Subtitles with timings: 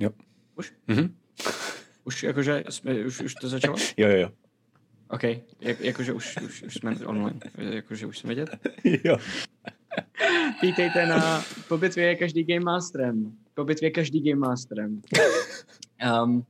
[0.00, 0.10] Jo.
[0.56, 0.72] Už?
[0.86, 1.14] Mhm.
[2.04, 3.76] Už jakože jsme, už, už to začalo?
[3.96, 4.30] Jo, jo, jo.
[5.10, 5.22] OK,
[5.60, 8.48] Jak, jakože už, už, už jsme online, jakože už jsme vidět.
[9.04, 9.16] jo.
[10.62, 13.32] Vítejte na Po bitvě je každý Game Masterem.
[13.54, 15.02] Po bitvě každý Game Masterem.
[16.22, 16.44] Um,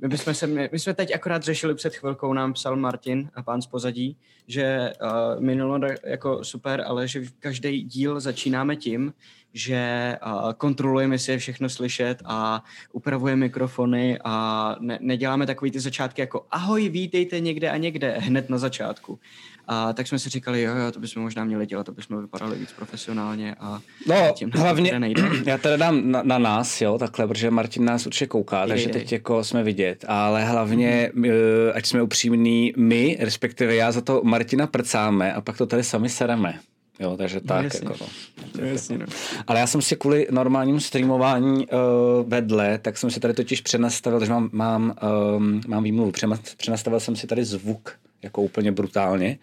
[0.00, 3.42] my, bychom se, my, my jsme teď akorát řešili před chvilkou, nám psal Martin a
[3.42, 9.12] pán z pozadí, že uh, minulo jako super, ale že každý díl začínáme tím,
[9.58, 10.16] že
[10.56, 16.46] kontrolujeme, jestli je všechno slyšet a upravujeme mikrofony a ne, neděláme takový ty začátky jako
[16.50, 19.18] ahoj, vítejte někde a někde hned na začátku.
[19.70, 22.58] A tak jsme si říkali, jo, jo, to bychom možná měli dělat, to bychom vypadali
[22.58, 25.22] víc profesionálně a No, tím hlavně, nejde.
[25.46, 28.84] já teda dám na, na nás, jo, takhle, protože Martin nás určitě kouká, Jej, takže
[28.84, 28.92] jej.
[28.92, 31.24] teď jako jsme vidět, ale hlavně, mm.
[31.74, 36.08] ať jsme upřímní, my, respektive já za to Martina prcáme a pak to tady sami
[36.08, 36.60] sereme.
[37.00, 37.80] Jo, takže tak, jasně.
[37.82, 38.06] jako no.
[38.60, 39.06] No, jasně, no.
[39.46, 41.78] Ale já jsem si kvůli normálnímu streamování uh,
[42.26, 44.94] vedle, tak jsem si tady totiž přenastavil, že mám, mám,
[45.36, 46.12] um, mám výmluvu,
[46.56, 49.38] přenastavil jsem si tady zvuk jako úplně brutálně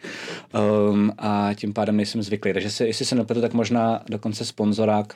[0.90, 2.54] um, a tím pádem nejsem zvyklý.
[2.54, 5.16] Takže se, jestli se nepletu, tak možná dokonce sponzorák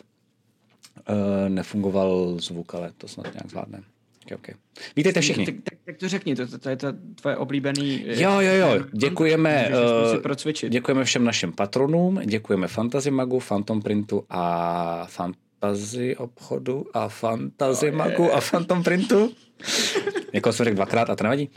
[1.09, 1.15] uh,
[1.49, 3.81] nefungoval zvuk, ale to snad nějak zvládne.
[4.25, 4.55] Okay, okay.
[4.95, 5.45] Vítejte všichni.
[5.89, 6.88] Tak, to řekni, to, to, to je to
[7.22, 8.05] tvoje oblíbený...
[8.07, 9.69] eh, Jo, jo, jo, děkujeme,
[10.22, 10.72] procvičit.
[10.72, 18.33] děkujeme všem našim patronům, děkujeme Fantasy Magu, Phantom Printu a Fantasy obchodu a Fantasy Magu
[18.33, 19.31] a Phantom Printu.
[20.33, 21.49] Někoho jsem řekl dvakrát a to nevadí.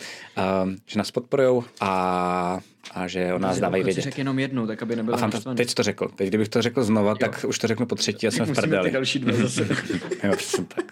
[0.64, 2.60] Uh, že nás podporujou a,
[2.94, 4.02] a že o nás dávají vědět.
[4.02, 6.08] řekl jenom jednou, tak aby nebyl fanta- teď to řekl.
[6.16, 8.90] Teď kdybych to řekl znova, tak už to řeknu po třetí a jsme v prdeli.
[8.90, 9.68] další dva zase.
[10.24, 10.84] jo, přesně tak.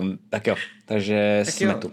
[0.00, 0.54] Um, tak jo,
[0.86, 1.78] takže Tak jsme jo.
[1.78, 1.92] tu.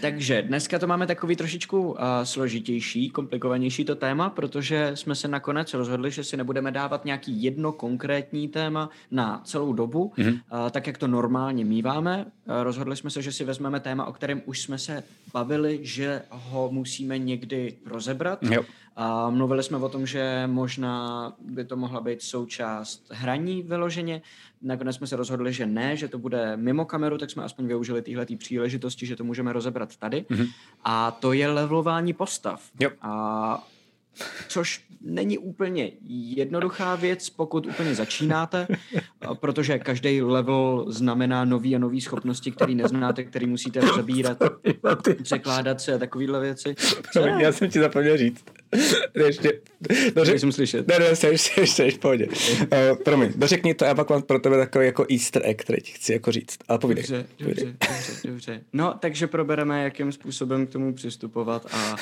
[0.00, 5.74] Takže dneska to máme takový trošičku uh, složitější, komplikovanější to téma, protože jsme se nakonec
[5.74, 10.28] rozhodli, že si nebudeme dávat nějaký jedno konkrétní téma na celou dobu, Mhm.
[10.28, 10.64] mm-hmm.
[10.64, 12.24] uh, tak jak to normálně míváme.
[12.24, 15.02] Uh, rozhodli jsme se, že si vezmeme téma, o kterém už jsme se
[15.32, 18.38] bavili, že ho musíme někdy rozebrat.
[18.42, 18.62] Jo.
[19.00, 24.22] A mluvili jsme o tom, že možná by to mohla být součást hraní vyloženě.
[24.62, 28.02] Nakonec jsme se rozhodli, že ne, že to bude mimo kameru, tak jsme aspoň využili
[28.02, 30.24] tyhle příležitosti, že to můžeme rozebrat tady.
[30.30, 30.48] Mm-hmm.
[30.84, 32.62] A to je levelování postav.
[32.80, 32.90] Jo.
[33.02, 33.68] A
[34.48, 38.66] což není úplně jednoduchá věc, pokud úplně začínáte,
[39.40, 44.38] protože každý level znamená nový a nový schopnosti, které neznáte, které musíte rozebírat,
[45.22, 46.74] překládat se a takovéhle věci.
[47.12, 47.20] Co?
[47.20, 48.44] Já jsem ti zapomněl říct.
[49.26, 49.60] Ještě,
[50.16, 50.88] no, řek, Nejsem slyšet.
[50.88, 52.26] ne, ne, ještě, ještě, ještě, ještě, v pohodě.
[52.26, 55.92] Uh, promiň, dořekni to, já pak mám pro tebe takový jako easter egg, který ti
[55.92, 56.58] chci jako říct.
[56.68, 57.04] Ale povídej.
[57.08, 57.64] Dobře, povídej.
[57.64, 58.60] dobře, dobře, dobře.
[58.72, 61.96] No, takže probereme, jakým způsobem k tomu přistupovat a,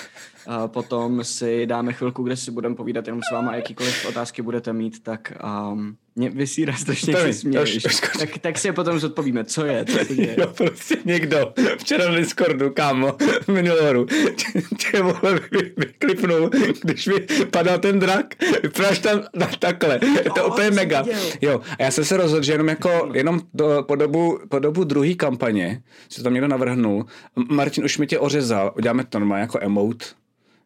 [0.46, 4.42] a potom si dáme chvilku, kde si budeme povídat jenom s váma, a jakýkoliv otázky
[4.42, 5.32] budete mít, tak
[5.72, 7.82] um, mě vysírá strašně, se směješ.
[8.18, 10.36] Tak, tak si je potom zodpovíme, co je, co se děje.
[10.40, 13.16] Jo, prostě někdo včera na Discordu, kámo,
[13.48, 14.04] miniloru,
[14.36, 16.50] tě, tě vole vy- vyklipnul,
[16.82, 17.14] když mi
[17.50, 21.04] padal ten drak, vypadáš tam na takhle, je to úplně to jsem mega.
[21.40, 24.84] Jo, a já jsem se rozhodl, že jenom jako, jenom do, po dobu, po dobu
[24.84, 27.06] druhé kampaně, co tam někdo navrhnul,
[27.50, 30.06] Martin už mi tě ořezal, uděláme to normálně jako emote,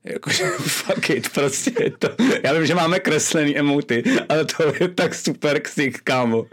[0.05, 2.09] Jakože fuck it, prostě je to.
[2.45, 6.47] Já vím, že máme kreslený emoty, ale to je tak super ksik, kámo.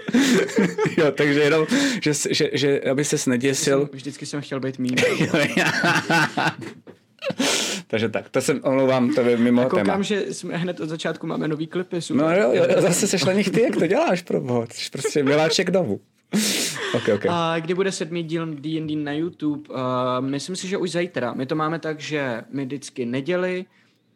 [0.98, 1.68] jo, takže jenom,
[2.02, 3.90] že, že, že aby ses neděsil.
[3.94, 4.96] Vždycky jsem chtěl být mým.
[7.88, 10.02] takže tak, to jsem omlouvám, to je mimo Koukám, téma.
[10.02, 12.02] že jsme hned od začátku máme nový klipy.
[12.02, 12.26] Super.
[12.26, 14.68] No jo, jo, zase seš na nich ty, jak to děláš, pro boha.
[14.92, 16.00] Prostě miláček dovu.
[16.96, 17.26] ok, ok.
[17.30, 19.70] A kdy bude sedmý díl D&D na YouTube?
[19.70, 19.76] Uh,
[20.20, 21.34] myslím si, že už zítra.
[21.34, 23.66] My to máme tak, že my vždycky neděli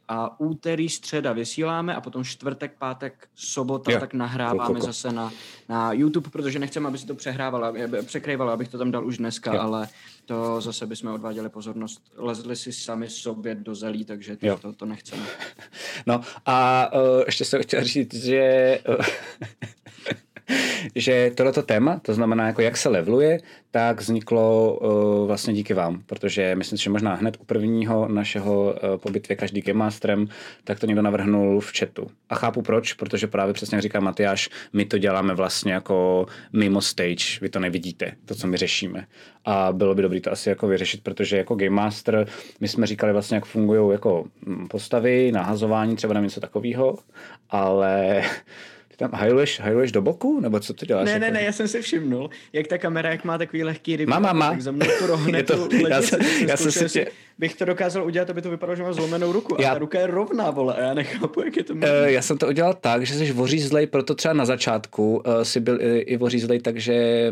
[0.08, 3.96] a úterý, středa vysíláme a potom čtvrtek, pátek, sobota, Jo.
[3.96, 4.00] jo.
[4.00, 5.32] tak nahráváme Koko, zase na,
[5.70, 9.18] na YouTube, protože nechceme, aby se to přehrávalo, aby- překrývalo, abych to tam dal už
[9.18, 9.62] dneska, Jo.
[9.62, 9.88] ale
[10.26, 12.04] to zase bychom odváděli pozornost.
[12.18, 15.24] Lezli si sami sobě do zelí, takže to, to, to nechceme.
[16.06, 18.96] No a uh, ještě jsem chtěl říct, že uh,
[20.96, 23.40] že tohleto téma, to znamená, jako jak se leveluje,
[23.72, 28.98] tak vzniklo uh, vlastně díky vám, protože myslím že možná hned u prvního našeho uh,
[28.98, 30.28] po bitvě každý Game Masterem,
[30.64, 32.08] tak to někdo navrhnul v chatu.
[32.30, 36.82] A chápu proč, protože právě přesně jak říká Matyáš, my to děláme vlastně jako mimo
[36.82, 39.08] stage, vy to nevidíte, to, co my řešíme.
[39.46, 42.28] A bylo by dobré to asi jako vyřešit, protože jako Game Master,
[42.60, 46.98] my jsme říkali vlastně, jak fungují jako mm, postavy, nahazování třeba na něco takového,
[47.50, 48.24] ale
[49.02, 51.06] tam hajluješ, hajluješ do boku, nebo co ty děláš?
[51.06, 51.26] Ne, jako?
[51.26, 54.10] ne, ne, já jsem si všimnul, jak ta kamera, jak má takový lehký ryby.
[54.10, 54.50] Má, má, má.
[54.50, 57.08] Tak za mnou to rohne to- tu já jsem- já jsem si tě-
[57.40, 59.56] bych to dokázal udělat, aby to vypadalo, že mám zlomenou ruku.
[59.60, 61.90] Já- A ta ruka je rovná, vole, a já nechápu, jak je to možné.
[62.06, 65.60] Eh, já jsem to udělal tak, že jsi vořízlej, proto třeba na začátku uh, si
[65.60, 67.32] byl i, i vořízlej, takže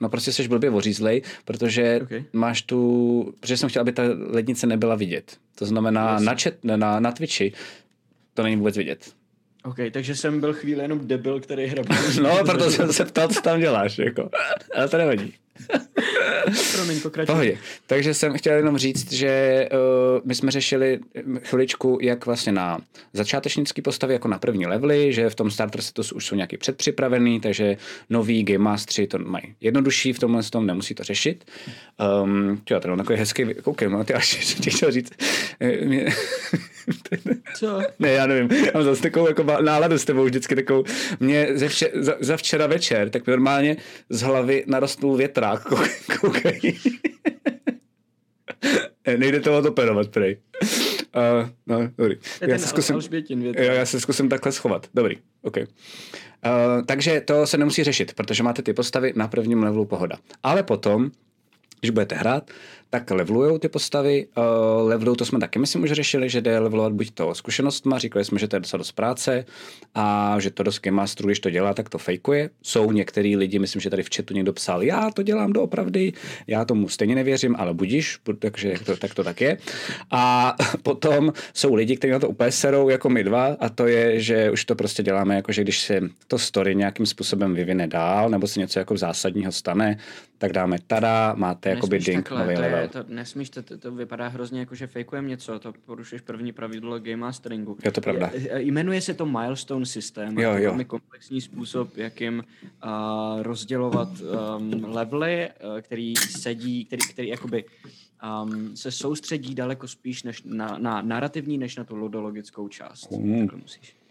[0.00, 2.24] No prostě jsi blbě ořízlej, protože Okay.
[2.32, 5.36] máš tu, protože jsem chtěl, aby ta lednice nebyla vidět.
[5.54, 6.26] To znamená Jasně.
[6.26, 7.52] na, chat, na, na Twitchi
[8.34, 9.12] to není vůbec vidět.
[9.64, 11.96] OK, takže jsem byl chvíli jenom debil, který hrabe.
[12.22, 14.30] No, proto jsem se ptal, co tam děláš, jako.
[14.74, 15.34] Ale to nevadí.
[16.74, 17.32] Promiň, pokračuj.
[17.32, 17.58] Pohodě.
[17.86, 20.98] Takže jsem chtěl jenom říct, že uh, my jsme řešili
[21.42, 22.78] chviličku, jak vlastně na
[23.12, 27.40] začátečnické postavy, jako na první levely, že v tom starter setu už jsou nějaký předpřipravený,
[27.40, 27.76] takže
[28.10, 31.44] noví Game Mastery to mají jednodušší v tomhle tom, nemusí to řešit.
[32.24, 34.34] Um, jo, to je takový hezký, koukej, no, ty až
[34.68, 35.12] chtěl říct.
[35.60, 36.06] eh, mě-
[37.56, 37.80] Co?
[37.98, 40.84] ne, já nevím, já mám zase takovou jako náladu s tebou vždycky takovou.
[41.20, 43.76] Mě ze vče, za, za, včera večer, tak mi normálně
[44.10, 45.72] z hlavy narostl větrák.
[46.20, 46.78] Kou- Koukej.
[49.06, 50.36] Eh, Nejde to odoperovat, prej.
[50.62, 52.16] Uh, no, dobrý.
[52.48, 52.96] Já se zkusím,
[53.42, 54.86] jo, já se zkusím takhle schovat.
[54.94, 55.56] Dobrý, OK.
[55.56, 55.64] Uh,
[56.86, 60.16] takže to se nemusí řešit, protože máte ty postavy na prvním levelu pohoda.
[60.42, 61.10] Ale potom,
[61.84, 62.50] když budete hrát,
[62.94, 64.26] tak levelujou ty postavy.
[64.36, 68.24] Uh, levelujou, to jsme taky, myslím, už řešili, že jde levelovat buď to zkušenostma, říkali
[68.24, 69.44] jsme, že to je docela dost práce
[69.94, 72.50] a že to dost Game Masterů, když to dělá, tak to fejkuje.
[72.62, 76.12] Jsou některý lidi, myslím, že tady v chatu někdo psal, já to dělám doopravdy,
[76.46, 79.58] já tomu stejně nevěřím, ale budíš, takže to, tak to tak je.
[80.10, 84.20] A potom jsou lidi, kteří na to úplně serou, jako my dva, a to je,
[84.20, 88.30] že už to prostě děláme, jako že když se to story nějakým způsobem vyvine dál,
[88.30, 89.98] nebo se něco jako zásadního stane,
[90.44, 92.78] tak dáme tada, máte jakoby Nesmíš ding, takhle, nový to, level.
[92.78, 96.52] je, to nesmíš, to, to, to vypadá hrozně jako, že fejkujeme něco, to porušuješ první
[96.52, 97.76] pravidlo game masteringu.
[97.84, 98.30] Je to pravda.
[98.34, 100.38] Je, jmenuje se to milestone systém.
[100.38, 100.62] Jo, jo.
[100.62, 102.44] velmi komplexní způsob, jakým
[102.84, 107.64] uh, rozdělovat um, levely, uh, který sedí, který, který jakoby
[108.44, 113.10] um, se soustředí daleko spíš než na, na narrativní, než na tu ludologickou část.
[113.10, 113.38] Mm.
[113.40, 114.03] Takhle musíš.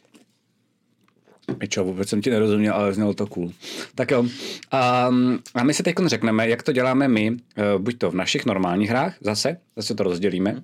[1.69, 3.51] Čo, vůbec jsem ti nerozuměl, ale znělo to cool.
[3.95, 4.19] Tak jo.
[4.19, 7.37] Um, a my si teď řekneme, jak to děláme my, uh,
[7.77, 10.63] buď to v našich normálních hrách, zase, zase to rozdělíme,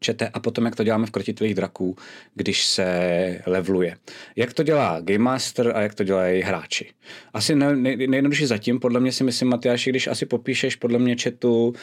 [0.00, 1.96] čete, a potom jak to děláme v krotitvých draků,
[2.34, 3.96] když se leveluje.
[4.36, 6.90] Jak to dělá Game Master a jak to dělají hráči.
[7.32, 11.16] Asi ne, ne, nejjednodušší zatím, podle mě si myslím, Matyáši, když asi popíšeš podle mě
[11.22, 11.74] chatu,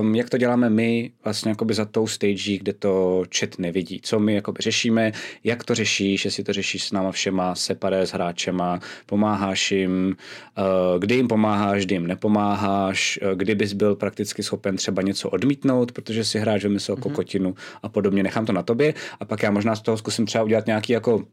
[0.00, 4.00] um, jak to děláme my vlastně jakoby za tou stage, kde to chat nevidí.
[4.02, 5.12] Co my jakoby řešíme,
[5.44, 10.16] jak to řešíš, jestli to řešíš s náma všema, separé s hráčema, pomáháš jim,
[10.58, 15.30] uh, kdy jim pomáháš, kdy jim nepomáháš, uh, kdy bys byl prakticky schopen třeba něco
[15.30, 17.02] odmítnout, protože si hráč vymyslel mm-hmm.
[17.02, 18.22] kokotinu a podobně.
[18.22, 21.24] Nechám to na tobě a pak já možná z toho zkusím třeba udělat nějaký jako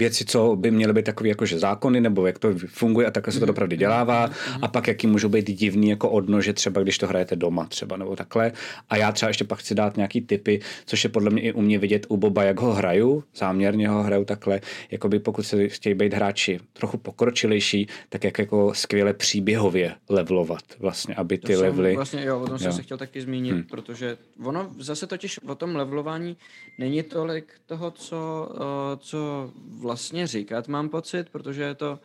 [0.00, 3.40] věci, co by měly být takové jakože zákony, nebo jak to funguje a takhle se
[3.40, 4.30] to dopravdy dělává.
[4.62, 8.16] A pak jaký můžou být divný jako odnože, třeba když to hrajete doma třeba nebo
[8.16, 8.52] takhle.
[8.88, 11.60] A já třeba ještě pak chci dát nějaký typy, což je podle mě i u
[11.60, 15.94] mě vidět u Boba, jak ho hraju, záměrně ho hraju takhle, jakoby pokud se chtějí
[15.94, 21.62] být hráči trochu pokročilejší, tak jak jako skvěle příběhově levelovat vlastně, aby ty To jsem
[21.62, 21.94] levely...
[21.94, 22.76] Vlastně, jo, o tom jsem Jo.
[22.76, 23.62] se chtěl taky zmínit, hmm.
[23.62, 26.36] protože ono zase totiž o tom levelování
[26.78, 28.58] není tolik toho, co, uh,
[28.98, 29.89] co vlastně
[30.26, 32.00] říkat, mám pocit, protože je to,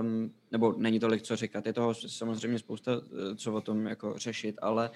[0.00, 4.18] um, nebo není tolik co říkat, je toho samozřejmě spousta, eh, co o tom jako
[4.18, 4.90] řešit, ale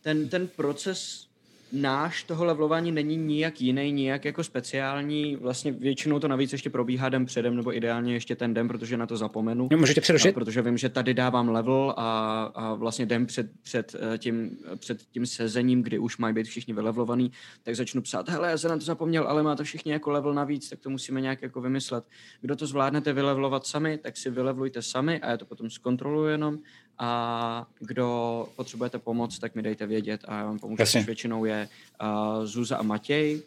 [0.00, 1.28] ten, ten proces
[1.72, 5.36] náš toho levelování není nijak jiný, nijak jako speciální.
[5.36, 9.06] Vlastně většinou to navíc ještě probíhá den předem, nebo ideálně ještě ten den, protože na
[9.06, 9.68] to zapomenu.
[9.72, 10.34] Jo, Můžete No, přerušit?
[10.34, 15.02] protože vím, že tady dávám level a, a vlastně den před, před, eh, tím, před
[15.02, 17.32] tím sezením, kdy už mají být všichni vylevlovaný,
[17.62, 20.70] tak začnu psát, hele, já jsem na to zapomněl, ale máte všichni jako level navíc,
[20.70, 22.04] tak to musíme nějak jako vymyslet.
[22.40, 26.58] Kdo to zvládnete vylevlovat sami, tak si vylevlujte sami a já to potom zkontroluji jenom
[26.98, 31.00] a kdo potřebujete pomoc, tak mi dejte vědět a já vám pomůžu, Jasně.
[31.02, 31.68] většinou je
[32.02, 33.42] uh, Zuza a Matěj.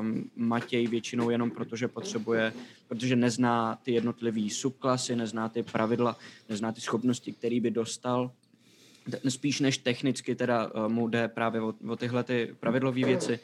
[0.00, 2.52] Um, Matěj většinou jenom protože potřebuje,
[2.88, 6.16] protože nezná ty jednotlivé subklasy, nezná ty pravidla,
[6.48, 8.30] nezná ty schopnosti, které by dostal.
[9.28, 13.40] Spíš než technicky teda mu jde právě o, o tyhle ty pravidlové věci.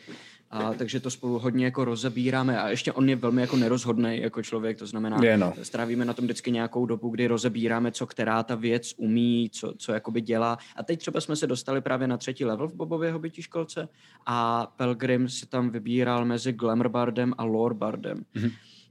[0.50, 4.42] A, takže to spolu hodně jako rozebíráme a ještě on je velmi jako nerozhodný jako
[4.42, 5.52] člověk, to znamená, Je, no.
[5.62, 9.92] strávíme na tom vždycky nějakou dobu, kdy rozebíráme, co která ta věc umí, co, co
[9.92, 10.59] jakoby dělá.
[10.76, 13.88] A teď třeba jsme se dostali právě na třetí level v Bobově hobití školce
[14.26, 18.25] a Pelgrim se tam vybíral mezi Glamourbardem a Lorebardem.
[18.35, 18.50] Mhm.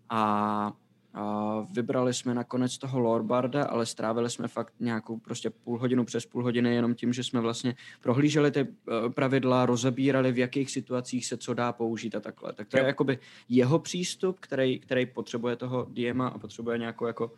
[0.10, 0.74] A,
[1.14, 6.26] a vybrali jsme nakonec toho Lorbarda, ale strávili jsme fakt nějakou prostě půl hodinu přes
[6.26, 11.26] půl hodiny jenom tím, že jsme vlastně prohlíželi ty eh, pravidla, rozebírali, v jakých situacích
[11.26, 12.54] se co dá použít a takhle.
[12.54, 17.32] Tak to je jakoby jeho přístup, který, který potřebuje toho DMa a potřebuje nějakou jako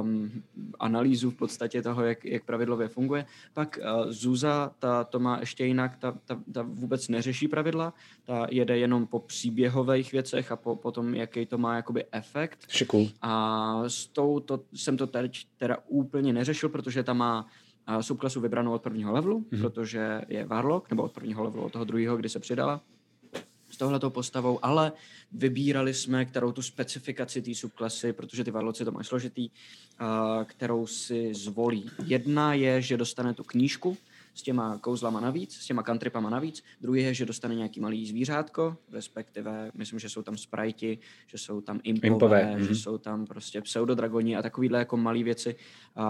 [0.00, 0.42] um,
[0.78, 3.26] analýzu v podstatě toho, jak, jak pravidlově funguje.
[3.54, 8.46] Pak uh, Zuza, ta to má ještě jinak, ta, ta, ta vůbec neřeší pravidla, ta
[8.50, 12.58] jede jenom po příběhových věcech a po, po tom, jaký to má jakoby efekt.
[12.68, 13.08] Šiku.
[13.22, 17.46] A s tou to, jsem to teď teda úplně neřešil, protože ta má
[17.88, 19.60] uh, subklasu vybranou od prvního levelu, mm-hmm.
[19.60, 22.80] protože je Warlock, nebo od prvního levelu, od toho druhého, kdy se přidala
[23.76, 24.92] s touhletou postavou, ale
[25.32, 29.50] vybírali jsme, kterou tu specifikaci té subklasy, protože ty varloci to mají složitý,
[30.44, 31.90] kterou si zvolí.
[32.04, 33.96] Jedna je, že dostane tu knížku
[34.34, 36.62] s těma kouzlama navíc, s těma kantripama navíc.
[36.80, 41.60] Druhý je, že dostane nějaký malý zvířátko, respektive myslím, že jsou tam sprajti, že jsou
[41.60, 42.54] tam impové, impové.
[42.58, 42.82] že mm-hmm.
[42.82, 45.56] jsou tam prostě pseudodragoni a takovýhle jako malé věci.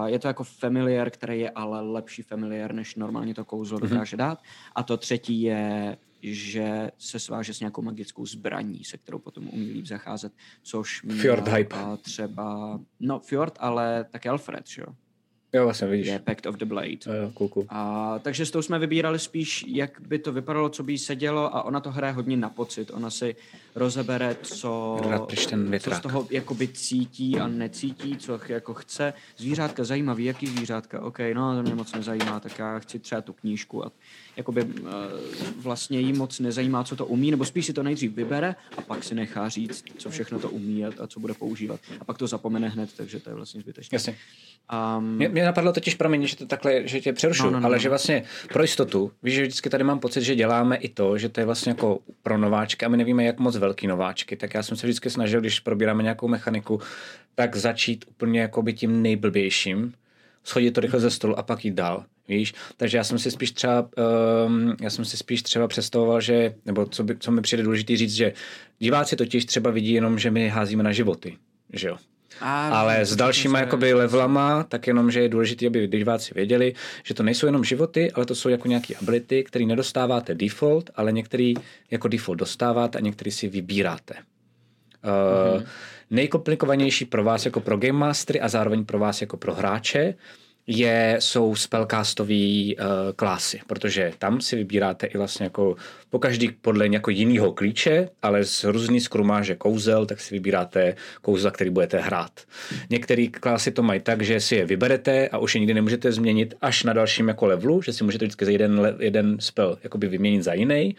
[0.05, 3.89] Je to jako familiar, který je ale lepší familiar, než normálně to kouzlo mm-hmm.
[3.89, 4.39] dokáže dát.
[4.75, 9.71] A to třetí je že se sváže s nějakou magickou zbraní, se kterou potom umí
[9.71, 10.33] líp zacházet,
[10.63, 11.75] což Fjord hype.
[12.01, 14.93] třeba, no Fjord, ale také Alfred, že jo?
[15.53, 16.07] Jo, vlastně vidíš.
[16.07, 16.89] Je Pact of the Blade.
[17.05, 17.65] Jo, cool, cool.
[17.69, 21.55] A, takže s tou jsme vybírali spíš, jak by to vypadalo, co by jí sedělo
[21.55, 22.91] a ona to hraje hodně na pocit.
[22.93, 23.35] Ona si
[23.77, 24.99] rozebere, co,
[25.49, 29.13] ten co z toho jakoby cítí a necítí, co jako chce.
[29.37, 31.01] Zvířátka zajímavý, jaký zvířátka?
[31.01, 33.85] OK, no to mě moc nezajímá, tak já chci třeba tu knížku.
[33.85, 33.91] A
[34.37, 34.89] jakoby uh,
[35.57, 39.03] vlastně jí moc nezajímá, co to umí, nebo spíš si to nejdřív vybere a pak
[39.03, 41.79] si nechá říct, co všechno to umí a, a co bude používat.
[41.99, 43.95] A pak to zapomene hned, takže to je vlastně zbytečné.
[43.95, 44.15] Jasně.
[44.97, 47.65] Um, mě, mě napadlo totiž, promiň, že to takhle, že tě přerušu, no, no, no,
[47.65, 47.81] ale no.
[47.81, 51.29] že vlastně pro jistotu, víš, že vždycky tady mám pocit, že děláme i to, že
[51.29, 54.63] to je vlastně jako pro nováčky a my nevíme, jak moc velký nováčky, tak já
[54.63, 56.81] jsem se vždycky snažil, když probíráme nějakou mechaniku,
[57.35, 59.93] tak začít úplně jako by tím nejblbějším,
[60.43, 62.05] schodit to rychle ze stolu a pak jít dál.
[62.27, 62.53] Víš?
[62.77, 63.89] Takže já jsem si spíš třeba,
[64.45, 67.97] um, já jsem si spíš třeba představoval, že, nebo co, by, co mi přijde důležité
[67.97, 68.33] říct, že
[68.79, 71.37] diváci totiž třeba vidí jenom, že my házíme na životy.
[71.73, 71.97] Že jo?
[72.41, 77.13] A, Ale s dalšíma jakoby levelama, tak jenom, že je důležité, aby diváci věděli, že
[77.13, 81.53] to nejsou jenom životy, ale to jsou jako nějaké ability, které nedostáváte default, ale některý
[81.91, 84.13] jako default dostáváte a některý si vybíráte.
[84.13, 85.65] Uh, mm-hmm.
[86.09, 90.13] Nejkomplikovanější pro vás jako pro Game Mastery a zároveň pro vás jako pro hráče
[90.67, 95.75] je, jsou spellcastové uh, klásy, protože tam si vybíráte i vlastně jako
[96.09, 101.51] po každý podle nějakého jiného klíče, ale z různý skrumáže kouzel, tak si vybíráte kouzla,
[101.51, 102.31] který budete hrát.
[102.89, 106.53] Některé klasy to mají tak, že si je vyberete a už je nikdy nemůžete změnit
[106.61, 110.43] až na dalším jako levelu, že si můžete vždycky za jeden, jeden spell jakoby vyměnit
[110.43, 110.95] za jiný.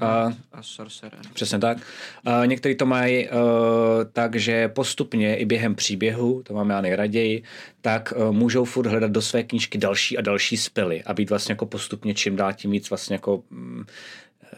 [0.00, 1.18] A, a sorcerer.
[1.34, 1.78] Přesně tak.
[2.24, 3.34] A některý to mají uh,
[4.12, 7.42] tak, že postupně i během příběhu, to mám já nejraději,
[7.80, 11.52] tak uh, můžou furt hledat do své knížky další a další spely a být vlastně
[11.52, 13.84] jako postupně čím dál tím víc vlastně jako mm,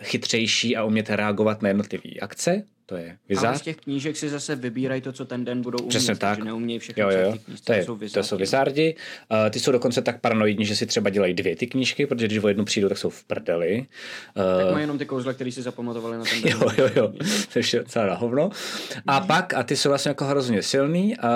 [0.02, 2.62] chytřejší a umět reagovat na jednotlivé akce.
[2.88, 3.44] To je vizář.
[3.44, 5.88] Ale z těch knížek si zase vybírají to, co ten den budou umět.
[5.88, 6.38] Přesně tak.
[6.38, 7.34] Neumějí všechny jo, jo.
[7.44, 8.96] Knížky, to, je, jsou to jsou vizardi.
[9.30, 12.38] Uh, ty jsou dokonce tak paranoidní, že si třeba dělají dvě ty knížky, protože když
[12.38, 13.86] o jednu přijdou, tak jsou v prdeli.
[14.36, 16.52] Uh, tak mají jenom ty kouzla, které si zapamatovali na ten den.
[16.60, 17.12] Jo, jo, jo.
[17.52, 18.50] To je celá na hovno.
[19.06, 21.16] A pak, a ty jsou vlastně jako hrozně silný.
[21.24, 21.30] Uh,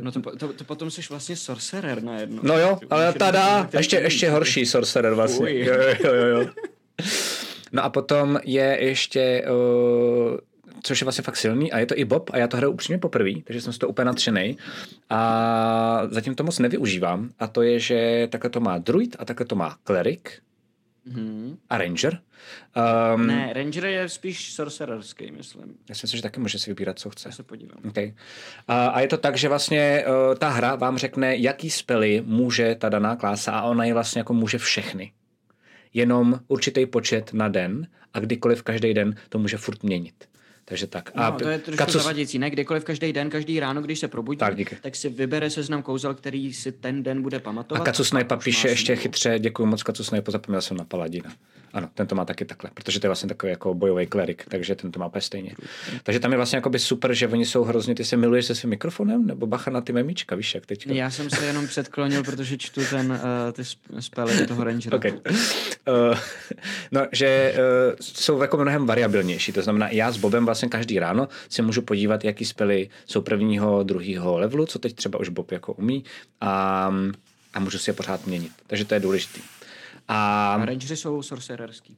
[0.00, 2.40] no to, to, to, potom jsi vlastně sorcerer na jedno.
[2.42, 5.58] No jo, ale tada, ještě, ještě horší sorcerer vlastně.
[5.58, 6.46] Jo, jo, jo, jo.
[7.74, 10.36] No a potom je ještě, uh,
[10.82, 12.98] což je vlastně fakt silný, a je to i Bob, a já to hraju upřímně
[12.98, 14.56] poprvé, takže jsem z toho úplně natřený.
[15.10, 19.46] A zatím to moc nevyužívám, a to je, že takhle to má druid a takhle
[19.46, 20.20] to má cleric,
[21.12, 21.56] Mm-hmm.
[21.70, 22.20] A Ranger?
[23.14, 25.74] Um, ne, Ranger je spíš sorcererský, myslím.
[25.88, 27.28] Já si myslím, že taky může si vybírat, co chce.
[27.28, 27.78] Já se podívám.
[27.88, 28.14] Okay.
[28.68, 32.74] A, a je to tak, že vlastně uh, ta hra vám řekne, jaký spely může
[32.74, 35.12] ta daná klása a ona je vlastně jako může všechny
[35.94, 40.28] jenom určitý počet na den a kdykoliv každý den to může furt měnit.
[40.64, 41.10] Takže tak.
[41.14, 42.02] A no, to je trošku Kacus...
[42.02, 42.50] zavadějící, ne?
[42.50, 44.76] Kdykoliv každý den, každý ráno, když se probudí, tak, díky.
[44.80, 47.82] tak si vybere seznam kouzel, který si ten den bude pamatovat.
[47.82, 51.32] A Kacu Snipe píše ještě chytře, děkuji moc Kacu Snipe, zapomněl jsem na Paladina.
[51.74, 54.74] Ano, ten to má taky takhle, protože to je vlastně takový jako bojový klerik, takže
[54.74, 55.54] ten to má úplně stejně.
[56.02, 58.54] Takže tam je vlastně jako by super, že oni jsou hrozně, ty se miluješ se
[58.54, 60.86] svým mikrofonem, nebo bacha na ty memíčka, víš, jak teď.
[60.86, 63.62] Já jsem se jenom předklonil, protože čtu ten, uh, ty
[64.00, 64.96] spely toho Rangera.
[64.96, 65.12] Okay.
[65.12, 65.18] Uh,
[66.92, 71.28] no, že uh, jsou jako mnohem variabilnější, to znamená, já s Bobem vlastně každý ráno
[71.48, 75.72] si můžu podívat, jaký spely jsou prvního, druhého levelu, co teď třeba už Bob jako
[75.72, 76.04] umí
[76.40, 76.90] a,
[77.54, 78.52] a můžu si je pořád měnit.
[78.66, 79.40] Takže to je důležité.
[80.08, 80.52] A...
[80.54, 81.96] a rangeři jsou sorcererský.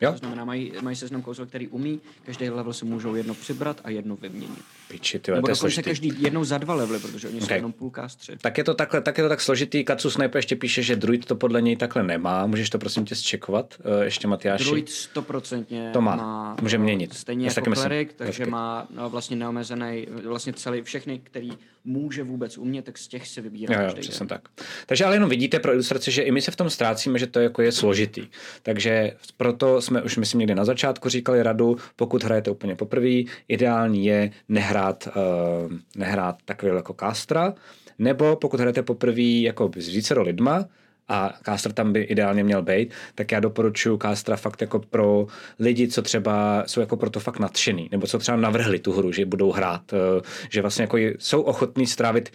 [0.00, 0.12] Jo?
[0.12, 3.90] To znamená, mají, mají seznam kouzel, který umí, každý level si můžou jedno přibrat a
[3.90, 4.64] jedno vyměnit.
[4.90, 7.48] Piči, tyhle, Nebo to je dokonce každý jednou za dva levely, protože oni okay.
[7.48, 8.36] jsou jenom půlkástři.
[8.40, 9.84] Tak je to takhle, tak je to tak složitý.
[9.84, 12.46] Katsu Sniper ještě píše, že druid to podle něj takhle nemá.
[12.46, 14.64] Můžeš to prosím tě zčekovat, uh, ještě Matyáši.
[14.64, 16.16] Druid stoprocentně To má.
[16.16, 17.14] má Může měnit.
[17.14, 21.50] Stejně Já jako klerik, takže má no, vlastně neomezený, vlastně celý, všechny, který
[21.84, 24.48] může vůbec umět, tak z těch si vybírá Jo, jo, přesně tak.
[24.86, 27.40] Takže ale jenom vidíte pro ilustraci, že i my se v tom ztrácíme, že to
[27.40, 28.26] jako je složitý.
[28.62, 34.06] Takže proto jsme už, myslím, někdy na začátku říkali radu, pokud hrajete úplně poprvé, ideální
[34.06, 37.54] je nehrát, uh, nehrát takový jako kástra,
[37.98, 40.64] nebo pokud hrajete poprvé jako s vícero lidma,
[41.10, 45.26] a Caster tam by ideálně měl být, tak já doporučuji Castra fakt jako pro
[45.58, 49.26] lidi, co třeba jsou jako proto fakt nadšený, nebo co třeba navrhli tu hru, že
[49.26, 50.20] budou hrát, eh,
[50.50, 52.30] že vlastně jako jsou ochotní strávit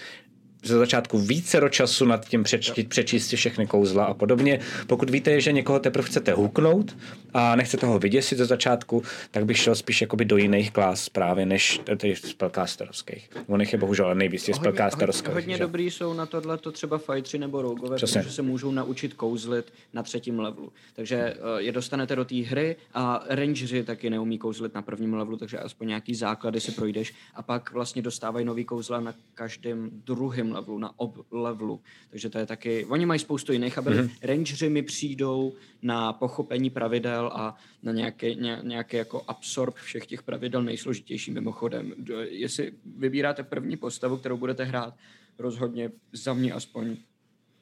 [0.65, 4.59] ze začátku více času nad tím přečíst, přečíst si všechny kouzla a podobně.
[4.87, 6.97] Pokud víte, že někoho teprve chcete huknout
[7.33, 11.45] a nechcete ho vyděsit ze začátku, tak bych šel spíš jakoby do jiných klas právě
[11.45, 13.29] než těch spellcasterovských.
[13.47, 15.33] On jich je bohužel nejvíc těch Hodně, hodně, spellcasterovských.
[15.33, 15.63] hodně že?
[15.63, 18.21] dobrý jsou na tohle to třeba fightři nebo rougové, Přesně.
[18.21, 20.71] protože se můžou naučit kouzlit na třetím levelu.
[20.95, 25.37] Takže eh, je dostanete do té hry a rangeři taky neumí kouzlit na prvním levelu,
[25.37, 30.54] takže aspoň nějaký základy si projdeš a pak vlastně dostávají nový kouzla na každém druhém
[30.55, 31.81] levelu, na ob levelu.
[32.09, 33.99] Takže to je taky, oni mají spoustu jiných abilit.
[33.99, 34.07] Mhm.
[34.07, 34.27] Mm-hmm.
[34.27, 40.23] Rangeři mi přijdou na pochopení pravidel a na nějaký, ně, nějaký jako absorb všech těch
[40.23, 41.93] pravidel nejsložitější mimochodem.
[42.29, 44.93] Jestli vybíráte první postavu, kterou budete hrát,
[45.39, 46.97] rozhodně za mě aspoň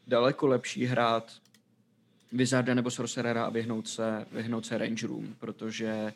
[0.08, 1.34] daleko lepší hrát
[2.32, 6.14] Wizarda nebo Sorcerera a vyhnout se, vyhnout se Rangerům, protože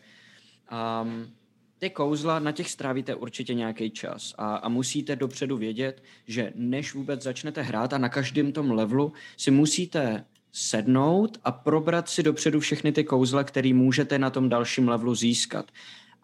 [1.01, 1.33] um,
[1.79, 6.93] ty kouzla, na těch strávíte určitě nějaký čas a, a musíte dopředu vědět, že než
[6.93, 12.59] vůbec začnete hrát a na každém tom levelu si musíte sednout a probrat si dopředu
[12.59, 15.71] všechny ty kouzla, které můžete na tom dalším levelu získat.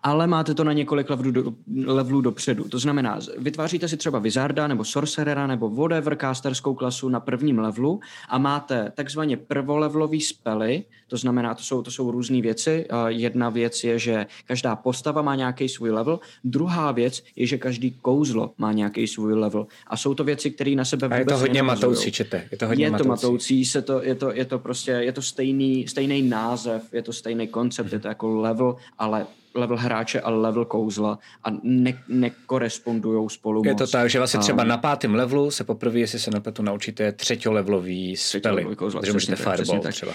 [0.06, 1.54] Ale máte to na několik levelů, do,
[1.86, 2.64] levelů dopředu.
[2.70, 8.00] To znamená, vytváříte si třeba Wizarda nebo Sorcerera nebo whatever casterskou klasu na prvním levelu
[8.30, 12.86] a máte takzvaně prvolevelový spely, to znamená, to jsou, to jsou různé věci.
[13.08, 17.92] Jedna věc je, že každá postava má nějaký svůj level, druhá věc je, že každý
[18.02, 19.68] kouzlo má nějaký svůj level.
[19.88, 21.92] A jsou to věci, které na sebe A je vůbec to hodně nenavazujou.
[21.92, 22.48] matoucí, čete.
[22.52, 23.10] Je to hodně Je to matoucí.
[23.10, 27.14] matoucí, se to, je, to, je to prostě, je to stejný, stejný název, je to
[27.14, 33.30] stejný koncept, je to jako level, ale level hráče a level kouzla a ne, nekorespondují
[33.30, 33.78] spolu Je moc.
[33.78, 38.18] to tak, že vlastně třeba na pátém levelu se poprvé, jestli se nepletu, naučíte třetiolevelový
[38.18, 38.68] spely.
[38.76, 39.94] Takže můžete tak, fireball tak.
[39.94, 40.14] třeba.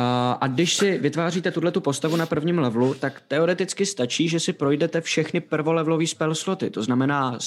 [0.00, 4.40] A, a když si vytváříte tuhle tu postavu na prvním levelu, tak teoreticky stačí, že
[4.40, 7.38] si projdete všechny prvolevelový spell sloty, to znamená,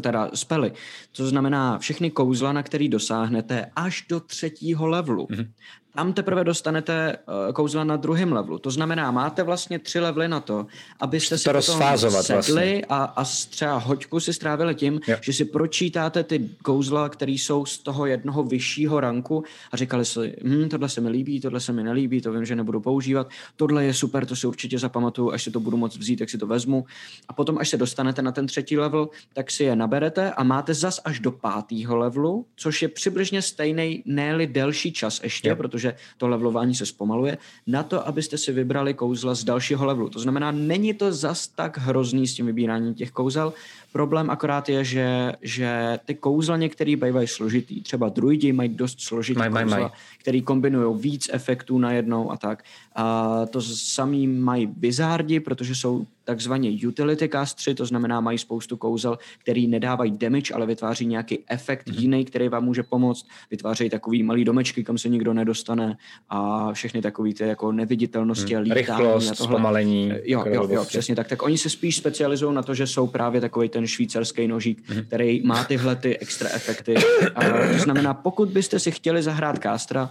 [0.00, 0.72] teda spely,
[1.12, 5.26] to znamená všechny kouzla, na který dosáhnete až do třetího levelu.
[5.26, 5.48] Mm-hmm.
[5.94, 8.58] Tam teprve dostanete uh, kouzla na druhém levelu.
[8.58, 10.66] To znamená, máte vlastně tři levely na to,
[11.00, 12.82] abyste si to rozfázovat sedli vlastně.
[12.88, 15.16] a, a třeba hoďku si strávili tím, Jo.
[15.20, 20.36] že si pročítáte ty kouzla, které jsou z toho jednoho vyššího ranku a říkali si,
[20.44, 23.84] hm, tohle se mi líbí, tohle se mi nelíbí, to vím, že nebudu používat, tohle
[23.84, 26.46] je super, to si určitě zapamatuju, až si to budu moc vzít, tak si to
[26.46, 26.84] vezmu.
[27.28, 30.74] A potom, až se dostanete na ten třetí level, tak si je naberete a máte
[30.74, 35.56] zas až do pátého levelu, což je přibližně stejný, ne delší čas ještě, Jo.
[35.56, 35.81] protože
[36.16, 40.08] to levelování se zpomaluje, na to, abyste si vybrali kouzla z dalšího levelu.
[40.08, 43.52] To znamená, není to zas tak hrozný s tím vybíráním těch kouzel.
[43.92, 47.82] Problém akorát je, že, že ty kouzla některý bývají složitý.
[47.82, 49.88] Třeba druidi mají dost složitý Maj, maj, kouzla, maj.
[50.18, 52.62] který kombinují víc efektů najednou a tak.
[52.96, 59.18] A to samý mají bizardi, protože jsou takzvaně utility castři, to znamená mají spoustu kouzel,
[59.38, 61.96] který nedávají damage, ale vytváří nějaký efekt Mhm.
[61.96, 62.00] mm-hmm.
[62.02, 63.26] jiný, který vám může pomoct.
[63.50, 65.96] Vytvářejí takový malý domečky, kam se nikdo nedostane
[66.28, 69.02] a všechny takový ty jako neviditelnosti a lítání a Mhm.
[69.04, 69.46] Rychlost, tohle.
[69.54, 70.12] zpomalení.
[70.24, 71.28] Jo, jo, jo, přesně tak.
[71.28, 75.04] Tak oni se spíš specializují na to, že jsou právě takový ten švýcarský nožík, Mhm.
[75.04, 76.94] který má tyhle ty extra efekty.
[77.34, 77.40] A
[77.72, 80.10] to znamená, pokud byste si chtěli zahrát kástra,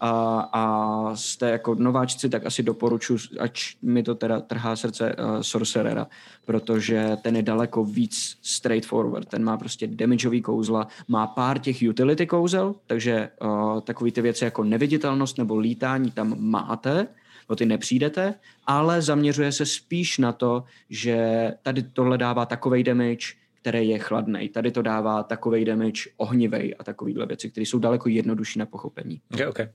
[0.00, 0.10] a,
[0.52, 6.06] a jste jako nováčci, tak asi doporučuji, ač mi to teda trhá srdce uh, Sorcerera,
[6.46, 9.28] protože ten je daleko víc straightforward.
[9.28, 14.44] Ten má prostě damageový kouzla, má pár těch utility kouzel, takže uh, takový ty věci
[14.44, 17.06] jako neviditelnost nebo lítání tam máte,
[17.48, 18.34] o ty nepřijdete,
[18.66, 23.26] ale zaměřuje se spíš na to, že tady tohle dává takovej damage,
[23.60, 24.48] který je chladný.
[24.48, 29.20] Tady to dává takovej damage ohnivej a takovýhle věci, které jsou daleko jednodušší na pochopení.
[29.34, 29.68] Okay, okay.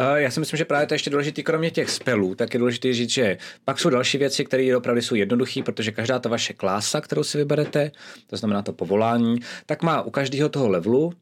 [0.00, 2.58] Uh, já si myslím, že právě to je ještě důležité, kromě těch spelů, tak je
[2.58, 6.52] důležité říct, že pak jsou další věci, které opravdu jsou jednoduché, protože každá ta vaše
[6.52, 7.90] klása, kterou si vyberete,
[8.26, 11.12] to znamená to povolání, tak má u každého toho levelu,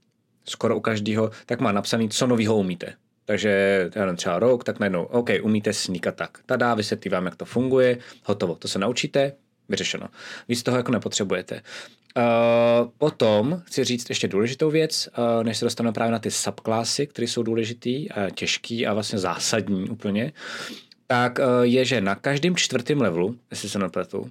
[0.45, 2.95] skoro u každého, tak má napsaný, co novýho umíte.
[3.25, 6.39] Takže já nevím, třeba rok, tak najednou, OK, umíte sníkat tak.
[6.47, 9.33] Tada, vysvětlí vám, jak to funguje, hotovo, to se naučíte,
[9.69, 10.09] vyřešeno.
[10.49, 11.63] Víc toho jako nepotřebujete.
[12.17, 17.07] Uh, potom chci říct ještě důležitou věc, uh, než se dostaneme právě na ty subklasy,
[17.07, 20.33] které jsou důležitý, uh, těžký a vlastně zásadní úplně,
[21.07, 24.31] tak uh, je, že na každém čtvrtém levelu, jestli se nepletu,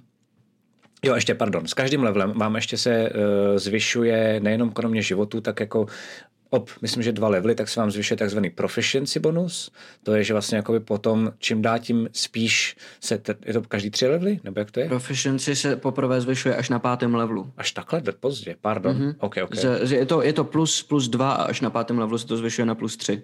[1.04, 3.18] Jo, ještě, pardon, s každým levelem vám ještě se uh,
[3.58, 5.86] zvyšuje nejenom kromě životu, tak jako
[6.52, 9.70] ob, myslím, že dva levely, tak se vám zvyšuje takzvaný proficiency bonus.
[10.02, 13.90] To je, že vlastně jakoby potom, čím dá, tím spíš se, te, je to každý
[13.90, 14.88] tři levely, nebo jak to je?
[14.88, 17.52] Proficiency se poprvé zvyšuje až na pátém levelu.
[17.56, 18.96] Až takhle pozdě, pardon.
[18.96, 19.14] Mm-hmm.
[19.18, 19.60] Okay, okay.
[19.60, 22.36] Z, je, to, je to plus, plus dva a až na pátém levelu se to
[22.36, 23.22] zvyšuje na plus tři.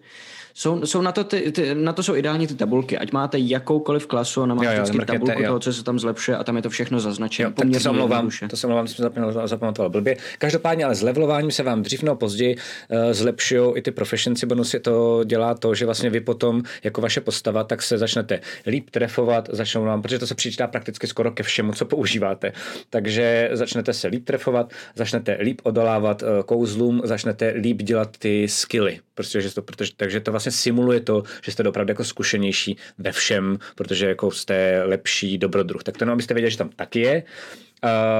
[0.58, 4.06] Jsou, jsou na, to ty, ty, na to jsou ideální ty tabulky, ať máte jakoukoliv
[4.06, 5.46] klasu, na máte vždycky tabulku jo.
[5.46, 7.52] toho, co se tam zlepšuje a tam je to všechno zaznačeno.
[7.52, 9.10] tak to se omlouvám, to se omlouvám, jsem
[9.44, 10.16] zapamatoval blbě.
[10.38, 14.80] Každopádně ale s levelováním se vám dřív nebo později uh, zlepšují i ty proficiency bonusy,
[14.80, 19.48] to dělá to, že vlastně vy potom jako vaše postava, tak se začnete líp trefovat,
[19.52, 22.52] začnou vám, protože to se přičítá prakticky skoro ke všemu, co používáte.
[22.90, 29.00] Takže začnete se líp trefovat, začnete líp odolávat uh, kouzlům, začnete líp dělat ty skilly,
[29.14, 33.58] protože to, protože, takže to vlastně simuluje to, že jste opravdu jako zkušenější ve všem,
[33.74, 35.82] protože jako jste lepší dobrodruh.
[35.82, 37.22] Tak to jenom abyste věděli, že tam taky je.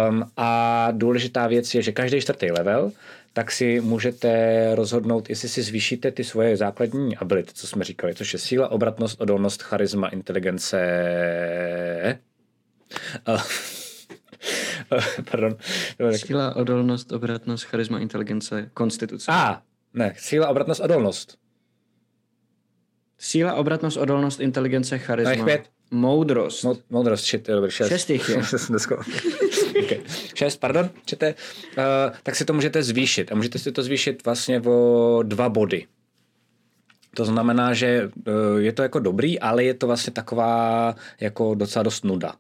[0.09, 2.93] Um, a důležitá věc je, že každý čtvrtý level
[3.33, 8.33] tak si můžete rozhodnout, jestli si zvýšíte ty svoje základní ability, co jsme říkali, což
[8.33, 10.79] je síla, obratnost, odolnost, charisma, inteligence.
[13.29, 13.43] Uh,
[15.31, 15.57] pardon.
[16.17, 19.33] Síla, odolnost, obratnost, charisma, inteligence, konstituce.
[19.33, 19.63] A, ah,
[19.95, 21.39] ne, síla, obratnost, odolnost.
[23.19, 25.35] Síla, obratnost, odolnost, inteligence, charisma.
[25.35, 25.63] No, pět.
[25.91, 26.65] Moudrost.
[26.65, 27.89] Mo- moudrost, shit, je dobrý, šest.
[27.89, 28.37] Šest jich je.
[29.85, 30.01] okay.
[30.35, 31.35] Šest, pardon, čete.
[31.79, 31.85] Uh,
[32.23, 33.33] tak si to můžete zvýšit.
[33.33, 35.87] A můžete si to zvýšit vlastně o dva body.
[37.15, 41.83] To znamená, že eh, je to jako dobrý, ale je to vlastně taková jako docela
[41.83, 42.35] dost nuda.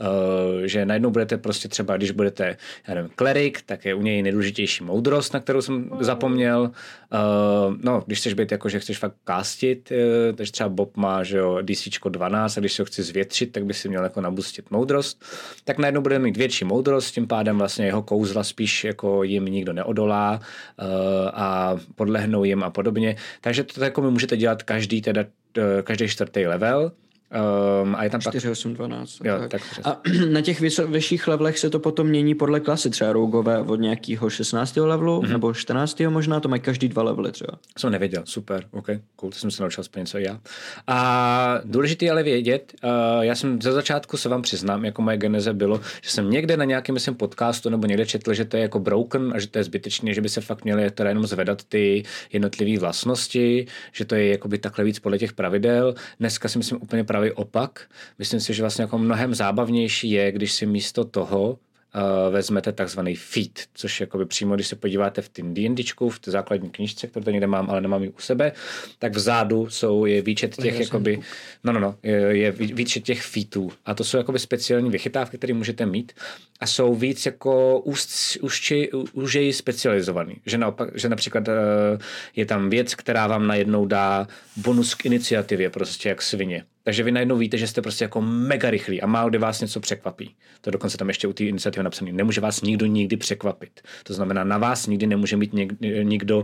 [0.00, 2.56] Eh, že najednou budete prostě třeba, když budete,
[2.88, 6.70] já nevím, klerik, tak je u něj nejdůležitější moudrost, na kterou jsem zapomněl.
[7.12, 7.18] Eh,
[7.82, 9.92] no, když chceš být jako, že chceš fakt kástit,
[10.34, 13.64] takže třeba Bob má, že jo, DC 12 a když se ho chci zvětšit, tak
[13.64, 15.24] by si měl jako nabustit moudrost.
[15.64, 19.72] Tak najednou bude mít větší moudrost, tím pádem vlastně jeho kouzla spíš jako jim nikdo
[19.72, 20.40] neodolá
[21.34, 23.16] a podlehnou jim a podobně.
[23.40, 25.24] Takže to jako my můžete dělat každý, teda,
[25.58, 26.92] eh, každý čtvrtý level
[27.82, 29.20] Um, a je tam 4, 8, 12.
[29.24, 29.50] Jo, tak.
[29.50, 32.90] tak a na těch vyšších levelech se to potom mění podle klasy.
[32.90, 34.76] Třeba rougové od nějakého 16.
[34.76, 35.28] levelu mm-hmm.
[35.28, 36.00] nebo 14.
[36.08, 37.58] možná, to mají každý dva levely třeba.
[37.78, 40.40] Jsem nevěděl, super, ok, cool, to jsem se naučil aspoň něco já.
[40.86, 42.90] A důležité ale vědět, uh,
[43.24, 46.64] já jsem ze začátku se vám přiznám, jako moje geneze bylo, že jsem někde na
[46.64, 49.64] nějakém myslím, podcastu nebo někde četl, že to je jako broken a že to je
[49.64, 54.28] zbytečné, že by se fakt měly teda jenom zvedat ty jednotlivé vlastnosti, že to je
[54.28, 55.94] jakoby takhle víc podle těch pravidel.
[56.20, 57.86] Dneska si myslím úplně pravý opak.
[58.18, 63.16] Myslím si, že vlastně jako mnohem zábavnější je, když si místo toho uh, vezmete takzvaný
[63.16, 67.24] feed, což jakoby přímo, když se podíváte v tím D&Dčku, v té základní knižce, kterou
[67.24, 68.52] to někde mám, ale nemám ji u sebe,
[68.98, 71.20] tak vzadu jsou, je výčet těch, jakoby,
[71.64, 73.70] no, no, no, je, je výčet těch featů.
[73.84, 76.12] A to jsou jakoby speciální vychytávky, které můžete mít
[76.60, 80.36] a jsou víc jako úst, úžči, úžeji specializovaný.
[80.46, 81.54] Že, naopak, že například uh,
[82.36, 87.12] je tam věc, která vám najednou dá bonus k iniciativě, prostě jak svině takže vy
[87.12, 90.34] najednou víte, že jste prostě jako mega rychlí a málo kdy vás něco překvapí.
[90.60, 92.12] To dokonce tam ještě u té iniciativy napsané.
[92.12, 93.80] Nemůže vás nikdo nikdy překvapit.
[94.02, 95.54] To znamená, na vás nikdy nemůže mít
[96.02, 96.38] nikdo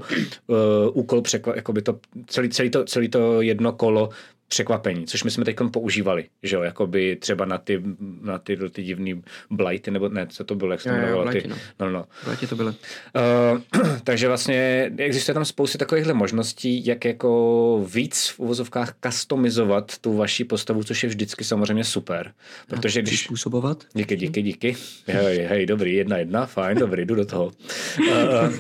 [0.46, 0.57] uh,
[0.92, 4.11] úkol překvapit, jako to, celý, celý, to, celý to jedno kolo
[4.50, 7.82] překvapení, což my jsme teď používali, že jo, jakoby třeba na ty,
[8.20, 11.48] na ty, ty divný blighty, nebo ne, co to bylo, jak se to jmenovalo, ty,
[11.48, 11.56] no.
[11.80, 12.04] no, no.
[12.24, 12.68] Blighty to byly.
[12.70, 20.16] Uh, takže vlastně existuje tam spousta takovýchhle možností, jak jako víc v uvozovkách customizovat tu
[20.16, 22.32] vaši postavu, což je vždycky samozřejmě super.
[22.68, 23.24] Protože když...
[23.24, 23.84] Způsobovat?
[23.94, 24.76] Díky, díky, díky.
[25.06, 27.44] Hej, hej, dobrý, jedna, jedna, fajn, dobrý, jdu do toho.
[27.44, 28.10] Uh,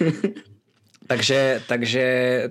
[1.10, 2.04] takže, takže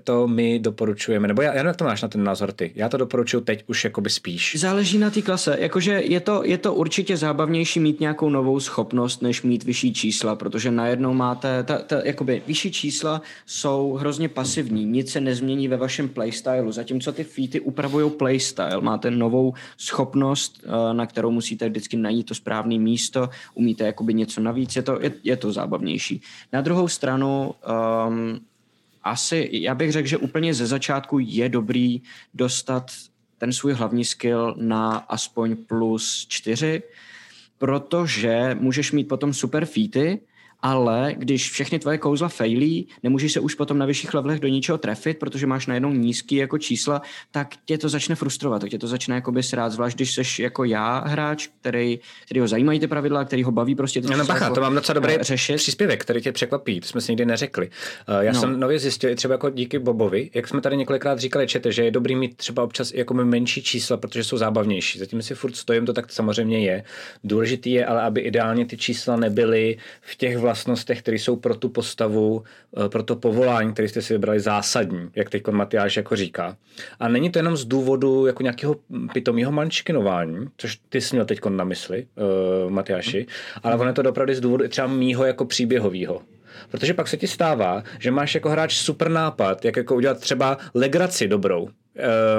[0.03, 2.71] to my doporučujeme, nebo já, já jak to máš na ten názor ty?
[2.75, 4.55] Já to doporučuji teď už jakoby spíš.
[4.59, 9.21] Záleží na té klase, jakože je to, je to určitě zábavnější mít nějakou novou schopnost,
[9.21, 14.85] než mít vyšší čísla, protože najednou máte, ta, ta, jakoby vyšší čísla jsou hrozně pasivní,
[14.85, 20.93] nic se nezmění ve vašem playstylu, zatímco ty featy upravují playstyle, máte novou schopnost, eh,
[20.93, 25.11] na kterou musíte vždycky najít to správné místo, umíte jakoby něco navíc, je to, je,
[25.23, 26.21] je to zábavnější.
[26.53, 27.51] Na druhou stranu
[28.07, 28.39] um,
[29.09, 32.01] asi, já bych řekl, že úplně ze začátku je dobrý
[32.33, 32.91] dostat
[33.37, 36.83] ten svůj hlavní skill na aspoň plus čtyři,
[37.57, 40.19] protože můžeš mít potom super featy,
[40.61, 44.77] ale když všechny tvoje kouzla failí, nemůžeš se už potom na vyšších levelech do ničeho
[44.77, 48.87] trefit, protože máš najednou nízký jako čísla, tak tě to začne frustrovat, tak tě to
[48.87, 53.25] začne jakoby srát, zvlášť když jsi jako já hráč, který, který ho zajímají ty pravidla,
[53.25, 55.55] který ho baví prostě ty No, no bacha, jako, to mám docela dobrý eh, řešit.
[55.55, 57.69] příspěvek, který tě překvapí, to jsme si nikdy neřekli.
[58.09, 58.39] Uh, já No.
[58.39, 61.83] jsem nově zjistil, i třeba jako díky Bobovi, jak jsme tady několikrát říkali, čete, že
[61.83, 64.99] je dobrý mít třeba občas jako menší čísla, protože jsou zábavnější.
[64.99, 66.83] Zatím si furt stojím, to tak samozřejmě je.
[67.23, 71.69] Důležitý je, ale aby ideálně ty čísla nebyly v těch vlastnostech, které jsou pro tu
[71.69, 72.43] postavu,
[72.85, 76.57] eh, pro to povolání, které jste si vybrali zásadní, jak teď Matyáš jako říká.
[76.99, 78.75] A není to jenom z důvodu jako nějakého
[79.13, 83.25] pitomého mančkinování, což ty jsi měl teď na mysli, uh, Matyáši,
[83.63, 86.21] ale ono je to opravdu z důvodu třeba mýho jako příběhového.
[86.71, 90.57] Protože pak se ti stává, že máš jako hráč super nápad, jak jako udělat třeba
[90.73, 91.69] legraci dobrou,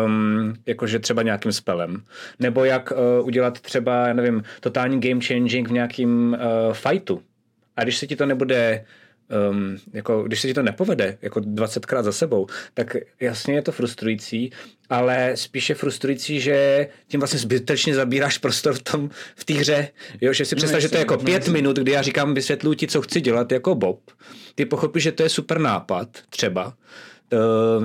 [0.05, 2.03] um, jakože třeba nějakým spelem.
[2.39, 7.23] Nebo jak uh, udělat třeba, já nevím, totální game changing v nějakým uh, fightu.
[7.81, 8.85] A když se ti to nebude
[9.51, 13.73] um, jako, když se ti to nepovede jako 20krát za sebou, tak jasně je to
[13.73, 14.51] frustrující,
[14.91, 19.89] ale spíše frustrující, že tím vlastně zbytečně zabíráš prostor v tom, v té hře.
[20.21, 22.35] Jo, že si představ, jasně, že to je jako no, pět minut, kdy já říkám,
[22.35, 24.01] vysvětluji ti, co chci dělat jako Bob.
[24.55, 26.75] Ty pochopíš, že to je super nápad, třeba,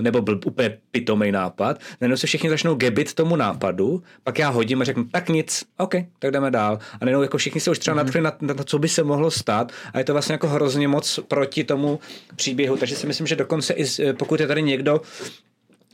[0.02, 4.82] nebo byl úplně pitomý nápad, najednou se všichni začnou gebit tomu nápadu, pak já hodím
[4.82, 6.80] a řeknu, tak nic, OK, tak jdeme dál.
[7.02, 9.32] A najednou jako všichni se už třeba nadchli na, na to, co by se mohlo
[9.32, 9.72] stát.
[9.94, 12.00] A je to vlastně jako hrozně moc proti tomu
[12.36, 15.02] příběhu, takže si myslím, že dokonce i z- pokud je tady někdo,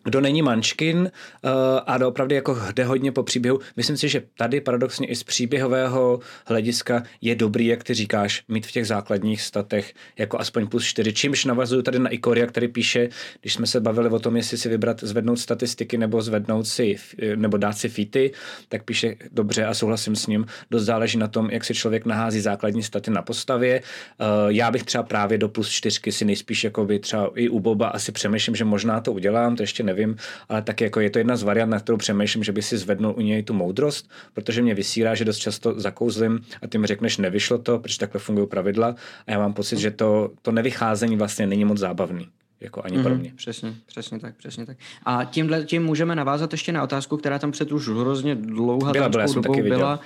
[0.03, 1.51] kdo není mančkin uh,
[1.87, 3.59] a opravdu jako jde hodně po příběhu.
[3.77, 8.67] Myslím si, že tady paradoxně i z příběhového hlediska je dobrý, jak ty říkáš, mít
[8.67, 11.13] v těch základních statech jako aspoň plus 4.
[11.13, 13.09] Čímž navazuju tady na Ikoria, který píše,
[13.41, 16.95] když jsme se bavili o tom, jestli si vybrat zvednout statistiky nebo zvednout si,
[17.35, 18.31] nebo dát si featy,
[18.69, 20.45] tak píše dobře a souhlasím s ním.
[20.71, 23.81] Dost záleží na tom, jak si člověk nahází základní staty na postavě.
[23.81, 27.59] Uh, já bych třeba právě do plus 4 si nejspíš jako by třeba i u
[27.59, 30.15] Boba asi přemýšlím, že možná to udělám, to ještě nevím,
[30.49, 33.13] ale tak jako je to jedna z variant, na kterou přemýšlím, že by si zvednul
[33.17, 37.17] u něj tu moudrost, protože mě vysírá, že dost často zakouzlím a ty mi řekneš,
[37.17, 38.95] nevyšlo to, protože takhle fungují pravidla
[39.27, 42.27] a já mám pocit, že to, to nevycházení vlastně není moc zábavný.
[42.62, 43.04] Jako ani mm-hmm.
[43.04, 43.34] pro mě.
[43.36, 44.77] Přesně, přesně tak, přesně tak.
[45.06, 49.10] A tímhle tím můžeme navázat ještě na otázku, která tam před už hrozně dlouhá Byla,
[49.10, 49.99] byla, dobou taky byla.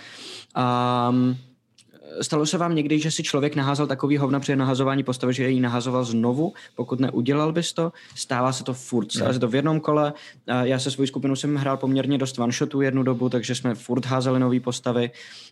[1.09, 1.37] Um,
[2.21, 5.59] stalo se vám někdy, že si člověk naházal takový hovna při nahazování postavy, že ji
[5.59, 7.91] nahazoval znovu, pokud neudělal bys to?
[8.15, 10.13] Stává se to furt, stává se to v jednom kole.
[10.61, 14.39] Já se svou skupinou jsem hrál poměrně dost one-shotů jednu dobu, takže jsme furt házeli
[14.39, 15.11] nové postavy.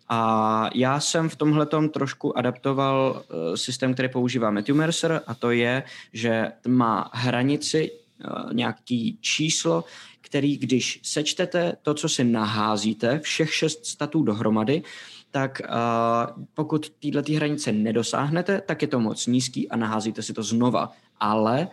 [0.09, 5.51] A já jsem v tomhle trošku adaptoval uh, systém, který používá Matthew Mercer a to
[5.51, 9.83] je, že má hranici uh, nějaký číslo,
[10.21, 14.83] který když sečtete to, co si naházíte, všech šest statů dohromady,
[15.33, 20.43] tak uh, pokud této hranice nedosáhnete, tak je to moc nízký a naházíte si to
[20.43, 20.91] znova.
[21.19, 21.67] Ale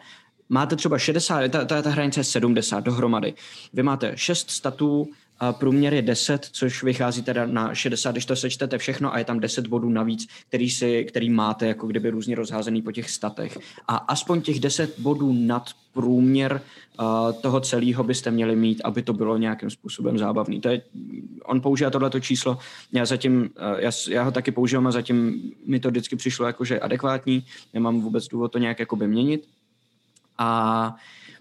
[0.48, 3.34] máte třeba 60, ta, ta, ta hranice je 70 dohromady.
[3.72, 5.08] Vy máte 6 statů,
[5.40, 9.24] a průměr je 10, což vychází teda na 60, když to sečtete všechno a je
[9.24, 13.58] tam 10 bodů navíc, který, si, který máte jako kdyby různě rozházený po těch statech.
[13.88, 16.60] A aspoň těch 10 bodů nad průměr
[17.00, 20.60] uh, toho celého byste měli mít, aby to bylo nějakým způsobem zábavný.
[20.60, 20.82] To je,
[21.44, 22.58] on používá tohleto číslo,
[22.92, 23.48] já zatím, uh,
[23.78, 27.44] já, já ho taky používám a zatím mi to vždycky přišlo jako, že je adekvátní,
[27.74, 29.48] nemám vůbec důvod to nějak jakoby měnit.
[30.38, 30.96] A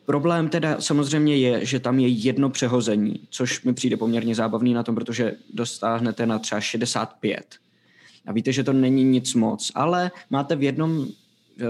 [0.09, 4.83] Problém teda samozřejmě je, že tam je jedno přehození, což mi přijde poměrně zábavný na
[4.83, 7.55] tom, protože dostáhnete na třeba 65.
[8.25, 11.07] A víte, že to není nic moc, ale máte v jednom,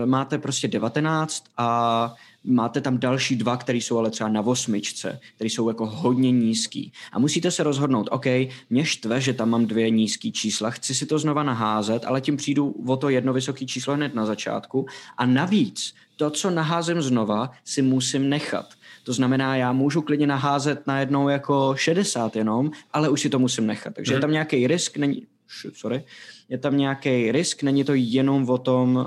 [0.06, 5.50] máte prostě 19 a máte tam další dva, které jsou ale třeba na osmičce, které
[5.50, 6.92] jsou jako hodně nízký.
[7.12, 8.26] A musíte se rozhodnout, OK,
[8.70, 12.38] mě štve, že tam mám dvě nízký čísla, chci si to znova naházet, ale tím
[12.38, 14.86] přijdu o to jedno vysoké číslo hned na začátku.
[15.18, 18.66] A navíc to, co naházím znova, si musím nechat.
[19.04, 23.68] To znamená, já můžu klidně naházet najednou jako 60 jenom, ale už si to musím
[23.68, 23.94] nechat.
[23.94, 24.18] Takže hmm.
[24.18, 25.28] je tam nějaký risk, není,
[25.74, 26.04] sorry,
[26.50, 29.06] je tam nějaký risk, není to jenom o tom, uh,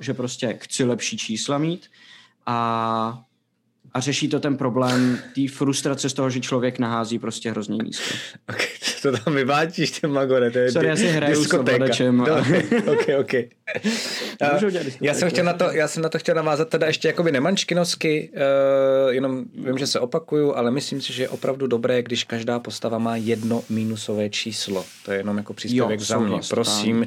[0.00, 1.86] že prostě chci lepší čísla mít
[2.46, 3.22] a,
[3.94, 8.14] a řeší to ten problém té frustrace z toho, že člověk nahází prostě hrozně nízko.
[8.48, 8.66] Okay,
[9.02, 12.20] to tam vyvátíš, ty Magore, to je Sorry, já si hraju s ovladačem.
[12.20, 12.36] A...
[12.86, 13.32] ok, ok.
[15.00, 18.30] já, jsem chtěl na to, já jsem na to chtěl navázat teda ještě jakoby nemančkinovsky,
[18.34, 22.58] uh, jenom vím, že se opakuju, ale myslím si, že je opravdu dobré, když každá
[22.58, 24.84] postava má jedno mínusové číslo.
[25.04, 26.40] To je jenom jako příspěvek jo, za mě.
[26.48, 27.06] Prosím, uh,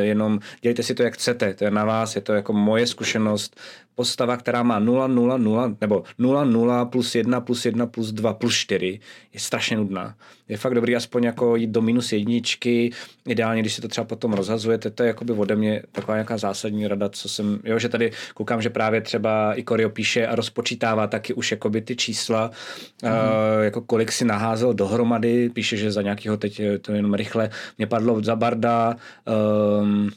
[0.00, 1.54] jenom dělejte si to, jak chcete.
[1.54, 3.56] To je na vás, je to jako moje zkušenost.
[4.00, 8.34] Postava, která má 0, 0, 0, nebo 0, 0 plus 1 plus 1 plus 2
[8.34, 9.00] plus 4,
[9.34, 10.14] je strašně nudná.
[10.48, 12.90] Je fakt dobrý aspoň jako jít do minus jedničky,
[13.26, 16.88] ideálně, když si to třeba potom rozhazujete, to je jakoby ode mě taková nějaká zásadní
[16.88, 21.06] rada, co jsem, jo, že tady koukám, že právě třeba i Korio píše a rozpočítává
[21.06, 22.50] taky už jakoby ty čísla,
[23.02, 23.10] mm.
[23.10, 27.86] uh, jako kolik si naházel dohromady, píše, že za nějakého teď to jenom rychle, mě
[27.86, 28.96] padlo za Barda,
[29.80, 30.10] um,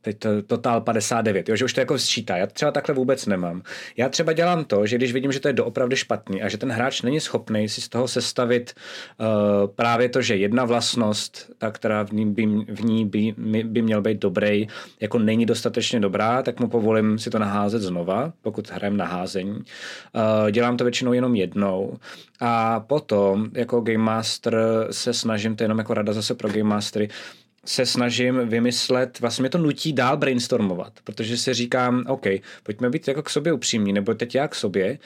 [0.00, 2.36] teď to, Total 59, jo, že už to jako sčítá.
[2.36, 3.62] Já třeba takhle vůbec nemám.
[3.96, 6.72] Já třeba dělám to, že když vidím, že to je doopravdy špatný a že ten
[6.72, 9.26] hráč není schopný si z toho sestavit uh,
[9.74, 14.02] právě to, že jedna vlastnost, ta, která v ní, by, v ní by, by měl
[14.02, 14.66] být dobrý,
[15.00, 19.52] jako není dostatečně dobrá, tak mu povolím si to naházet znova, pokud hrajem naházení.
[19.52, 21.98] Uh, dělám to většinou jenom jednou.
[22.40, 26.62] A potom jako Game Master se snažím, to je jenom jako rada zase pro Game
[26.62, 27.08] Mastery,
[27.66, 32.26] se snažím vymyslet, vlastně mě to nutí dál brainstormovat, protože si říkám, OK,
[32.62, 34.98] pojďme být jako k sobě upřímní, nebo teď já k sobě.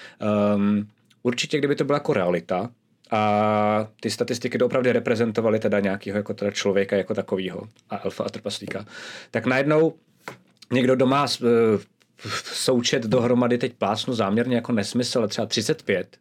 [0.54, 0.88] Um,
[1.22, 2.70] určitě, kdyby to byla jako realita,
[3.10, 8.28] a ty statistiky doopravdy reprezentovaly teda nějakého jako teda člověka jako takového a alfa a
[8.28, 8.86] trpaslíka,
[9.30, 9.94] tak najednou
[10.72, 11.48] někdo doma uh,
[12.44, 16.16] součet dohromady teď plásnu záměrně jako nesmysl, třeba 35,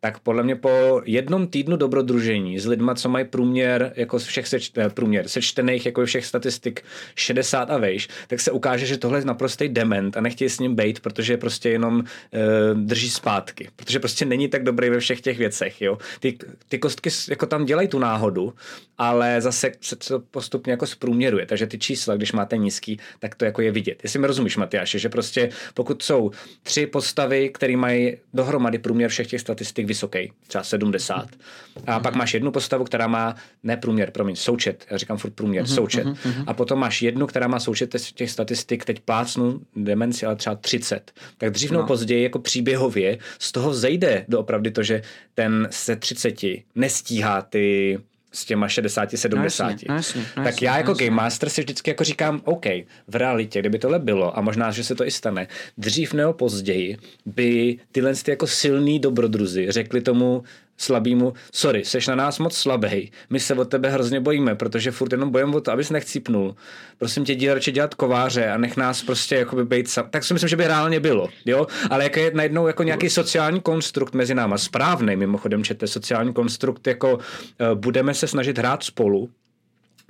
[0.00, 4.72] tak podle mě po jednom týdnu dobrodružení s lidma, co mají průměr, jako všech seč,
[4.72, 6.82] ne, průměr, sečtených jako všech statistik
[7.14, 10.74] 60 a vejš, tak se ukáže, že tohle je naprostý dement a nechtějí s ním
[10.74, 13.68] bejt, protože prostě jenom e, drží zpátky.
[13.76, 15.82] Protože prostě není tak dobrý ve všech těch věcech.
[15.82, 15.98] Jo?
[16.20, 18.54] Ty, ty kostky jako tam dělají tu náhodu,
[18.98, 21.46] ale zase se to postupně jako zprůměruje.
[21.46, 24.00] Takže ty čísla, když máte nízký, tak to jako je vidět.
[24.02, 26.30] Jestli mi rozumíš, Matyáše, že prostě pokud jsou
[26.62, 31.28] tři postavy, které mají dohromady průměr všech těch statistik vysoký, třeba 70.
[31.86, 35.64] A pak máš jednu postavu, která má ne průměr, promiň, součet, já říkám furt průměr,
[35.64, 36.06] uh-huh, součet.
[36.06, 36.44] Uh-huh.
[36.46, 41.12] A potom máš jednu, která má součet těch statistik, teď plácnu demenci, ale třeba 30.
[41.38, 41.86] Tak dřív nebo no.
[41.86, 45.02] později jako příběhově z toho zejde do opravdu to, že
[45.34, 46.34] ten se 30
[46.74, 47.98] nestíhá ty
[48.32, 49.64] s těma 60, 70.
[49.64, 51.06] No jasně, no jasně, no tak já jako jasně.
[51.06, 52.66] Game Master si vždycky jako říkám, OK,
[53.08, 55.46] v realitě, kdyby tohle bylo, a možná, že se to i stane,
[55.78, 60.42] dřív nebo později by tyhle ty jako silný dobrodruzi řekli tomu
[60.80, 65.12] slabýmu, sorry, seš na nás moc slabý, my se od tebe hrozně bojíme, protože furt
[65.12, 66.56] jenom bojem o to, abys nechcípnul.
[66.98, 70.06] Prosím tě, jdi radši dělat kováře a nech nás prostě jakoby být sam.
[70.10, 73.60] Tak si myslím, že by reálně bylo, jo, ale jak je najednou jako nějaký sociální
[73.60, 77.20] konstrukt mezi náma, správný mimochodem, čete sociální konstrukt, jako uh,
[77.74, 79.28] budeme se snažit hrát spolu,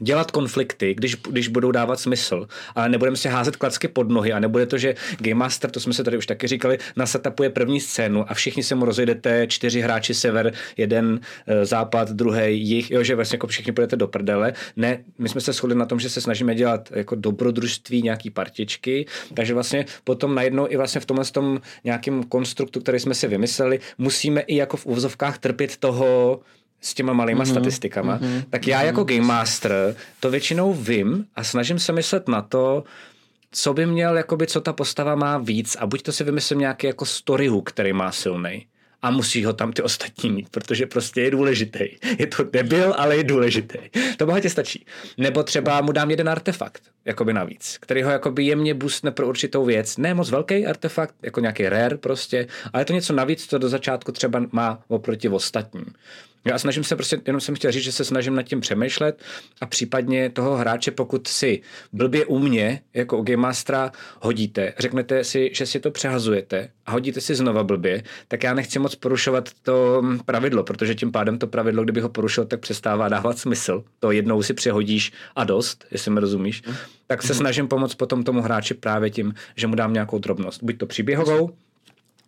[0.01, 4.41] dělat konflikty, když, když budou dávat smysl, ale nebudeme si házet klacky pod nohy a
[4.41, 8.31] nebude to, že Game Master, to jsme se tady už taky říkali, nasetapuje první scénu
[8.31, 13.15] a všichni se mu rozjedete, čtyři hráči sever, jeden e, západ, druhý jich, jo, že
[13.15, 14.53] vlastně jako všichni půjdete do prdele.
[14.77, 19.07] Ne, my jsme se shodli na tom, že se snažíme dělat jako dobrodružství, nějaký partičky,
[19.35, 23.81] takže vlastně potom najednou i vlastně v tomhle tom nějakým konstruktu, který jsme si vymysleli,
[23.99, 26.41] musíme i jako v úvozovkách trpět toho,
[26.81, 27.51] s těma malýma mm-hmm.
[27.51, 28.45] statistikama, mm-hmm.
[28.51, 32.85] tak já jako Game Master to většinou vím a snažím se myslet na to,
[33.53, 36.87] co by měl, jakoby, co ta postava má víc a buď to si vymyslím nějaký
[36.87, 38.67] jako story hook, který má silný
[39.03, 41.85] a musí ho tam ty ostatní mít, protože prostě je důležitý.
[42.19, 43.79] Je to debil, ale je důležitý.
[44.17, 44.87] To bohatě stačí.
[45.19, 49.65] Nebo třeba mu dám jeden artefakt, jakoby navíc, který ho jakoby jemně boostne pro určitou
[49.65, 49.97] věc.
[49.97, 53.69] Ne moc velký artefakt, jako nějaký rare prostě, ale je to něco navíc, co do
[53.69, 55.87] začátku třeba má oproti ostatním.
[56.45, 59.23] Já snažím se prostě, jenom jsem chtěl říct, že se snažím nad tím přemýšlet
[59.61, 65.25] a případně toho hráče, pokud si blbě u mě, jako u Game Mastera, hodíte, řeknete
[65.25, 69.49] si, že si to přehazujete a hodíte si znova blbě, tak já nechci moc porušovat
[69.63, 73.85] to pravidlo, protože tím pádem to pravidlo, kdyby ho porušil, tak přestává dávat smysl.
[73.99, 76.63] To jednou si přehodíš a dost, jestli mi rozumíš.
[77.07, 77.39] Tak se mhm.
[77.39, 80.63] snažím pomoct potom tomu hráči právě tím, že mu dám nějakou drobnost.
[80.63, 81.51] Buď to příběhovou,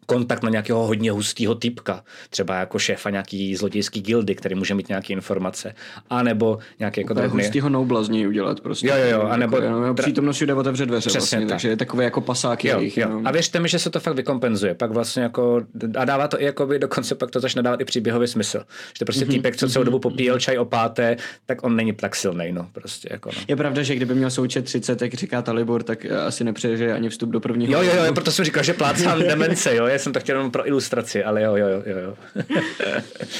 [0.07, 4.89] kontakt na nějakého hodně hustého typka, třeba jako šéfa nějaký zlodějský gildy, který může mít
[4.89, 5.75] nějaké informace,
[6.11, 7.43] a nebo nějaký jako drobný...
[7.43, 7.69] hustýho
[8.09, 8.89] něj udělat prostě.
[8.89, 9.57] Jo, jo, jo, a nebo...
[9.57, 11.49] Jako, jenom přítomností jde otevřet dveře Přesně vlastně, tak.
[11.49, 12.97] takže je takové jako pasák jo, jejich.
[12.97, 13.21] Jo.
[13.25, 15.63] A věřte mi, že se to fakt vykompenzuje, pak vlastně jako,
[15.97, 18.59] a dává to i jako by dokonce pak to začne dávat i příběhový smysl.
[18.59, 19.29] Že to prostě mm-hmm.
[19.29, 21.17] týpek, co celou dobu mhm, popíjel čaj opáté,
[21.47, 23.43] tak on není tak silný, no, prostě jako no.
[23.49, 27.31] Je pravda, že kdyby měl součet 30, jak říká Talibor, tak asi nepřeje ani vstup
[27.31, 27.73] do prvního.
[27.73, 30.51] Jo, jo, jo, proto jsem říkal, že plácám demence, jo, já jsem to chtěl jenom
[30.51, 31.83] pro ilustraci, ale jo, jo, jo.
[31.87, 32.17] jo.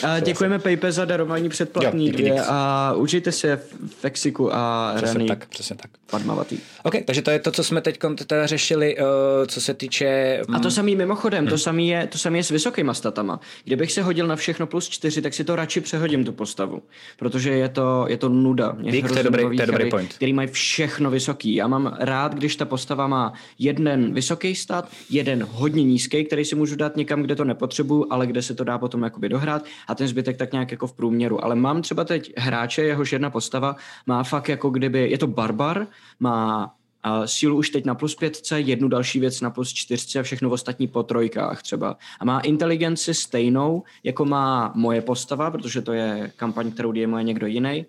[0.03, 5.19] a děkujeme Pejpe za darování předplatný jo, dvě a užijte se v Fexiku a přesně
[5.19, 5.29] Rany.
[5.29, 5.91] tak, přesně tak.
[6.11, 6.59] Padmavatý.
[6.83, 9.05] OK, takže to je to, co jsme teď teda řešili, uh,
[9.47, 10.41] co se týče...
[10.53, 11.51] A to samý mimochodem, hmm.
[11.51, 13.41] to samý je, to samý je s vysokýma statama.
[13.65, 16.83] Kdybych se hodil na všechno plus čtyři, tak si to radši přehodím tu postavu,
[17.17, 18.77] protože je to, je to nuda.
[18.81, 20.13] Dík, to je dobrý, to je dobrý point.
[20.13, 21.55] Který mají všechno vysoký.
[21.55, 26.55] Já mám rád, když ta postava má jeden vysoký stat, jeden hodně nízký, který si
[26.55, 29.95] můžu dát někam, kde to nepotřebuju, ale kde se to dá potom jakoby dohrát a
[29.95, 31.45] ten zbytek tak nějak jako v průměru.
[31.45, 33.77] Ale mám třeba teď hráče, jehož jedna postava
[34.07, 35.87] má fakt jako kdyby, je to barbar,
[36.21, 36.75] má
[37.05, 40.49] A sílu už teď na plus pětce, jednu další věc na plus čtyřce a všechno
[40.49, 41.97] v ostatní po trojkách třeba.
[42.21, 47.47] A má inteligenci stejnou, jako má moje postava, protože to je kampaň, kterou moje někdo
[47.47, 47.87] jiný.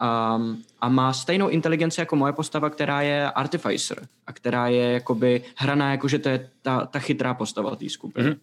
[0.00, 5.42] Um, a má stejnou inteligenci jako moje postava, která je Artificer a která je jakoby
[5.56, 8.30] hraná, jakože to je ta, ta chytrá postava té skupiny.
[8.30, 8.38] Mm-hmm.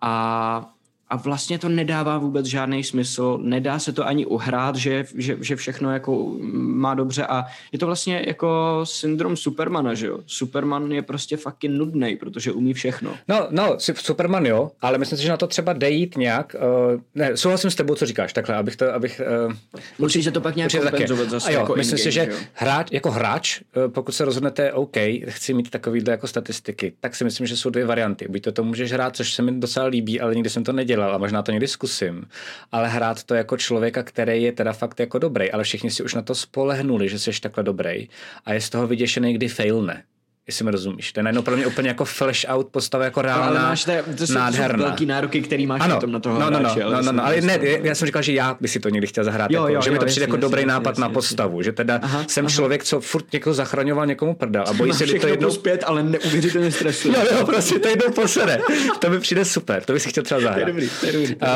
[0.00, 0.75] A
[1.08, 5.56] a vlastně to nedává vůbec žádný smysl, nedá se to ani uhrát, že, že, že
[5.56, 10.18] všechno jako má dobře a je to vlastně jako syndrom Supermana, že jo?
[10.26, 13.14] Superman je prostě fucking nudný, protože umí všechno.
[13.28, 16.56] No, no, Superman jo, ale myslím si, že na to třeba jde jít nějak,
[16.94, 19.20] uh, ne, souhlasím s tebou, co říkáš, takhle, abych to, abych...
[19.46, 19.52] Uh,
[19.98, 23.60] Musíš se to pak nějak kompenzovat zase jo, jako myslím si, že hráč, jako hráč,
[23.60, 24.96] uh, pokud se rozhodnete, OK,
[25.28, 28.26] chci mít takovýhle jako statistiky, tak si myslím, že jsou dvě varianty.
[28.28, 30.95] Buď to, to můžeš hrát, což se mi docela líbí, ale nikdy jsem to nedělal
[30.96, 32.28] nedělal a možná to někdy zkusím,
[32.72, 36.14] ale hrát to jako člověka, který je teda fakt jako dobrý, ale všichni si už
[36.14, 38.08] na to spolehnuli, že jsi takhle dobrý
[38.44, 40.02] a je z toho vyděšený, kdy failne
[40.46, 41.12] jestli mi rozumíš.
[41.12, 43.84] To je najednou pro mě úplně jako flash out postava jako reálná, no, ale máš
[43.84, 44.78] te, to jsou, nádherná.
[44.78, 47.02] To velký nároky, který máš ano, na tom na toho no, no, no, hráče, no,
[47.02, 49.50] no, no, ale ne, já jsem říkal, že já bych si to někdy chtěl zahrát,
[49.50, 51.72] jo, jako, jo, že mi to přijde jako dobrý jasný, nápad jasný, na postavu, že
[51.72, 52.54] teda aha, jsem aha.
[52.54, 55.50] člověk, co furt někoho zachraňoval někomu prdel a bojí se, že to jednou...
[55.50, 57.18] zpět, ale neuvěřitelně stresuje.
[57.18, 58.58] jo, jo, prostě to jednou posere.
[58.98, 60.54] To by přijde super, to bych si chtěl třeba zahrát.
[60.54, 61.36] To je dobrý, to je dobrý.
[61.36, 61.48] Uh,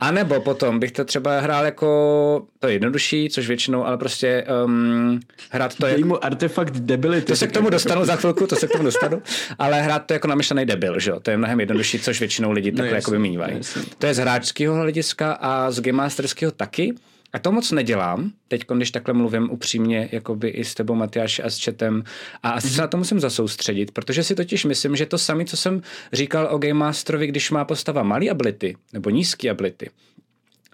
[0.00, 4.44] a nebo potom bych to třeba hrál jako, to je jednodušší, což většinou, ale prostě
[4.64, 5.20] um,
[5.50, 6.18] hrát to jako...
[6.22, 7.26] artefakt debility.
[7.26, 9.22] To se k tomu dostanu za chvilku, to se k tomu dostanu
[9.58, 11.20] ale hrát to jako namyšlený debil, že jo?
[11.20, 13.60] To je mnohem jednodušší, což většinou lidi no takhle jako mývají.
[13.98, 16.94] To je z hráčského hlediska a z game masterského taky.
[17.32, 21.50] A to moc nedělám, teď, když takhle mluvím upřímně, jakoby i s tebou, Matyáš, a
[21.50, 22.04] s četem.
[22.42, 25.56] A asi se na to musím zasoustředit, protože si totiž myslím, že to samé, co
[25.56, 29.90] jsem říkal o Game Masterovi, když má postava malý ability, nebo nízký ability,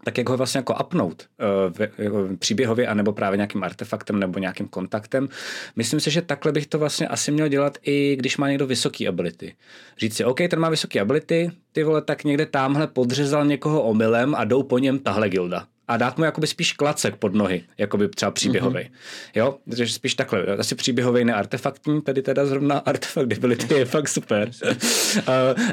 [0.06, 1.28] tak jak ho vlastně jako upnout
[1.68, 5.28] uh, příběhově, anebo právě nějakým artefaktem nebo nějakým kontaktem.
[5.76, 9.08] Myslím si, že takhle bych to vlastně asi měl dělat i když má někdo vysoký
[9.08, 9.54] ability.
[9.98, 14.34] Říct si, OK, ten má vysoký ability, ty vole, tak někde tamhle podřezal někoho omylem
[14.34, 18.08] a jdou po něm tahle gilda a dát mu jakoby spíš klacek pod nohy, jakoby
[18.08, 18.80] třeba příběhový.
[18.80, 18.90] Mm-hmm.
[19.34, 24.08] Jo, takže spíš takhle, asi příběhový, ne artefaktní, tady teda zrovna artefakt debility je fakt
[24.08, 24.50] super.
[24.68, 24.72] uh,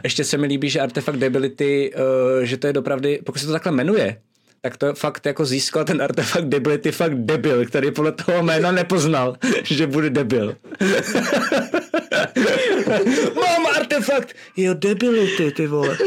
[0.03, 3.51] ještě se mi líbí, že artefakt debility, uh, že to je dopravdy, pokud se to
[3.51, 4.17] takhle jmenuje,
[4.61, 9.35] tak to fakt jako získal ten artefakt debility fakt debil, který podle toho jména nepoznal,
[9.63, 10.55] že bude debil.
[13.35, 14.33] Mám artefakt!
[14.57, 15.97] Jo, debility, ty vole.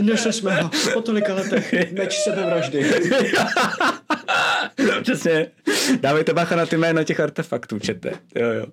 [0.00, 1.92] Našli jsme ho po tolika letech.
[1.92, 2.90] Meč sebevraždy.
[5.02, 5.46] Přesně.
[6.00, 8.12] Dávejte bacha na ty jména těch artefaktů, čete.
[8.34, 8.66] Jo, jo.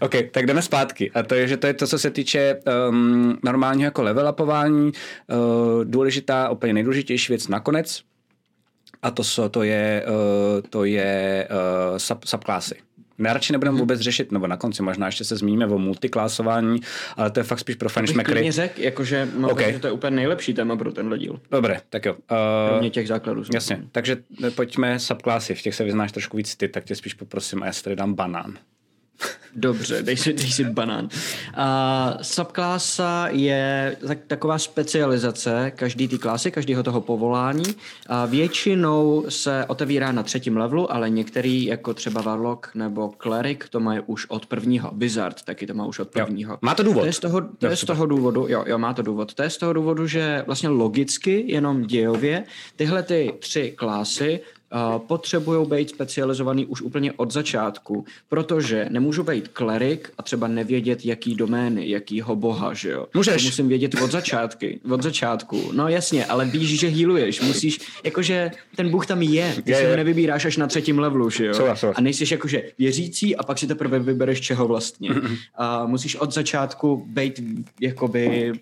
[0.00, 1.10] OK, tak jdeme zpátky.
[1.14, 2.56] A to je, že to je to, co se týče
[2.88, 4.92] um, normálního jako level upování.
[4.92, 8.02] Uh, důležitá, úplně nejdůležitější věc nakonec.
[9.02, 12.74] A to, to je, uh, to je uh, sub, subklásy.
[13.20, 13.80] My radši nebudeme hmm.
[13.80, 16.80] vůbec řešit, nebo na konci možná ještě se zmíníme o multiklásování,
[17.16, 18.46] ale to je fakt spíš pro fanšmekry.
[18.46, 19.72] To řekl, jakože mám okay.
[19.72, 21.40] že to je úplně nejlepší téma pro tenhle díl.
[21.50, 22.12] Dobré, tak jo.
[22.12, 22.18] Uh,
[22.68, 23.42] Kromě těch základů.
[23.54, 24.16] Jasně, takže
[24.54, 27.72] pojďme subklásy, v těch se vyznáš trošku víc ty, tak tě spíš poprosím a já
[27.72, 28.58] si tady dám banán.
[29.54, 31.04] Dobře, dej si, dej si banán.
[31.04, 37.66] Uh, subklasa je tak, taková specializace každý té klasy, každého toho povolání.
[37.66, 43.80] Uh, většinou se otevírá na třetím levelu, ale některý, jako třeba Warlock nebo Cleric, to
[43.80, 44.90] mají už od prvního.
[44.94, 46.52] Wizard taky to má už od prvního.
[46.52, 46.58] Jo.
[46.62, 47.00] Má to důvod.
[47.00, 49.34] To je, z toho, to je z toho důvodu, jo, jo, má to důvod.
[49.34, 52.44] To je z toho důvodu, že vlastně logicky, jenom dějově,
[52.76, 54.40] tyhle ty tři klasy
[54.98, 61.34] potřebují být specializovaný už úplně od začátku, protože nemůžu být klerik a třeba nevědět, jaký
[61.34, 63.06] domény, jakýho boha, že jo.
[63.14, 63.42] Můžeš.
[63.42, 65.70] To musím vědět od začátky, od začátku.
[65.72, 69.84] No jasně, ale víš, že healuješ, musíš, jakože ten bůh tam je, ty je, si
[69.84, 71.54] ho nevybíráš až na třetím levelu, že jo.
[71.54, 71.92] Co, co.
[71.98, 75.10] A nejsi jakože věřící a pak si teprve vybereš čeho vlastně.
[75.54, 77.42] A musíš od začátku být
[77.80, 78.52] jakoby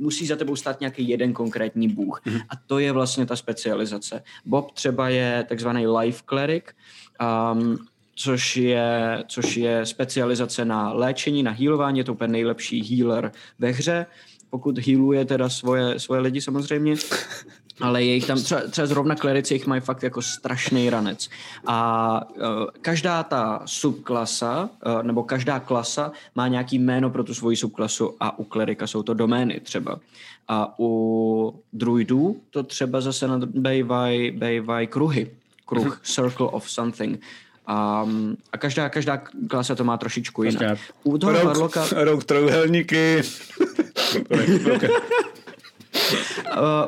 [0.00, 2.20] musí za tebou stát nějaký jeden konkrétní bůh.
[2.26, 2.42] Mm-hmm.
[2.48, 4.22] A to je vlastně ta specializace.
[4.44, 6.64] Bob třeba je takzvaný life cleric,
[7.52, 7.78] um,
[8.14, 13.70] což je, což je specializace na léčení, na healování, je to úplně nejlepší healer ve
[13.70, 14.06] hře,
[14.50, 16.94] pokud healuje teda svoje, svoje lidi samozřejmě
[17.80, 21.28] ale je jich tam, třeba, třeba zrovna klerici jich mají fakt jako strašný ranec.
[21.66, 22.42] A uh,
[22.82, 28.38] každá ta subklasa, uh, nebo každá klasa má nějaký jméno pro tu svoji subklasu a
[28.38, 30.00] u klerika jsou to domény třeba.
[30.48, 35.30] A u druidů to třeba zase bejvají bejvaj kruhy.
[35.66, 35.96] Kruh, mhm.
[36.02, 37.20] circle of something.
[37.70, 40.78] Um, a každá, každá klasa to má trošičku jinak.
[41.04, 43.22] U toho Rouk, Rouk trojuhelníky.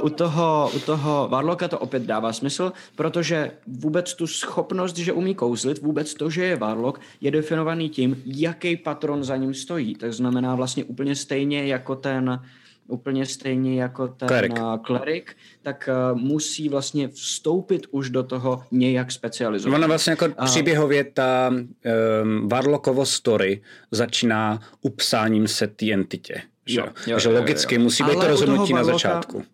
[0.03, 5.35] u, toho, u toho Warlocka to opět dává smysl, protože vůbec tu schopnost, že umí
[5.35, 9.95] kouzlit, vůbec to, že je Warlock, je definovaný tím, jaký patron za ním stojí.
[9.95, 12.41] To znamená vlastně úplně stejně jako ten
[12.89, 19.13] úplně stejně jako ten klerik, klerik tak uh, musí vlastně vstoupit už do toho nějak
[19.13, 19.77] specializovat.
[19.77, 20.45] Ona vlastně jako a...
[20.45, 26.43] příběhově ta um, Varlokovo story začíná upsáním se té entitě.
[26.73, 27.85] Že, jo, jo, že logicky jo, jo.
[27.85, 29.45] musí být Ale to rozhodnutí na začátku.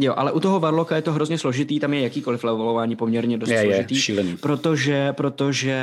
[0.00, 3.50] Jo, ale u toho Varloka je to hrozně složitý, tam je jakýkoliv levelování poměrně dost
[3.50, 3.94] je, složitý.
[3.94, 4.36] Je, šílený.
[4.36, 5.82] Protože, protože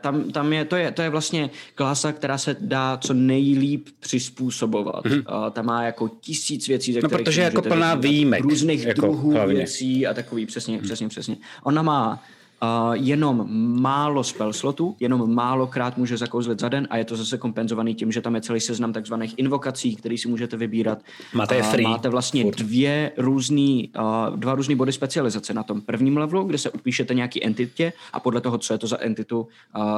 [0.00, 5.04] tam, tam je, to je, to je vlastně klasa, která se dá co nejlíp přizpůsobovat.
[5.04, 5.22] Mm-hmm.
[5.26, 8.42] A ta má jako tisíc věcí, ze no, protože je jako plná výjimek.
[8.42, 9.54] Různých jako druhů hlavně.
[9.54, 11.36] věcí a takový, přesně, přesně, přesně.
[11.62, 12.22] Ona má
[12.64, 13.46] Uh, jenom
[13.82, 18.12] málo spell slotů, jenom málokrát může zakouzlit za den a je to zase kompenzovaný tím,
[18.12, 20.98] že tam je celý seznam takzvaných invokací, který si můžete vybírat.
[21.34, 21.84] Máte je free.
[21.84, 26.58] Uh, máte vlastně dvě různý, uh, dva různý body specializace na tom prvním levelu, kde
[26.58, 29.48] se upíšete nějaký entitě a podle toho, co je to za entitu,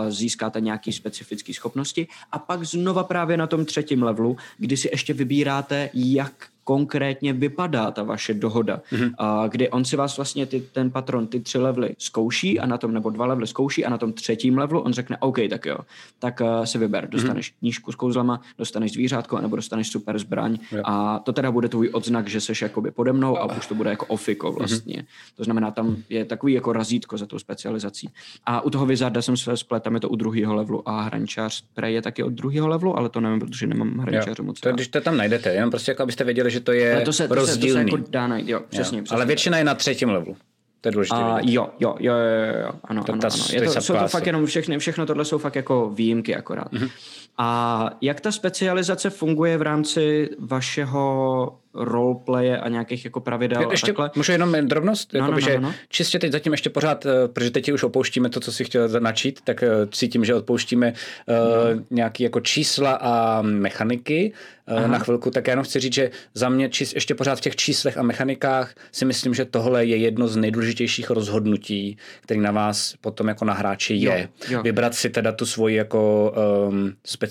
[0.09, 5.13] získáte nějaký specifické schopnosti a pak znova právě na tom třetím levelu, kdy si ještě
[5.13, 6.33] vybíráte, jak
[6.67, 9.15] konkrétně vypadá ta vaše dohoda, mm-hmm.
[9.19, 12.79] a kdy on si vás vlastně ty, ten patron ty tři levely zkouší a na
[12.79, 15.79] tom, nebo dva levely zkouší a na tom třetím levelu on řekne OK, tak jo,
[16.19, 17.11] tak uh, si vyber, mhm.
[17.11, 17.57] dostaneš mm-hmm.
[17.63, 20.83] nížku s kouzlama, dostaneš zvířátko nebo dostaneš super zbraň jo.
[20.85, 23.91] a to teda bude tvůj odznak, že seš jakoby pode mnou a už to bude
[23.91, 24.59] jako ofiko mhm.
[24.59, 24.95] vlastně.
[24.95, 25.37] Mm-hmm.
[25.37, 28.09] To znamená, tam je takový jako razítko za tou specializací.
[28.47, 31.65] A u toho Wizarda jsem se splet, tam je to u druhého levelu a hraničář
[31.75, 34.61] pre je taky od druhého levelu, ale to nevím, protože nemám hraničáře moc.
[34.61, 37.29] To, když to tam najdete, jenom prostě jako abyste věděli, že to je to se,
[37.29, 37.85] to rozdílný.
[37.85, 39.05] Se, to se jako dá najít, jo, přesně, jo.
[39.05, 39.15] přesně.
[39.15, 40.37] Ale většina je na třetím levelu.
[40.81, 41.17] To je důležité.
[41.17, 42.15] A, jo, jo, jo, jo,
[42.63, 43.45] jo, ano, to, ano, ano.
[43.53, 46.73] Je to, jsou to fakt jenom všechny, všechno tohle jsou fakt jako výjimky akorát.
[46.73, 46.91] Mm-hmm.
[47.39, 53.95] A jak ta specializace funguje v rámci vašeho roleplaye a nějakých jako pravidel ještě, a
[53.95, 54.11] takhle?
[54.17, 55.13] Můžu jenom drobnost?
[55.13, 55.75] No, Jakoby, no, no, že no.
[55.89, 59.41] Čistě teď zatím ještě pořád, eh, protože teď už opouštíme to, co si chtěl načít,
[59.45, 64.33] tak eh, cítím, že odpouštíme uh, nějaké jako čísla a mechaniky
[64.73, 67.41] uh, na chvilku, tak já jenom chci říct, že za mě čist, ještě pořád v
[67.41, 72.51] těch číslech a mechanikách si myslím, že tohle je jedno z nejdůležitějších rozhodnutí, který na
[72.51, 74.29] vás potom jako na hráči je.
[74.49, 74.63] Jo, jo.
[74.63, 76.35] Vybrat si teda tu svoji jako
[76.69, 77.26] um, specializaci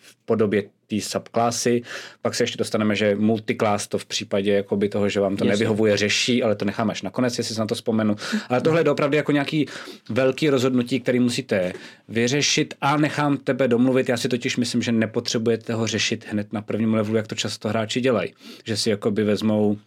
[0.00, 1.82] v podobě té subklasy.
[2.22, 5.50] Pak se ještě dostaneme, že multiclass to v případě jakoby toho, že vám to Jasně.
[5.50, 8.16] nevyhovuje, řeší, ale to necháme až nakonec, jestli se na to vzpomenu.
[8.48, 9.66] Ale tohle je opravdu jako nějaký
[10.08, 11.72] velký rozhodnutí, který musíte
[12.08, 14.08] vyřešit a nechám tebe domluvit.
[14.08, 17.68] Já si totiž myslím, že nepotřebujete ho řešit hned na prvním levelu, jak to často
[17.68, 18.34] hráči dělají.
[18.64, 19.78] Že si jakoby vezmou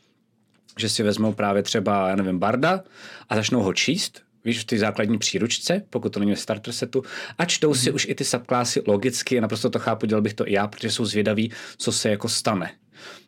[0.78, 2.84] že si vezmou právě třeba, já nevím, Barda
[3.30, 7.04] a začnou ho číst víš, v té základní příručce, pokud to není ve starter setu,
[7.38, 7.84] a čtou mm-hmm.
[7.84, 7.96] si mhm.
[7.96, 11.06] už i ty subklásy logicky, naprosto to chápu, dělal bych to i já, protože jsou
[11.06, 12.72] zvědaví, co se jako stane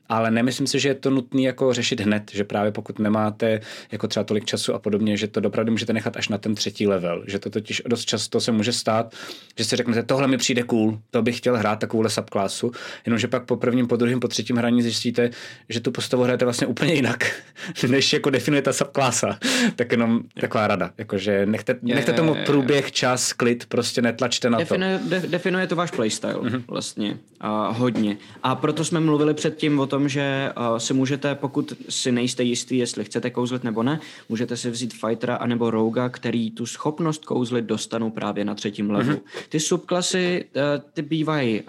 [0.10, 3.60] ale nemyslím si, že je to nutné jako řešit hned, že právě pokud nemáte
[3.92, 6.88] jako třeba tolik času a podobně, že to opravdu můžete nechat až na ten třetí
[6.88, 9.16] level, že to totiž dost často se může stát,
[9.58, 12.72] že si řeknete, tohle mi přijde cool, to bych chtěl hrát takovouhle subklásu,
[13.06, 15.30] jenomže pak po prvním, po druhém, po třetím hraní zjistíte,
[15.70, 17.42] že tu postavu hrajete vlastně úplně jinak,
[17.88, 19.40] než jako definuje ta subklása.
[19.76, 25.00] Tak jenom taková rada, jakože nechte, nechte tomu průběh, čas, klid, prostě netlačte na definuje,
[25.00, 25.10] to.
[25.10, 26.64] De, definuje to váš playstyle mm-hmm.
[26.68, 28.18] vlastně a hodně.
[28.44, 32.44] A proto jsme mluvili předtím o tom, tom, že uh, si můžete, pokud si nejste
[32.44, 37.26] jistý, jestli chcete kouzlit nebo ne, můžete si vzít fightera anebo roga, který tu schopnost
[37.26, 39.18] kouzlit dostanou právě na třetím levelu.
[39.18, 39.50] Mm-hmm.
[39.50, 40.62] Ty subklasy, uh,
[40.94, 41.66] ty bývají uh,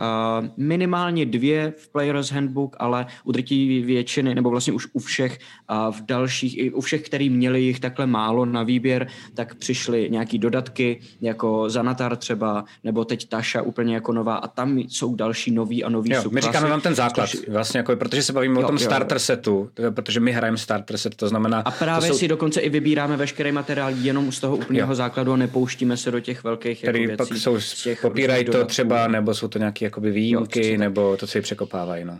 [0.57, 5.39] minimálně dvě v Player's Handbook, ale u drtivé většiny, nebo vlastně už u všech
[5.71, 10.09] uh, v dalších, i u všech, který měli jich takhle málo na výběr, tak přišly
[10.11, 15.51] nějaký dodatky, jako Zanatar třeba, nebo teď Tasha úplně jako nová a tam jsou další
[15.51, 16.47] nový a nový jo, subklasy.
[16.47, 18.85] My říkáme vám ten základ, vlastně jako, protože protože se bavíme jo, o tom jo,
[18.85, 19.21] starter jo.
[19.21, 21.61] setu, protože my hrajeme starter set, to znamená...
[21.61, 22.19] A právě jsou...
[22.19, 24.95] si dokonce i vybíráme veškerý materiál jenom z toho úplného jo.
[24.95, 27.31] základu a nepouštíme se do těch velkých Který jako věcí.
[27.31, 27.59] pak jsou,
[28.03, 32.05] popírají to třeba, nebo jsou to nějaké jakoby výjimky, jo, nebo to, co ji překopávají.
[32.05, 32.19] No.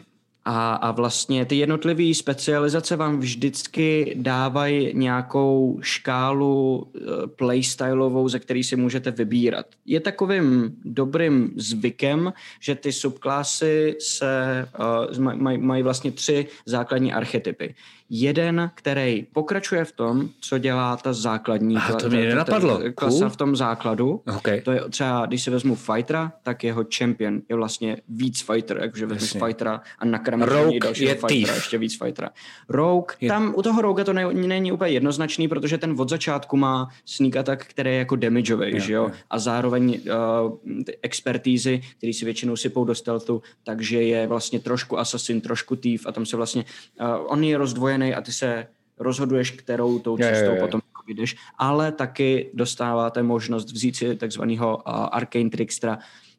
[0.51, 8.65] A, a vlastně ty jednotlivé specializace vám vždycky dávají nějakou škálu uh, playstyleovou, ze který
[8.65, 9.67] si můžete vybírat.
[9.87, 14.69] Je takovým dobrým zvykem, že ty subklásy se
[15.13, 17.75] uh, mají maj, maj vlastně tři základní archetypy.
[18.11, 22.81] Jeden, který pokračuje v tom, co dělá ta základní Aha, to mě nenapadlo.
[22.95, 24.23] klasa v tom základu.
[24.37, 24.61] Okay.
[24.61, 29.07] To je třeba, když si vezmu fightera, tak jeho champion je vlastně víc fighter, jakože
[29.07, 29.41] vezmeš Jasně.
[29.41, 32.31] fightera a něj dalšího je fightera, ještě víc fightera.
[32.69, 36.57] Rogue, Je- tam u toho Roga to ne, není úplně jednoznačný, protože ten od začátku
[36.57, 39.03] má sneak attack, který je jako damageový, Jo, že jo?
[39.03, 39.11] jo.
[39.31, 40.01] A zároveň
[40.65, 45.77] uh, ty expertízy, který si většinou sypou do stealthu, takže je vlastně trošku assassin, trošku
[45.77, 46.65] thief a tam se vlastně,
[47.01, 48.67] uh, on je rozdvojený a ty se
[48.99, 50.61] rozhoduješ, kterou tou Jo, jo, cestou jo.
[50.61, 54.83] potom jako jdeš, ale taky dostáváte možnost vzít si takzvaného uh,
[55.13, 55.99] arcane trickstera,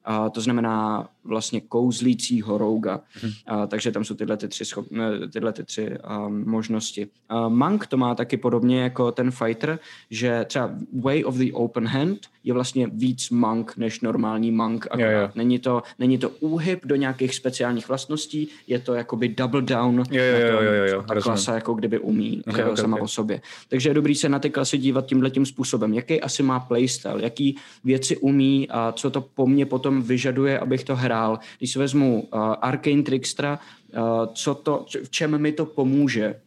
[0.09, 3.01] uh, to znamená vlastně kouzlícího rouga.
[3.23, 3.31] Mhm.
[3.51, 5.89] Uh, takže tam jsou tyhle ty tři, schop, ne, tyhle ty tři
[6.27, 7.07] um, možnosti.
[7.33, 10.71] Uh, Monk to má taky podobně jako ten fighter, že třeba
[11.01, 14.87] Way of the Open Hand je vlastně víc monk než normální monk.
[14.91, 15.11] akorát.
[15.11, 15.29] Jo, jo.
[15.35, 20.23] Není, to, není to úhyb do nějakých speciálních vlastností, je to jakoby double down Jo,
[20.23, 21.23] jo, na jo, tom, jo, jo, co ta rozumím.
[21.23, 23.03] klasa jako kdyby umí okay, okay, sama okay.
[23.03, 23.41] o sobě.
[23.69, 25.93] Takže je dobrý se na ty klasy dívat tímhle tím způsobem.
[25.93, 30.83] Jaký asi má playstyle, jaký věci umí a co to po mně potom vyžaduje, abych
[30.83, 31.18] to hrál.
[31.57, 36.41] Když si vezmu uh, Arcane Trickstra, uh, co to, v čem mi to pomůže.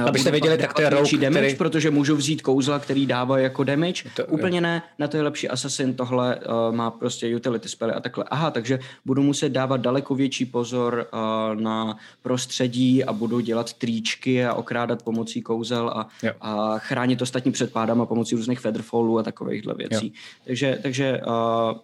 [0.00, 3.38] Uh, Abyste věděli, tak to je rogue, damage, který- protože můžu vzít kouzla, který dává
[3.38, 4.02] jako damage.
[4.16, 8.00] To- Úplně ne, na to je lepší Assassin, tohle uh, má prostě utility spely a
[8.00, 8.24] takhle.
[8.30, 14.44] Aha, takže budu muset dávat daleko větší pozor uh, na prostředí a budu dělat tričky
[14.46, 16.32] a okrádat pomocí kouzel a, Jo.
[16.40, 20.12] a chránit ostatní před pádama pomocí různých featherfallů a takovýchhle věcí.
[20.46, 21.32] Takže, takže uh,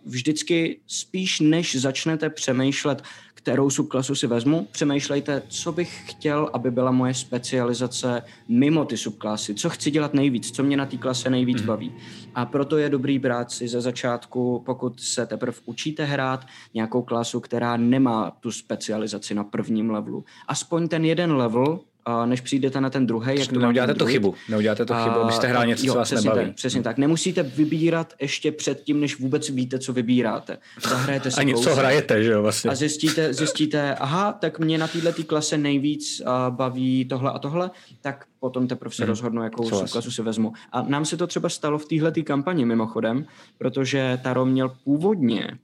[0.04, 3.02] vždycky spíš než začnete přemýšlet,
[3.43, 9.55] kterou subklasu si vezmu, přemýšlejte, co bych chtěl, aby byla moje specializace mimo ty subklasy,
[9.55, 11.66] co chci dělat nejvíc, co mě na té klase nejvíc mm-hmm.
[11.66, 11.93] baví.
[12.34, 17.40] A proto je dobrý brát si ze začátku, pokud se teprve učíte hrát, nějakou klasu,
[17.40, 20.24] která nemá tu specializaci na prvním levelu.
[20.49, 24.34] Aspoň ten jeden level, a než přijdete na ten druhý, jak Neuděláte tu chybu.
[24.48, 26.46] Neuděláte tu chybu, abyste hráli něco, jo, co vás přesně nebaví.
[26.46, 26.98] Tak, přesně tak.
[26.98, 30.59] Nemusíte vybírat ještě předtím, než vůbec víte, co vybíráte.
[30.88, 32.70] Zahrajete si Ani co kousek hrajete, že jo, vlastně.
[32.70, 37.70] a zjistíte, zjistíte, aha, tak mě na této klase nejvíc uh, baví tohle a tohle,
[38.00, 39.09] tak potom teprve se Mhm.
[39.09, 40.53] rozhodnu, jakou subklasu si vezmu.
[40.72, 43.26] A nám se to třeba stalo v téhle kampani mimochodem,
[43.59, 45.59] protože Taro měl původně,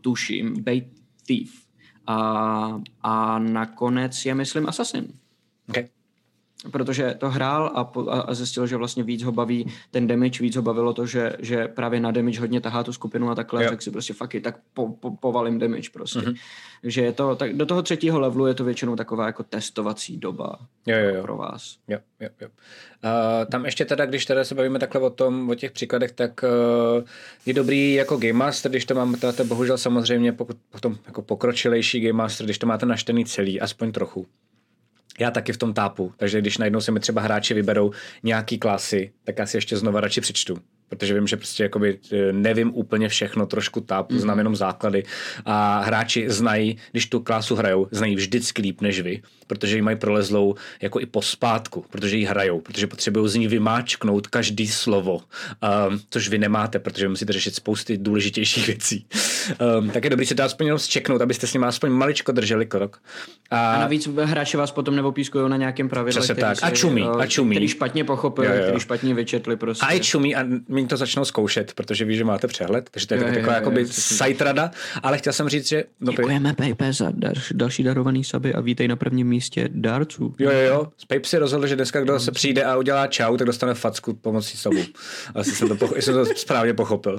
[0.00, 0.84] tuším, Bait
[1.26, 1.50] Thief.
[2.06, 5.06] A, a nakonec je, myslím, Assassin
[5.68, 5.88] Okay.
[6.72, 10.56] protože to hrál a, po, a, zjistil, že vlastně víc ho baví ten damage, víc
[10.56, 13.70] ho bavilo to, že, že právě na damage hodně tahá tu skupinu a takhle, Jo.
[13.70, 16.18] tak si prostě fakt tak po, po, povalím damage prostě.
[16.18, 16.28] Mhm.
[16.28, 16.38] Mm-hmm.
[16.82, 20.58] Takže je to, tak do toho třetího levelu je to většinou taková jako testovací doba
[20.86, 21.22] Jo, jo, jo.
[21.22, 21.76] pro vás.
[21.88, 22.48] Jo, jo, jo.
[23.04, 26.44] Uh, tam ještě teda, když teda se bavíme takhle o tom, o těch příkladech, tak
[26.98, 27.04] uh,
[27.46, 32.00] je dobrý jako Game Master, když to mám, to bohužel samozřejmě pokud potom jako pokročilejší
[32.00, 34.26] Game Master, když to máte naštený celý, aspoň trochu.
[35.18, 37.92] Já taky v tom tápu, takže když najednou se mi třeba hráči vyberou
[38.22, 40.58] nějaký klasy, tak já si ještě znova radši přečtu.
[40.88, 44.18] Protože vím, že prostě jakoby eh, nevím úplně všechno, trošku tápu, mm-hmm.
[44.18, 45.02] znám jenom základy
[45.44, 49.96] a hráči znají, když tu klásu hrajou, znají vždycky líp než vy, protože ji mají
[49.96, 56.00] prolezlou jako i pospátku, protože ji hrajou, protože potřebují z ní vymáčknout každý slovo, um,
[56.10, 59.06] což vy nemáte, protože musíte řešit spousty důležitějších věcí.
[59.78, 62.66] Um, tak je dobrý si to aspoň jenom zčeknout, abyste s nimi aspoň maličko drželi
[62.66, 63.00] krok.
[63.50, 66.56] A, A navíc hráči vás potom nepopískují na nějakém pravidle, který, tak.
[66.58, 67.56] si, A čumí, eh, a čumí.
[67.56, 68.62] který špatně pochopili, Jo, jo.
[68.62, 69.86] který špatně vyčetli prostě.
[69.86, 70.44] a i čumí a
[70.82, 73.58] mi to začnou zkoušet, protože ví, že máte přehled, takže to je jo, taková jo,
[73.58, 74.16] jakoby přesně.
[74.16, 74.70] side rada,
[75.02, 78.88] ale chtěl jsem říct, že no, Děkujeme PP za dar, další darovaný saby a vítej
[78.88, 80.34] na prvním místě dárců.
[80.38, 80.86] Jo, jo, jo.
[80.98, 84.56] Spape si rozhodl, že dneska, kdo se přijde a udělá čau, tak dostane facku pomocí
[84.56, 84.80] sobu.
[85.34, 87.14] Asi jsem to, poch- jsem to správně pochopil.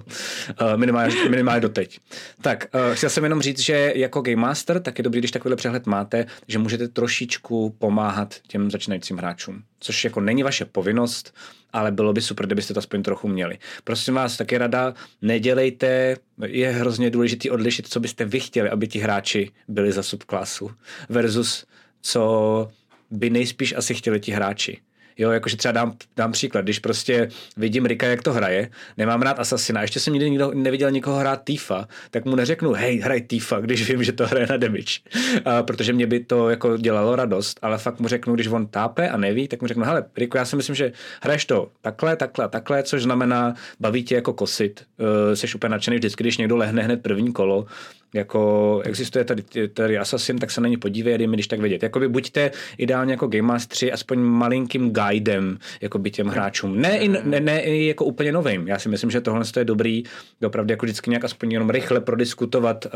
[0.61, 1.99] Uh, minimálně, minimálně doteď.
[2.41, 5.55] Tak, uh, chtěl jsem jenom říct, že jako Game Master, tak je dobrý, když takovýhle
[5.55, 9.63] přehled máte, že můžete trošičku pomáhat těm začínajícím hráčům.
[9.79, 11.35] Což jako není vaše povinnost,
[11.73, 13.57] ale bylo by super, kdybyste to aspoň trochu měli.
[13.83, 18.99] Prosím vás, taky rada, nedělejte, je hrozně důležité odlišit, co byste vy chtěli, aby ti
[18.99, 20.71] hráči byli za subklasu
[21.09, 21.65] versus
[22.01, 22.71] co
[23.11, 24.81] by nejspíš asi chtěli ti hráči.
[25.19, 29.39] Jo, jakože třeba dám, dám příklad, když prostě vidím Rika, jak to hraje, nemám rád
[29.39, 33.59] Assassina, ještě jsem nikdy nikdo, neviděl nikoho hrát Tifa, tak mu neřeknu, hej, hraj Tifa,
[33.61, 34.99] když vím, že to hraje na damage.
[35.45, 39.09] A, protože mě by to jako dělalo radost, ale fakt mu řeknu, když on tápe
[39.09, 40.91] a neví, tak mu řeknu, hele, Riku, já si myslím, že
[41.21, 45.97] hraješ to takhle, takhle takhle, což znamená, baví tě jako kosit, uh, jsi úplně nadšený
[45.97, 47.65] vždycky, když někdo lehne hned první kolo
[48.13, 49.43] Jako existuje tady,
[49.73, 51.83] tady Assassin, tak se na ně podívej, dej mi když tak vědět.
[51.83, 56.81] Jakoby buďte ideálně jako Game Mastery aspoň malinkým guidem jako by těm hráčům.
[56.81, 58.67] Ne, i, ne, ne jako úplně novým.
[58.67, 60.03] Já si myslím, že tohle je dobrý,
[60.45, 62.91] opravdu jako vždycky nějak aspoň jenom rychle prodiskutovat uh,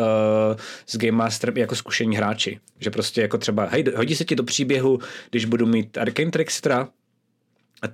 [0.86, 2.60] s Game Masterem jako zkušení hráči.
[2.80, 5.00] Že prostě jako třeba, hej, hodí se ti do příběhu,
[5.30, 6.90] když budu mít Arcane Trickstra,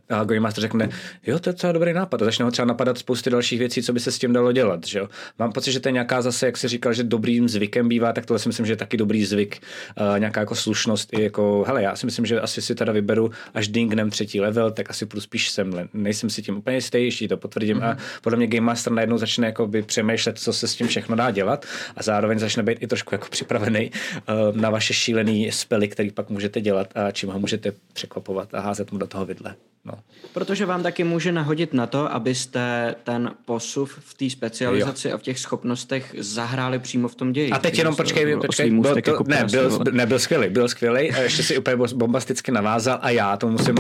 [0.10, 0.90] a Game Master řekne,
[1.28, 2.22] jo, to je docela dobrý nápad.
[2.22, 4.88] A začne ho třeba napadat spousty dalších věcí, co by se s tím dalo dělat.
[4.88, 5.10] Že jo?
[5.40, 8.26] Mám pocit, že to je nějaká zase, jak se říkal, že dobrým zvykem bývá, tak
[8.26, 9.62] tohle si myslím, že je taky dobrý zvyk.
[10.02, 13.32] Uh, nějaká jako slušnost i jako, hele, já si myslím, že asi si teda vyberu
[13.54, 15.90] až dingnem třetí level, tak asi půjdu spíš sem.
[15.94, 17.78] Nejsem si tím úplně jistý, ještě to potvrdím.
[17.78, 17.90] Mm-hmm.
[17.90, 18.00] A mhm.
[18.22, 21.32] podle mě Game Master najednou začne jako by přemýšlet, co se s tím všechno dá
[21.32, 21.66] dělat
[21.96, 26.30] a zároveň začne být i trošku jako připravený uh, na vaše šílený spely, který pak
[26.30, 29.56] můžete dělat a čím ho můžete překvapovat a házet mu do toho vidle.
[29.86, 29.94] No.
[30.34, 35.16] Protože vám taky může nahodit na to, abyste ten posuv v té specializaci jo.
[35.16, 37.52] a v těch schopnostech zahráli přímo v tom ději.
[37.52, 41.18] A teď jenom počkej, počkej, byl to, jako ne, byl, nebyl skvělý, byl skvělý, a
[41.18, 43.76] ještě si úplně bombasticky navázal a já to musím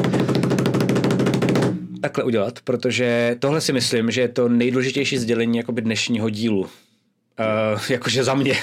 [2.01, 6.61] takhle udělat, protože tohle si myslím, že je to nejdůležitější sdělení jakoby dnešního dílu.
[6.61, 8.57] Uh, jakože za mě, uh,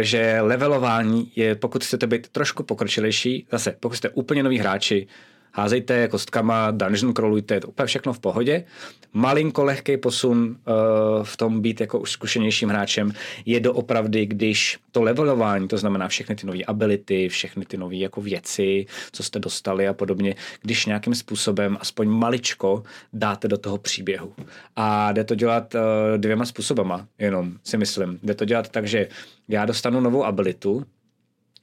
[0.00, 5.06] že levelování je, pokud chcete být trošku pokročilejší, zase pokud jste úplně noví hráči,
[5.54, 8.64] házejte kostkama, dungeon crawlujte, je to úplně všechno v pohodě.
[9.12, 13.12] Malinko lehký posun uh, v tom být jako už zkušenějším hráčem
[13.46, 18.20] je doopravdy, když to levelování, to znamená všechny ty nové ability, všechny ty nové jako
[18.20, 22.82] věci, co jste dostali a podobně, když nějakým způsobem aspoň maličko
[23.12, 24.32] dáte do toho příběhu.
[24.76, 25.80] A jde to dělat uh,
[26.16, 28.18] dvěma způsobama, jenom si myslím.
[28.22, 29.08] Jde to dělat tak, že
[29.48, 30.84] já dostanu novou abilitu,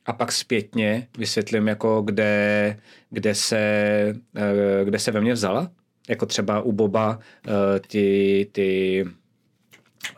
[0.06, 2.78] a pak zpětně vysvětlím, jako kde,
[3.10, 3.58] kde, se,
[4.36, 5.72] eh, kde se ve mně vzala.
[6.10, 9.06] Jako třeba u Boba eh, ty, ty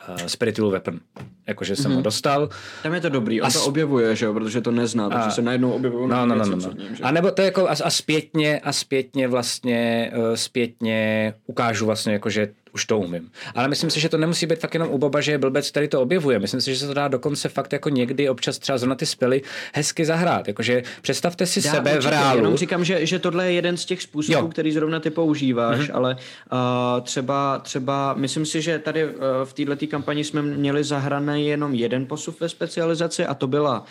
[0.09, 0.99] uh, Spiritual Weapon.
[1.47, 1.89] Jakože jsem mm-hmm.
[1.89, 2.03] ho mhm.
[2.03, 2.49] dostal.
[2.83, 5.41] Tam je to dobrý, on a to objevuje, že jo, protože to nezná, takže se
[5.41, 6.71] najednou objevují no, no, no, no, no.
[6.73, 11.85] Ním, A nebo to je jako a, a zpětně, a zpětně vlastně, uh, zpětně ukážu
[11.85, 13.31] vlastně, jakože už to umím.
[13.55, 15.87] Ale myslím si, že to nemusí být fakt jenom u Boba, že je blbec, který
[15.87, 16.39] to objevuje.
[16.39, 19.41] Myslím si, že se to dá dokonce fakt jako někdy občas třeba zrovna ty spely
[19.73, 20.47] hezky zahrát.
[20.47, 22.37] Jakože představte si dá, sebe určitě, v reálu.
[22.37, 24.47] Jenom říkám, že, že tohle je jeden z těch způsobů, jo.
[24.47, 25.95] který zrovna ty používáš, mm-hmm.
[25.95, 29.11] ale uh, třeba, třeba, myslím si, že tady uh,
[29.43, 33.85] v této kampani jsme měli zahraný jenom jeden posuv ve specializaci a to byla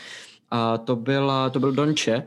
[0.50, 2.22] a to, byla, to byl Donče,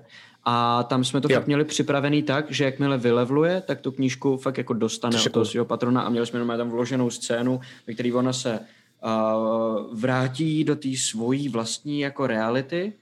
[0.46, 1.40] a tam jsme to jo.
[1.40, 5.46] fakt měli připravený tak, že jakmile vylevluje, tak tu knížku fakt jako dostane od toho
[5.46, 10.64] svého patrona a měli jsme jenom tam vloženou scénu, ve které ona se uh, vrátí
[10.64, 12.94] do té svojí vlastní jako reality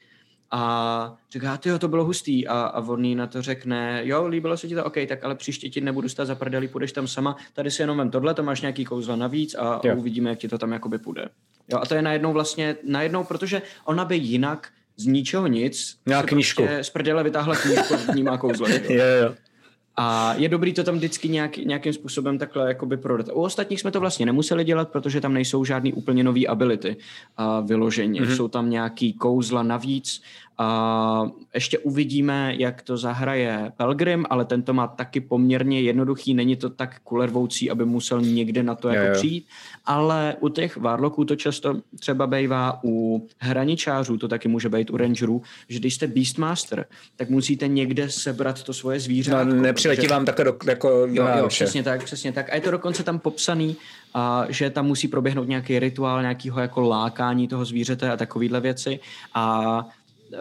[0.56, 2.48] a říká, ty to bylo hustý.
[2.48, 5.70] A, a on na to řekne, jo, líbilo se ti to, OK, tak ale příště
[5.70, 8.62] ti nebudu stát za prdeli, půjdeš tam sama, tady si jenom vem tohle, to máš
[8.62, 11.30] nějaký kouzla navíc a, a uvidíme, jak ti to tam jakoby půjde.
[11.72, 16.24] Jo, a to je najednou vlastně, najednou, protože ona by jinak z ničeho nic Měla
[16.24, 16.64] knížku.
[16.64, 18.70] Prostě z prdele vytáhla knížku, vnímá kouzle.
[18.90, 19.36] jo, jo.
[19.96, 23.28] A je dobrý to tam vždycky nějak, nějakým způsobem takhle jakoby prodat.
[23.34, 26.96] U ostatních jsme to vlastně nemuseli dělat, protože tam nejsou žádný úplně nový ability
[27.38, 28.22] a vyložení.
[28.22, 28.36] Mm-hmm.
[28.36, 30.22] Jsou tam nějaký kouzla navíc
[30.58, 36.70] a ještě uvidíme, jak to zahraje Pelgrim, ale tento má taky poměrně jednoduchý, není to
[36.70, 39.14] tak kulervoucí, aby musel někde na to jako jo.
[39.14, 39.46] přijít,
[39.86, 44.98] ale u těch Warlocků to často třeba bývá u hraničářů, to taky může být u
[44.98, 46.86] rangerů, že když jste Beastmaster,
[47.16, 49.32] tak musíte někde sebrat to svoje zvíře.
[49.46, 50.14] No, nepřiletí protože...
[50.14, 52.50] vám takhle do, jako jo, jo, přesně tak, přesně tak.
[52.50, 53.76] A je to dokonce tam popsaný,
[54.14, 59.00] a že tam musí proběhnout nějaký rituál, nějakého jako lákání toho zvířete a takovéhle věci.
[59.34, 59.86] A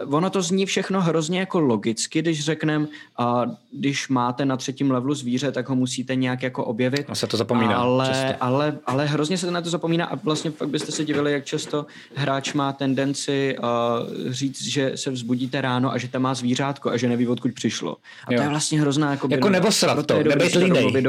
[0.05, 2.87] ono to zní všechno hrozně jako logicky, když řekneme,
[3.17, 7.05] a když máte na třetím levelu zvíře, tak ho musíte nějak jako objevit.
[7.09, 7.75] A se to zapomíná.
[7.75, 11.31] Ale, ale, ale hrozně se to na to zapomíná a vlastně fakt byste se divili,
[11.31, 11.85] jak často
[12.15, 16.97] hráč má tendenci uh, říct, že se vzbudíte ráno a že tam má zvířátko a
[16.97, 17.97] že neví, odkud přišlo.
[18.27, 18.37] A jo.
[18.37, 19.27] to je vlastně hrozná jako...
[19.31, 21.03] Jako nebosrat to, nebejt línej,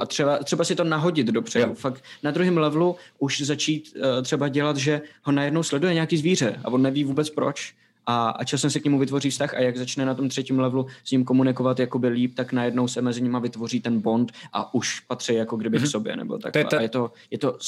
[0.00, 1.68] A třeba, třeba si to nahodit dopředu.
[1.68, 1.74] Jo.
[1.74, 6.60] Fakt na druhém levelu už začít uh, třeba dělat, že ho najednou sleduje nějaký zvíře
[6.64, 7.74] a on neví vůbec proč
[8.08, 10.86] a, a časem se k němu vytvoří vztah a jak začne na tom třetím levelu
[11.04, 15.00] s ním komunikovat jakoby líp, tak najednou se mezi nimi vytvoří ten bond a už
[15.00, 15.90] patří jako kdyby k mhm.
[15.90, 16.52] sobě nebo tak.
[16.52, 17.58] To je, to, je to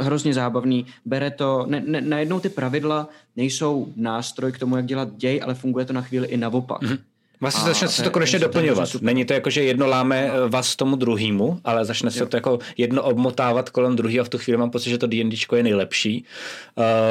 [0.00, 0.86] hrozně zábavný.
[1.04, 5.54] Bere to, ne, ne, najednou ty pravidla nejsou nástroj k tomu, jak dělat děj, ale
[5.54, 6.82] funguje to na chvíli i naopak.
[6.82, 6.98] Mm-hmm.
[7.40, 8.88] Vlastně začne se to konečně doplňovat.
[9.00, 10.48] Není to jako, že jedno láme no.
[10.48, 12.26] vás tomu druhému, ale začne se jo.
[12.26, 15.56] to jako jedno obmotávat kolem druhého a v tu chvíli mám pocit, že to D&Dčko
[15.56, 16.24] je nejlepší.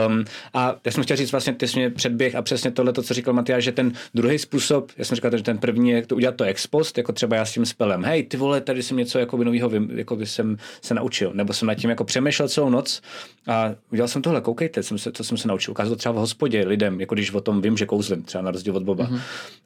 [0.08, 3.04] Um, a já jsem chtěl říct vlastně, ty jsi mě předběh a přesně tohle, to,
[3.04, 6.16] co říkal Matyáš, že ten druhý způsob, já jsem říkal, že ten první je to
[6.16, 8.04] udělat to ex post, jako třeba já s tím spelem.
[8.04, 11.68] Hej, ty vole, tady jsem něco jako nového jako by jsem se naučil, nebo jsem
[11.68, 13.02] nad tím jako přemýšlel celou noc
[13.48, 15.72] a udělal jsem tohle, koukejte, jsem se, to jsem se naučil.
[15.72, 18.52] Ukázal to třeba v hospodě lidem, jako když o tom vím, že kouzlím, třeba na
[18.52, 19.06] rozdíl od Boba.
[19.06, 19.20] Mm-hmm.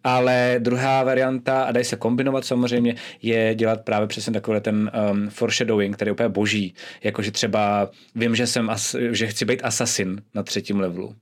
[0.03, 5.29] Ale druhá varianta, a dají se kombinovat samozřejmě, je dělat právě přesně takový ten um,
[5.29, 6.73] foreshadowing, který je úplně boží.
[7.03, 11.15] Jakože třeba vím, že jsem as, že chci být asasin na třetím levelu.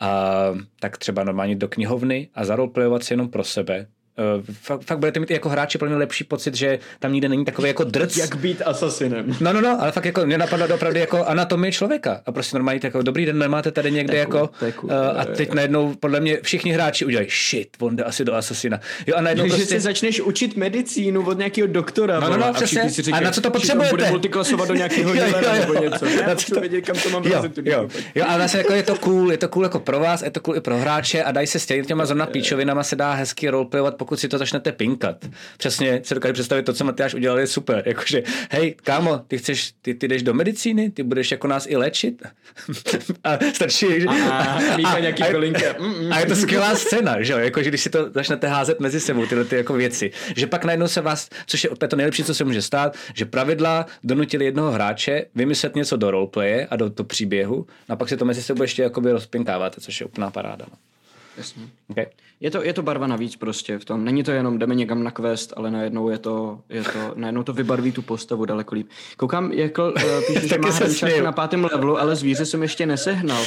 [0.00, 0.32] A
[0.80, 3.86] tak třeba normálně do knihovny a zarolplejovat si jenom pro sebe,
[4.52, 7.68] fakt, fakt budete mít jako hráči pro mě lepší pocit, že tam nikde není takový
[7.68, 8.16] jako drc.
[8.16, 9.36] Jak být asasinem.
[9.40, 12.20] No, no, no, ale fakt jako mě napadlo opravdu jako anatomie člověka.
[12.26, 14.50] A prostě normálně jako dobrý den, nemáte tady někde jako
[14.82, 18.80] uh, a teď najednou podle mě všichni hráči udělají shit, on jde asi do asasina.
[19.06, 19.60] Jo, a najednou prostě...
[19.60, 22.20] Že si začneš učit medicínu od nějakého doktora.
[22.20, 22.82] No, no, no, přesně.
[22.82, 23.90] A, říkají, a na co to potřebujete?
[23.90, 26.06] Bude multiklasovat do nějakého jo, jo, jo, nebo něco.
[26.06, 26.60] Já to...
[26.60, 29.48] vědět, kam to mám jo, jo, jo, ale vlastně jako je to cool, je to
[29.48, 32.06] cool jako pro vás, je to cool i pro hráče a dají se s těma
[32.06, 35.24] zrovna píčovinama se dá hezky roleplayovat, pokud si to začnete pinkat.
[35.58, 37.82] Přesně si dokážu představit to, co Matyáš udělal, je super.
[37.86, 41.76] Jakože, hej, kámo, ty chceš, ty, ty jdeš do medicíny, ty budeš jako nás i
[41.76, 42.22] léčit.
[43.24, 44.06] a stačí, že...
[44.06, 45.26] A, a, nějaký a,
[46.10, 49.26] a, je to skvělá scéna, že jo, jakože když si to začnete házet mezi sebou,
[49.26, 50.10] tyhle ty jako věci.
[50.36, 53.24] Že pak najednou se vás, což je opět to nejlepší, co se může stát, že
[53.24, 58.16] pravidla donutili jednoho hráče vymyslet něco do roleplaye a do to příběhu a pak se
[58.16, 60.66] to mezi sebou ještě jakoby rozpinkáváte, což je úplná paráda.
[60.70, 60.76] No.
[61.36, 61.62] Jasně.
[61.88, 62.06] Okay.
[62.40, 64.04] Je, to, je to barva navíc prostě v tom.
[64.04, 67.52] Není to jenom jdeme někam na quest, ale najednou je to, je to, najednou to
[67.52, 68.88] vybarví tu postavu daleko líp.
[69.16, 69.92] Koukám, jak uh,
[70.26, 70.58] píše, že
[71.16, 73.44] má na pátém levelu, ale zvíře jsem ještě nesehnal.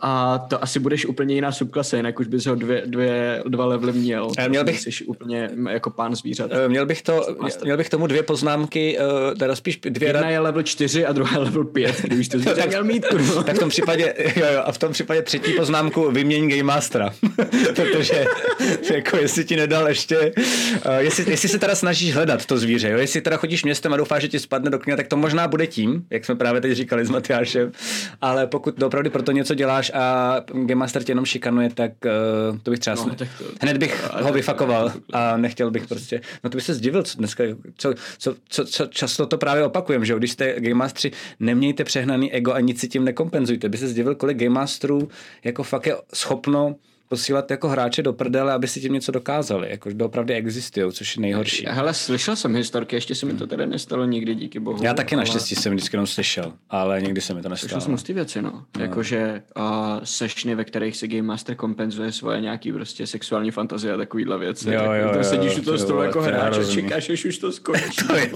[0.00, 3.92] A to asi budeš úplně jiná subklase, jinak už bys ho dvě, dvě, dva levely
[3.92, 4.28] měl.
[4.38, 6.50] A měl bych, jsi úplně jako pán zvířat.
[6.52, 7.26] Eh, měl bych, to,
[7.64, 10.08] měl bych tomu dvě poznámky, uh, teda spíš dvě...
[10.08, 13.42] Jedna je level 4 a druhá je level 5, když to zvíře měl mít, kurva.
[13.42, 17.14] Tak v tom případě, jo, jo, a v tom případě třetí poznámku vyměň Game Mastera.
[17.74, 18.24] Protože
[18.94, 20.32] jako jestli ti nedal ještě,
[20.98, 22.98] jestli, jestli se teda snažíš hledat to zvíře, jo?
[22.98, 25.66] jestli teda chodíš městem a doufáš, že ti spadne do knihy, tak to možná bude
[25.66, 27.72] tím, jak jsme právě teď říkali s Matyášem,
[28.20, 31.92] ale pokud opravdu pro to něco děláš a Game Master tě jenom šikanuje, tak
[32.50, 33.24] uh, to bych třeba no, to,
[33.60, 37.18] hned bych no, ho vyfakoval a nechtěl bych prostě, no to by se zdivil, co
[37.18, 37.44] dneska,
[37.76, 42.32] co, co, co, co často to právě opakujem, že když jste Game Masteri, nemějte přehnaný
[42.32, 43.68] ego a nic si tím nekompenzujte.
[43.68, 45.08] By se zdivil, kolik Game Masterů
[45.44, 46.74] jako fakt je schopno
[47.08, 49.70] posílat jako hráče do prdele, aby si tím něco dokázali.
[49.70, 51.66] Jako doopravdy existují, což je nejhorší.
[51.68, 54.78] Hele, slyšel jsem historky, ještě se mi to teda nestalo nikdy, díky bohu.
[54.82, 55.20] Já taky ale...
[55.20, 57.80] naštěstí jsem vždycky jenom slyšel, ale nikdy se mi to nestalo.
[57.80, 58.50] Slyšel jsem ty věci, no.
[58.50, 58.82] no.
[58.82, 59.64] Jakože uh,
[60.04, 64.70] sešny, ve kterých si Game Master kompenzuje svoje nějaký prostě sexuální fantazie a takovýhle věci.
[64.70, 67.82] Jo, jo, jo, sedíš u toho stolu jako hráč a čekáš, až už to skončí.
[68.08, 68.30] to je,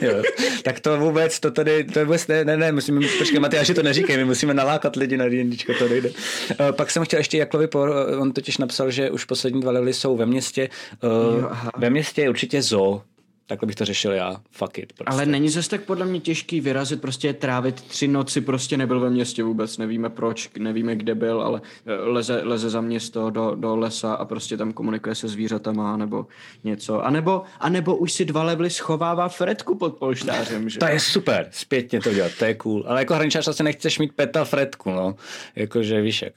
[0.00, 0.22] jo.
[0.62, 4.16] Tak to vůbec, to tady, to vůbec ne, ne, ne, musíme, počkej, Matyáši, to neříkej,
[4.16, 6.08] my musíme nalákat lidi na D&Dčko, to nejde.
[6.08, 7.68] Uh, pak jsem chtěl ještě Jaklovi,
[8.16, 10.68] on totiž napsal, že už poslední dva levely jsou ve městě.
[11.02, 13.02] Uh, jo, ve městě je určitě zoo,
[13.46, 14.36] Takhle bych to řešil já.
[14.50, 14.92] Fuck it.
[14.92, 15.14] Prostě.
[15.14, 19.10] Ale není zase tak podle mě těžký vyrazit, prostě trávit tři noci, prostě nebyl ve
[19.10, 23.76] městě vůbec, nevíme proč, nevíme kde byl, ale eh, leze, leze za město do, do
[23.76, 26.26] lesa a prostě tam komunikuje se zvířatama nebo
[26.64, 27.04] něco.
[27.04, 30.78] A nebo, a nebo už si dva levely schovává Fredku pod polštářem, že?
[30.78, 32.84] To je super, zpětně to dělat, to je cool.
[32.86, 35.16] Ale jako hraničář asi nechceš mít peta Fredku, no.
[35.56, 36.34] Jakože víš jak.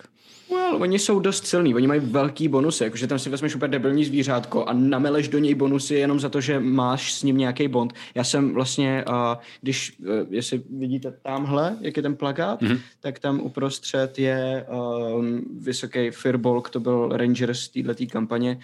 [0.52, 4.06] Well, oni jsou dost silní, oni mají velký bonusy, jakože tam si vezmeš úplně debilní
[4.06, 7.94] zvířátko a nameleš do něj bonusy jenom za to, že máš s ním nějaký bond.
[8.16, 9.16] Já jsem vlastně, uh,
[9.62, 12.80] když, uh, jestli vidíte tamhle, jak je ten plakát, mm-hmm.
[13.00, 15.26] tak tam uprostřed je uh,
[15.60, 18.60] vysoký Firbolg, to byl Ranger z této kampaně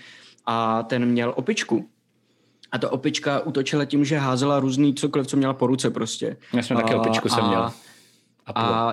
[0.46, 1.90] a ten měl opičku.
[2.72, 6.38] A ta opička útočila tím, že házela různý cokoliv, co měla po ruce prostě.
[6.54, 7.60] Já jsem taky opičku jsem měl.
[7.60, 7.74] A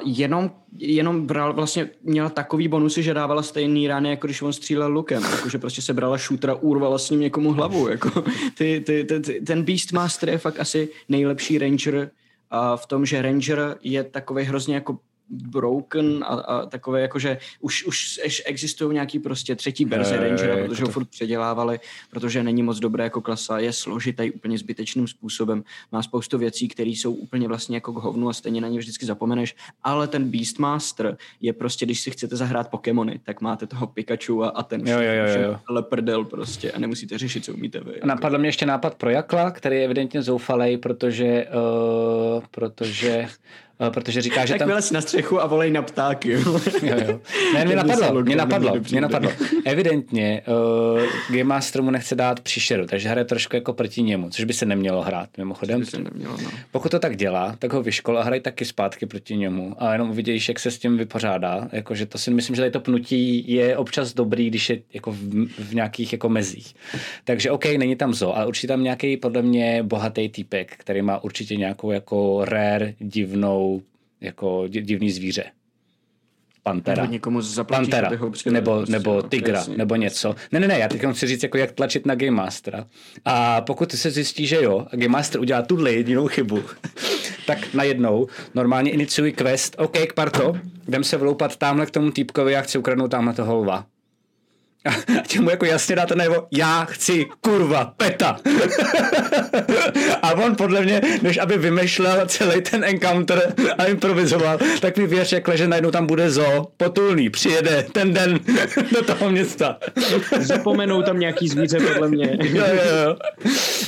[0.05, 4.92] jenom, jenom bral, vlastně měla takový bonusy, že dávala stejný rány, jako když on střílel
[4.92, 5.22] lukem.
[5.22, 7.88] Jakože prostě se brala šútra, urvala s ním někomu hlavu.
[7.88, 8.24] Jako.
[8.55, 12.11] Ty, ty, ty, ty, ten Beastmaster je fakt asi nejlepší ranger
[12.51, 14.98] a v tom, že ranger je takový hrozně jako
[15.31, 20.55] broken a, a takové jako, že už, už existují nějaký prostě třetí verze je, Rangera,
[20.55, 20.89] je, protože to...
[20.89, 26.03] ho furt předělávali, protože není moc dobré jako klasa, je složitý úplně zbytečným způsobem, má
[26.03, 29.57] spoustu věcí, které jsou úplně vlastně jako k hovnu a stejně na ně vždycky zapomeneš,
[29.83, 34.49] ale ten Beastmaster je prostě, když si chcete zahrát Pokémony, tak máte toho Pikachu a,
[34.49, 35.61] a ten jo, jo, jo, jo.
[35.68, 37.93] leprdel prostě a nemusíte řešit, co umíte vy.
[37.95, 38.07] Jako.
[38.07, 43.28] Napadl mě ještě nápad pro Jakla, který je evidentně zoufalej, protože, uh, protože
[43.89, 44.68] protože říká, že tak tam...
[44.68, 46.33] vylez na střechu a volej na ptáky.
[46.33, 46.41] jo,
[46.83, 47.20] jo.
[47.55, 49.31] Ne, mě napadlo, mě napadlo, mě napadlo.
[49.64, 50.43] Evidentně
[50.95, 51.01] uh,
[51.31, 54.66] Game Master mu nechce dát příšeru, takže hraje trošku jako proti němu, což by se
[54.66, 55.83] nemělo hrát, mimochodem.
[56.12, 56.51] Nemělo, no.
[56.70, 60.11] Pokud to tak dělá, tak ho vyškol a hraj taky zpátky proti němu a jenom
[60.11, 61.68] uvidíš, jak se s tím vypořádá.
[61.72, 65.49] Jakože to si myslím, že tady to pnutí je občas dobrý, když je jako v,
[65.59, 66.74] v nějakých jako mezích.
[67.24, 71.24] Takže OK, není tam zo, ale určitě tam nějaký podle mě bohatý týpek, který má
[71.24, 73.69] určitě nějakou jako rare, divnou,
[74.20, 75.44] jako divný zvíře.
[76.62, 77.02] Pantera.
[77.02, 79.76] Nebo někomu zaplatíš, Pantera, ho přidali, nebo, prostě, nebo no, Tigra, jasně.
[79.76, 80.34] nebo něco.
[80.52, 82.86] Ne, ne, ne, já teď chci říct, jako jak tlačit na Game Mastera.
[83.24, 86.62] A pokud se zjistí, že jo, a Game Master udělá tuhle jedinou chybu,
[87.46, 90.56] tak najednou normálně iniciuji quest, OK, Kparto,
[90.88, 93.86] jdem se vloupat tamhle k tomu týpkovi, já chci ukradnout tamhle toho lva.
[94.85, 98.37] A tě mu jako jasně dáte najevo, já chci kurva, peta.
[100.22, 105.33] a on podle mě, než aby vymýšlel celý ten encounter a improvizoval, tak mi věř,
[105.33, 108.41] jak leže najednou tam bude zo, potulný, přijede ten den
[108.93, 109.78] do toho města.
[110.41, 112.39] Zapomenou tam nějaký zvíře, podle mě.
[112.41, 113.16] jo, jo, jo.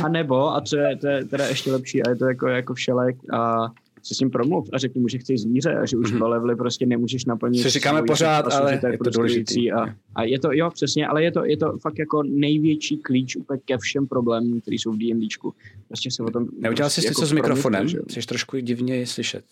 [0.05, 2.75] A nebo, a to je, to je teda ještě lepší, a je to jako, jako
[2.75, 3.69] všelek, a
[4.03, 6.17] se s ním promluv a řekni mu, že chceš zvíře a že už mm-hmm.
[6.17, 7.63] dva levely prostě nemůžeš naplnit.
[7.63, 9.73] Co říkáme pořád, ale že to je, je to důležitý.
[9.73, 13.37] A, a, je to, jo, přesně, ale je to, je to fakt jako největší klíč
[13.37, 15.55] úplně ke všem problémům, které jsou v D&Dčku.
[15.89, 16.49] Prostě se o tom...
[16.59, 17.89] Neudělal jsi prostě něco jako s mikrofonem?
[17.89, 17.99] že.
[18.09, 19.45] Jsi trošku divně slyšet.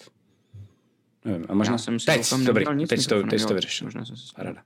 [1.24, 3.86] Nevím, a možná Já jsem si teď, dobrý, teď, to, teď to vyřešil.
[3.86, 4.62] Možná jsem se Paráda.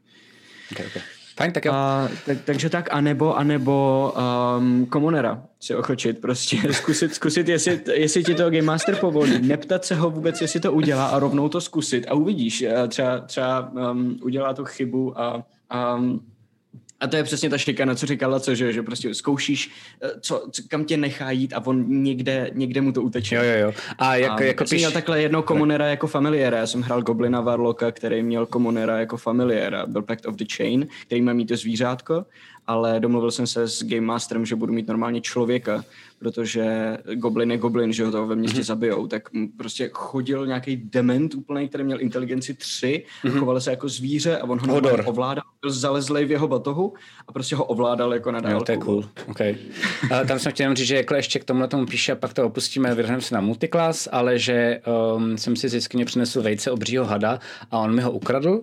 [0.72, 1.02] Okay, okay.
[1.36, 1.72] Fajn, tak jo.
[1.74, 4.12] A, tak, takže tak, anebo, anebo
[4.58, 6.56] um, komunera si ochočit, prostě.
[6.72, 10.72] Zkusit, zkusit jestli, jestli ti to Game Master povolí, neptat se ho vůbec, jestli to
[10.72, 12.06] udělá a rovnou to zkusit.
[12.08, 16.00] A uvidíš, eh, třeba, třeba um, udělá tu chybu a, a
[17.04, 19.70] a to je přesně ta šikana, co říkala, co, že, že prostě zkoušíš,
[20.02, 23.34] eh, co, co, kam tě nechá jít a on někde, někde mu to uteče.
[23.34, 23.72] Jo, jo, jo.
[23.98, 24.82] A jak, A jako jsem píš...
[24.82, 26.58] měl takhle jednou komunera jako familiéra.
[26.58, 29.86] Já jsem hrál Goblina Warlocka, který měl komunera jako familiéra.
[29.86, 32.24] Byl Pact of the Chain, který má mít to zvířátko,
[32.66, 35.84] ale domluvil jsem se s Game Masterem, že budu mít normálně člověka,
[36.18, 38.64] protože Goblin je Goblin, že ho toho ve městě mm-hmm.
[38.64, 39.06] zabijou.
[39.06, 43.38] Tak prostě chodil nějaký dement úplný, který měl inteligenci 3, mm-hmm.
[43.38, 45.02] choval se jako zvíře a on ho Hodor.
[45.06, 46.94] ovládal, byl zalezlej v jeho batohu
[47.28, 48.56] a prostě ho ovládal jako na dálku.
[48.56, 49.04] Jo, to je cool.
[49.26, 49.56] Okay.
[50.10, 52.46] A tam jsem chtěl říct, že jako ještě k tomuhle tomu píše a pak to
[52.46, 54.80] opustíme, vyhrneme se na multiklas, ale že
[55.16, 57.38] um, jsem si z jeskyně přinesl vejce obřího hada
[57.70, 58.50] a on mi ho ukradl.
[58.50, 58.60] Uh,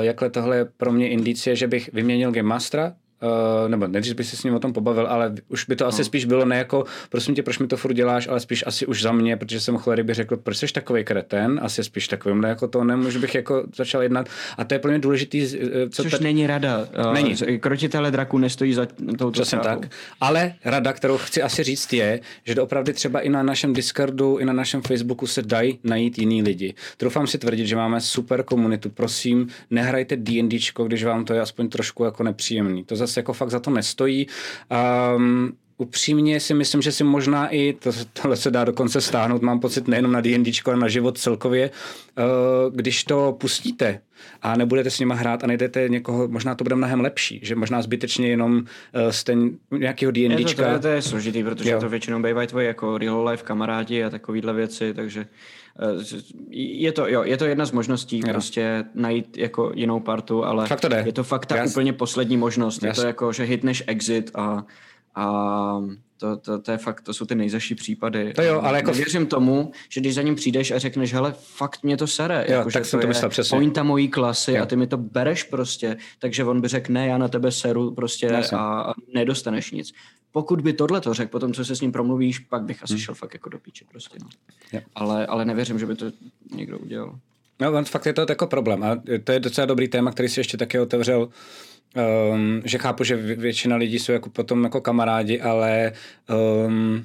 [0.00, 2.92] jakhle tohle je pro mě indicie, že bych vyměnil Game Mastera,
[3.24, 6.00] Uh, nebo než bych se s ním o tom pobavil, ale už by to asi
[6.00, 6.04] No.
[6.04, 9.02] spíš bylo ne jako, prosím tě, proč mi to furt děláš, ale spíš asi už
[9.02, 12.68] za mě, protože jsem chlery by řekl, proč jsi takový kreten, asi spíš takovýmhle jako
[12.68, 14.28] to nemůžu bych jako začal jednat.
[14.58, 15.48] A to je pro mě důležitý, uh,
[15.90, 16.86] co Což tady- není rada.
[17.06, 17.34] Uh, Není.
[17.60, 18.86] Krotitele draků nestojí za
[19.18, 19.78] touto Přesně tak.
[20.20, 24.44] Ale rada, kterou chci asi říct, je, že opravdu třeba i na našem Discordu, i
[24.44, 26.74] na našem Facebooku se dají najít jiný lidi.
[26.96, 28.90] Troufám si tvrdit, že máme super komunitu.
[28.90, 32.84] Prosím, nehrajte D&Dčko, když vám to je aspoň trošku jako nepříjemný.
[32.84, 34.26] To zase jako fakt za to nestojí.
[35.16, 37.90] Um, upřímně si myslím, že si možná i, to,
[38.22, 41.70] tohle se dá dokonce stáhnout, mám pocit nejenom na D&Dčko, ale na život celkově,
[42.18, 44.00] uh, když to pustíte
[44.42, 47.82] a nebudete s nima hrát a najdete někoho, možná to bude mnohem lepší, že možná
[47.82, 48.62] zbytečně jenom uh,
[49.10, 49.36] jste
[49.78, 51.80] nějakého Je to, to, je, to je složitý, protože Jo.
[51.80, 55.26] to většinou bývají tvoji jako real life kamarádi a takovýhle věci, takže
[55.80, 58.32] eh, je to, jo, je to jedna z možností Jo.
[58.32, 61.02] prostě najít jako jinou partu, ale Fakt to jde.
[61.06, 62.82] je to fakt ta Jas- úplně poslední možnost.
[62.82, 64.64] Je Jas- to jako, že hitneš exit a,
[65.14, 65.80] a
[66.16, 68.32] to, to, to, je fakt, to jsou ty nejzaší případy.
[68.34, 71.82] To jo, ale jako- Věřím tomu, že když za ním přijdeš a řekneš, hele, fakt
[71.82, 73.56] mě to sere, Jo, jako, tak že jsem to je myslel přesně.
[73.58, 74.62] pointa mojí klasy Jo.
[74.62, 77.90] a ty mi to bereš prostě, takže on by řekl, ne, já na tebe seru
[77.94, 78.58] prostě Jasně.
[78.58, 79.92] a, a nedostaneš nic.
[80.32, 83.14] Pokud by tohle to řekl, potom co se s ním promluvíš, pak bych asi šel
[83.14, 84.18] fakt jako do píče prostě.
[84.22, 84.28] No.
[84.72, 84.80] Jo.
[84.94, 86.06] Ale, ale nevěřím, že by to
[86.54, 87.18] někdo udělal.
[87.60, 90.40] No, on fakt je to jako problém a to je docela dobrý téma, který si
[90.40, 91.28] ještě taky otevřel,
[92.32, 95.92] um, že chápu, že vě- většina lidí jsou jako potom jako kamarádi, ale
[96.66, 97.04] um,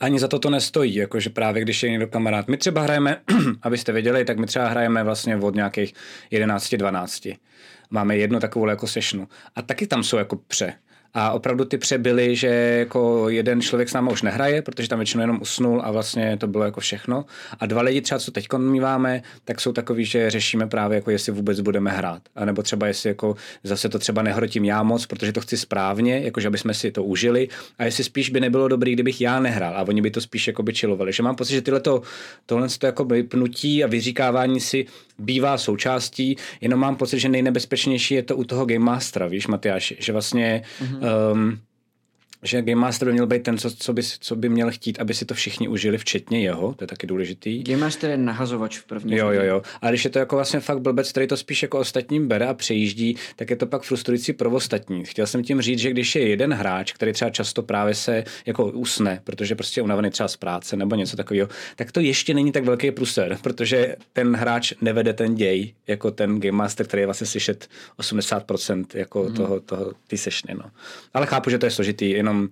[0.00, 2.48] ani za to to nestojí, jakože právě když je někdo kamarád.
[2.48, 3.20] My třeba hrajeme,
[3.62, 5.94] abyste věděli, tak my třeba hrajeme vlastně od nějakých
[6.32, 7.36] 11-12.
[7.90, 9.28] Máme jednu takovou jako sessionu.
[9.56, 10.74] A taky tam jsou jako pře.
[11.14, 12.46] A opravdu ty pře byly, že
[12.78, 16.46] jako jeden člověk s náma už nehraje, protože tam většinou jenom usnul a vlastně to
[16.46, 17.24] bylo jako všechno.
[17.60, 21.32] A dva lidi třeba, co teď míváme, tak jsou takový, že řešíme právě jako jestli
[21.32, 22.22] vůbec budeme hrát.
[22.34, 26.20] A nebo třeba jestli jako zase to třeba nehrotím já moc, protože to chci správně,
[26.24, 27.48] jakože aby jsme si to užili.
[27.78, 30.62] A jestli spíš by nebylo dobrý, kdybych já nehrál a oni by to spíš jako
[30.62, 31.12] by čilovali.
[31.12, 32.02] Že mám pocit, že tyhle to,
[32.46, 34.86] tohle to jako pnutí a vyříkávání si
[35.18, 39.94] bývá součástí, jenom mám pocit, že nejnebezpečnější je to u toho Game Mastera, víš, Matyáš,
[39.98, 41.32] že vlastně mm-hmm.
[41.32, 41.58] um,
[42.42, 45.14] že Game Master by měl být ten, co, co, by, co by měl chtít, aby
[45.14, 47.62] si to všichni užili, včetně jeho, to je taky důležitý.
[47.62, 49.62] Game Master je nahazovač v první Jo, jo, jo.
[49.82, 52.54] A když je to jako vlastně fakt blbec, který to spíš jako ostatním bere a
[52.54, 55.04] přejíždí, tak je to pak frustrující pro ostatní.
[55.04, 58.64] Chtěl jsem tím říct, že když je jeden hráč, který třeba často právě se jako
[58.64, 62.52] usne, protože prostě je unavený třeba z práce nebo něco takového, tak to ještě není
[62.52, 67.06] tak velký pruser, protože ten hráč nevede ten děj, jako ten Game Master, který je
[67.06, 67.68] vlastně slyšet
[67.98, 69.34] 80% jako mm.
[69.34, 70.70] toho, toho, ty sešny, no.
[71.14, 72.31] Ale chápu, že to je složitý, jenom...
[72.36, 72.50] Um,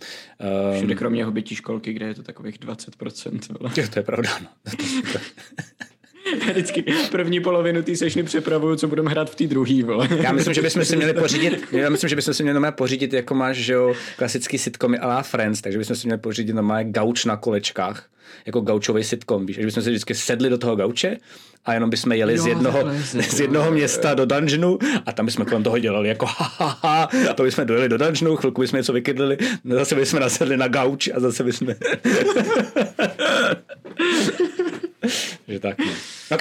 [0.76, 3.56] Všude kromě hobití školky, kde je to takových 20%.
[3.60, 3.70] Ale...
[3.76, 4.48] Jo, to je pravda, no.
[6.50, 10.08] Vždycky první polovinu té sešny přepravuju, co budeme hrát v té druhé, vole.
[10.22, 13.34] Já myslím, že bychom si měli pořídit, já myslím, že bychom si měli pořídit, jako
[13.34, 17.24] máš, že jo, klasický sitcomy a la Friends, takže bychom si měli pořídit normálně gauč
[17.24, 18.04] na kolečkách,
[18.46, 21.16] jako gaučový sitcom, víš, že bychom si vždycky sedli do toho gauče
[21.64, 25.46] a jenom bychom jeli jo, z jednoho, z jednoho města do dungeonu a tam bychom
[25.46, 28.76] kolem toho dělali jako ha, ha, ha a to bychom dojeli do dungeonu, chvilku bychom
[28.76, 31.68] něco vykydlili, zase bychom nasedli na gauč a zase bychom...
[35.48, 35.78] že tak.
[35.78, 35.92] No.
[36.30, 36.40] OK,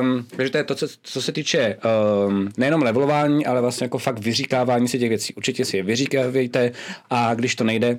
[0.00, 1.76] um, takže to je to, co, co se týče
[2.28, 5.34] um, nejenom levelování, ale vlastně jako fakt vyříkávání si těch věcí.
[5.34, 6.72] Určitě si je vyříkávejte
[7.10, 7.98] a když to nejde,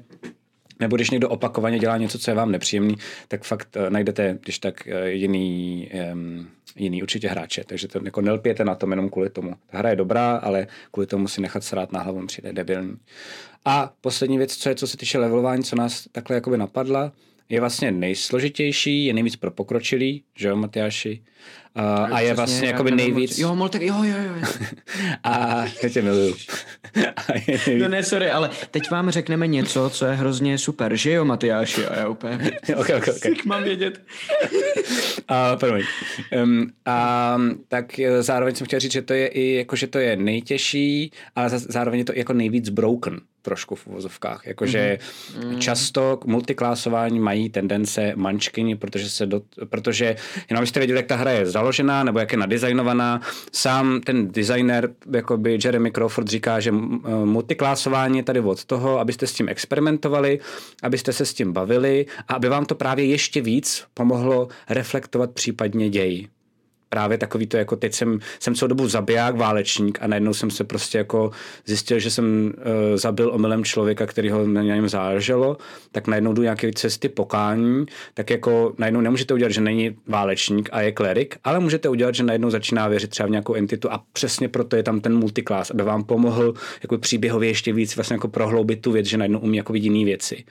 [0.80, 2.96] nebo když někdo opakovaně dělá něco, co je vám nepříjemný,
[3.28, 5.90] tak fakt uh, najdete, když tak uh, jiný,
[6.76, 7.64] jiný určitě hráče.
[7.64, 9.54] Takže to jako nelpěte na tom jenom kvůli tomu.
[9.72, 12.98] Ta hra je dobrá, ale kvůli tomu si nechat srát na hlavu přijde debilní.
[13.66, 17.12] A poslední věc, co je, co se týče levelování, co nás takhle jakoby napadla,
[17.50, 21.24] je vlastně nejsložitější, je nejvíc pro pokročilý, že jo, Matyáši?
[21.78, 23.39] Uh, a je vlastně jakoby nejvíc...
[23.39, 24.48] Jo, Moltek, jo, jo, jo.
[25.24, 26.36] a já tě miluju.
[27.80, 31.86] no ne, sorry, ale teď vám řekneme něco, co je hrozně super, že jo, Matyáši?
[31.86, 32.52] A já úplně...
[32.76, 33.46] ok, ok, ok.
[33.46, 34.02] mám vědět.
[35.28, 35.84] a, promiň.
[36.43, 37.38] Um, a,
[37.68, 41.50] tak zároveň jsem chtěl říct, že to je i, jako, že to je nejtěžší, ale
[41.50, 44.48] zároveň je to jako nejvíc broken trošku v uvozovkách.
[44.48, 45.58] Jakože mm-hmm.
[45.60, 50.16] často k multiklásování mají tendence mančkyni, protože se do, protože
[50.50, 53.22] jenom abyste věděli, jak ta hra je založená nebo jak je nadizajnovaná.
[53.52, 56.72] Sám ten designer, jakoby Jeremy Crawford říká, že
[57.24, 60.39] multiklásování je tady od toho, abyste s tím experimentovali,
[60.84, 65.89] abyste se s tím bavili a aby vám to právě ještě víc pomohlo reflektovat případně
[65.89, 66.28] děj
[66.96, 70.64] právě takový to, jako teď jsem, jsem celou dobu zabiják, válečník a najednou jsem se
[70.64, 71.32] prostě jako
[71.66, 75.58] zjistil, že jsem uh, zabil omylem člověka, který ho na něm záleželo,
[75.91, 80.82] tak najednou jdu nějaké cesty pokání, tak jako najednou nemůžete udělat, že není válečník a
[80.82, 84.48] je klerik, ale můžete udělat, že najednou začíná věřit třeba v nějakou entitu a přesně
[84.48, 88.82] proto je tam ten multiklás, aby vám pomohl jako příběhově ještě víc vlastně jako prohloubit
[88.82, 90.43] tu věc, že najednou umí jako jiné věci.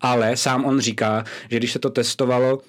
[0.00, 2.60] Ale sám on říká, že když se to testovalo,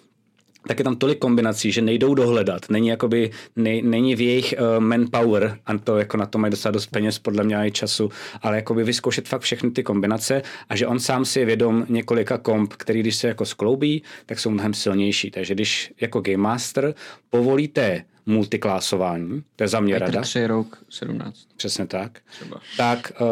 [0.68, 2.70] tak je tam tolik kombinací, že nejdou dohledat.
[2.70, 6.72] Není, jakoby, ne, není v jejich uh, manpower, a to jako na to mají dostat
[6.72, 8.10] dost peněz, podle mě i času,
[8.42, 12.38] ale jakoby vyzkoušet fakt všechny ty kombinace a že on sám si je vědom několika
[12.38, 15.32] komb, který když se jako skloubí, tak jsou mnohem silnější.
[15.32, 16.94] Takže když jako Game Master
[17.30, 20.22] povolíte multiklásování, to je za mě rada.
[20.22, 21.40] 3 rok 17.
[21.58, 22.20] Přesně tak.
[22.32, 22.62] Třeba.
[22.78, 23.28] Tak, uh,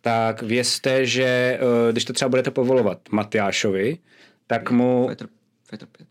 [0.00, 3.98] tak vězte, že uh, když to třeba budete povolovat Matyášovi,
[4.46, 5.06] tak mu...
[5.08, 5.26] Petr
[5.72, 6.08] Fighter 5.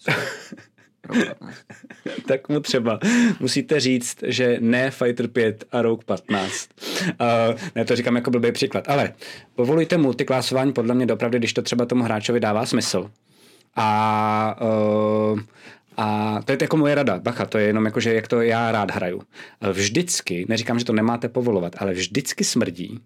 [2.28, 3.00] tak mu třeba
[3.40, 6.70] musíte říct, že ne Fighter 5 a Rogue 15.
[7.02, 8.90] Uh, ne, to říkám jako blbý příklad.
[8.90, 9.14] Ale
[9.56, 13.12] povolujte multiklásování podle mě dopravdy, když to třeba tomu hráčovi dává smysl.
[13.76, 14.60] A
[15.32, 15.40] uh,
[15.98, 18.72] a to je jako moje rada, bacha, to je jenom jako, že jak to já
[18.72, 19.22] rád hraju.
[19.72, 23.00] Vždycky, neříkám, že to nemáte povolovat, ale vždycky smrdí,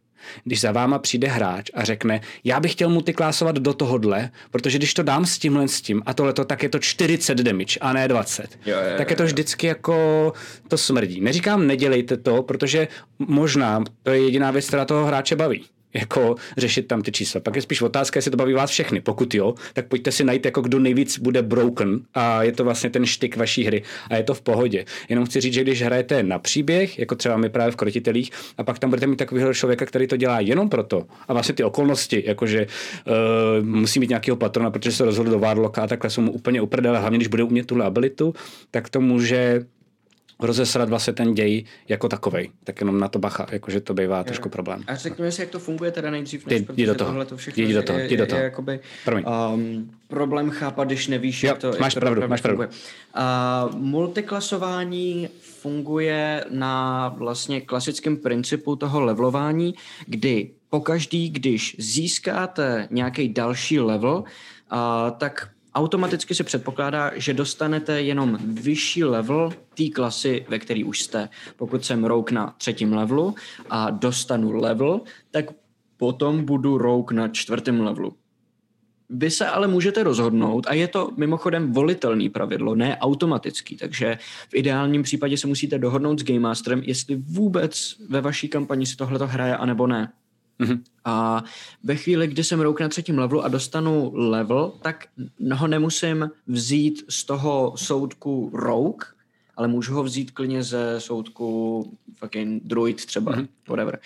[0.43, 4.93] když za váma přijde hráč a řekne, já bych chtěl multiklásovat do tohohle, protože když
[4.93, 8.07] to dám s tímhle s tím a tohleto, tak je to 40 damage a ne
[8.07, 8.59] 20.
[8.65, 10.33] Jo, jo, tak je to vždycky jako
[10.67, 11.21] to smrdí.
[11.21, 12.87] Neříkám, nedělejte to, protože
[13.19, 15.65] možná to je jediná věc, která toho hráče baví
[15.95, 17.41] jako řešit tam ty čísla.
[17.41, 19.01] Pak je spíš otázka, jestli to baví vás všechny.
[19.01, 22.89] Pokud jo, tak pojďte si najít, jako kdo nejvíc bude broken a je to vlastně
[22.89, 24.85] ten štyk vaší hry a je to v pohodě.
[25.09, 28.63] Jenom chci říct, že když hrajete na příběh, jako třeba my právě v Krotitelích, a
[28.63, 32.23] pak tam budete mít takového člověka, který to dělá jenom proto a vlastně ty okolnosti,
[32.25, 32.67] jakože
[33.07, 36.61] uh, musí mít nějakého patrona, protože se rozhodl do Warlocka a takhle jsou mu úplně
[36.61, 38.33] uprdele, hlavně když bude umět tuhle abilitu,
[38.71, 39.65] tak to může
[40.39, 42.51] rozesrat vlastně ten děj jako takovej.
[42.63, 44.23] Tak jenom na to bacha, jakože to bývá je.
[44.23, 44.83] trošku problém.
[44.87, 47.09] A řekněme si, jak to funguje teda nejdřív, než jdi do toho.
[47.09, 48.37] tohle to všechno jdi do toho, jdi do toho.
[48.37, 48.79] Je, je jakoby,
[49.53, 52.63] um, problém chápat, když nevíš, jo, jak to, máš jak pravdu, to máš pravdu.
[52.63, 52.79] funguje.
[53.73, 59.75] Uh, multiklasování funguje na vlastně klasickém principu toho levelování,
[60.05, 64.27] kdy pokaždý, když získáte nějaký další level, uh,
[65.17, 71.29] tak automaticky se předpokládá, že dostanete jenom vyšší level té klasy, ve který už jste.
[71.55, 73.35] Pokud jsem rouk na třetím levelu
[73.69, 75.45] a dostanu level, tak
[75.97, 78.13] potom budu rogue na čtvrtém levelu.
[79.09, 84.17] Vy se ale můžete rozhodnout, a je to mimochodem volitelný pravidlo, ne automatický, takže
[84.49, 88.95] v ideálním případě se musíte dohodnout s Game Masterem, jestli vůbec ve vaší kampani si
[88.95, 90.11] tohle hraje, anebo ne.
[90.59, 90.81] Mm-hmm.
[91.05, 91.43] A
[91.83, 95.07] ve chvíli, kdy jsem rouk na třetím levelu a dostanu level, tak
[95.53, 99.15] ho nemusím vzít z toho soudku rouk,
[99.57, 103.47] ale můžu ho vzít klidně ze soudku fucking druid třeba, mm-hmm.
[103.67, 103.99] whatever.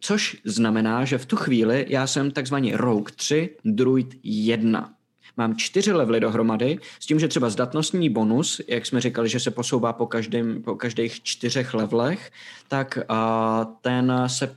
[0.00, 4.94] Což znamená, že v tu chvíli já jsem takzvaný rogue 3, druid 1.
[5.36, 9.50] Mám čtyři levely dohromady, s tím, že třeba zdatnostní bonus, jak jsme říkali, že se
[9.50, 12.32] posouvá po, každém, po každých čtyřech levelech,
[12.68, 14.56] tak uh, ten se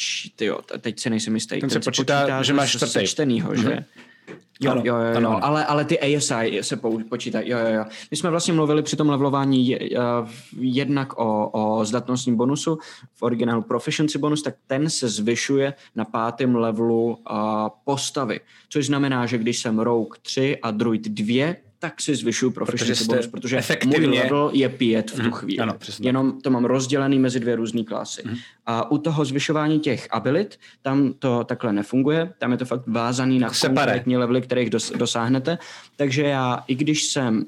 [0.00, 1.60] počítá, teď si nejsem jistý.
[1.60, 2.92] Ten, ten se počítá, počítá že máš čtvrtý.
[2.92, 3.62] Sečtenýho, mm-hmm.
[3.62, 3.74] že?
[3.74, 3.84] Mhm.
[4.62, 5.38] Jo, ano, jo, jo, ano, jo.
[5.42, 6.76] Ale, ale ty ASI se
[7.08, 7.48] počítají.
[7.48, 7.84] Jo, jo, jo.
[8.10, 10.28] My jsme vlastně mluvili při tom levelování je, uh,
[10.58, 12.78] jednak o, o zdatnostním bonusu,
[13.14, 18.40] v originálu Proficiency bonus, tak ten se zvyšuje na pátém levelu uh, postavy.
[18.68, 23.26] Což znamená, že když jsem Rogue 3 a Druid 2, tak si zvyšuju proficiency bonus,
[23.26, 24.08] protože efektivně...
[24.08, 25.58] můj level je pět v tu mhm, chvíli.
[25.58, 26.08] Ano, přesně.
[26.08, 28.22] Jenom to mám rozdělený mezi dvě různé klasy.
[28.24, 28.36] Mm.
[28.66, 33.38] A u toho zvyšování těch abilit, tam to takhle nefunguje, tam je to fakt vázaný
[33.38, 35.58] na konkrétní levely, kterých dos, dosáhnete.
[35.96, 37.44] Takže já, i když jsem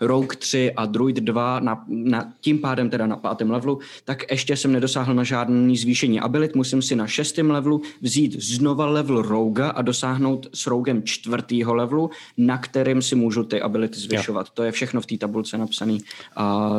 [0.00, 4.56] Rogue 3 a Druid 2 na, na, tím pádem teda na pátém levelu, tak ještě
[4.56, 6.54] jsem nedosáhl na žádný zvýšení abilit.
[6.54, 12.10] Musím si na šestém levelu vzít znova level Roga a dosáhnout s Rogem čtvrtýho levelu,
[12.36, 14.46] na kterým si můžu ty ability zvyšovat.
[14.46, 14.52] Jo.
[14.54, 15.98] To je všechno v té tabulce napsané,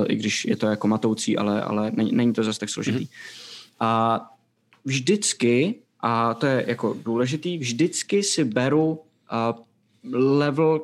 [0.07, 3.05] i když je to jako matoucí, ale, ale není, není to zase tak složitý.
[3.05, 3.77] Mm-hmm.
[3.79, 4.21] A
[4.85, 8.99] vždycky, a to je jako důležitý, vždycky si beru
[10.13, 10.81] level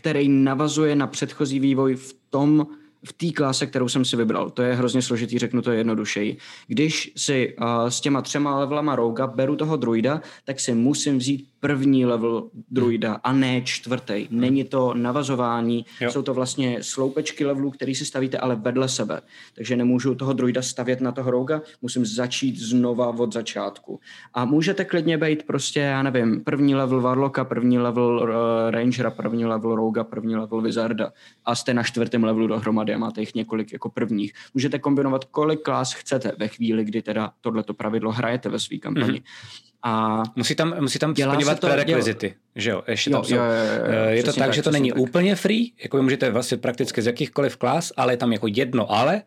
[0.00, 2.66] který navazuje na předchozí vývoj v tom,
[3.04, 4.50] v té klase, kterou jsem si vybral.
[4.50, 6.36] To je hrozně složitý, řeknu to jednodušeji.
[6.66, 11.48] Když si uh, s těma třema levelama rouga beru toho druida, tak si musím vzít
[11.60, 14.26] první level druida a ne čtvrtý.
[14.30, 16.10] Není to navazování, jo.
[16.10, 19.20] jsou to vlastně sloupečky levelů, který si stavíte ale vedle sebe.
[19.54, 24.00] Takže nemůžu toho druida stavět na toho rouga, musím začít znova od začátku.
[24.34, 29.44] A můžete klidně být prostě, já nevím, první level Warlocka, první level uh, Rangera, první
[29.44, 31.12] level Rouga, první level Wizarda
[31.44, 34.32] a jste na čtvrtém levelu dohromady a máte jich několik jako prvních.
[34.54, 39.18] Můžete kombinovat kolik klas chcete ve chvíli, kdy teda tohleto pravidlo hrajete ve své kampani.
[39.18, 39.69] Mm-hmm.
[39.82, 42.82] A musí tam, musí tam splňovat prerekvizity, že jo?
[42.86, 43.34] Ještě tam jo, jsou.
[43.34, 44.98] Jo, jo, jo, je to tak, tak, že to není tak.
[44.98, 48.92] úplně free, jako vy můžete vlastně prakticky z jakýchkoliv klas, ale je tam jako jedno
[48.92, 49.22] ale,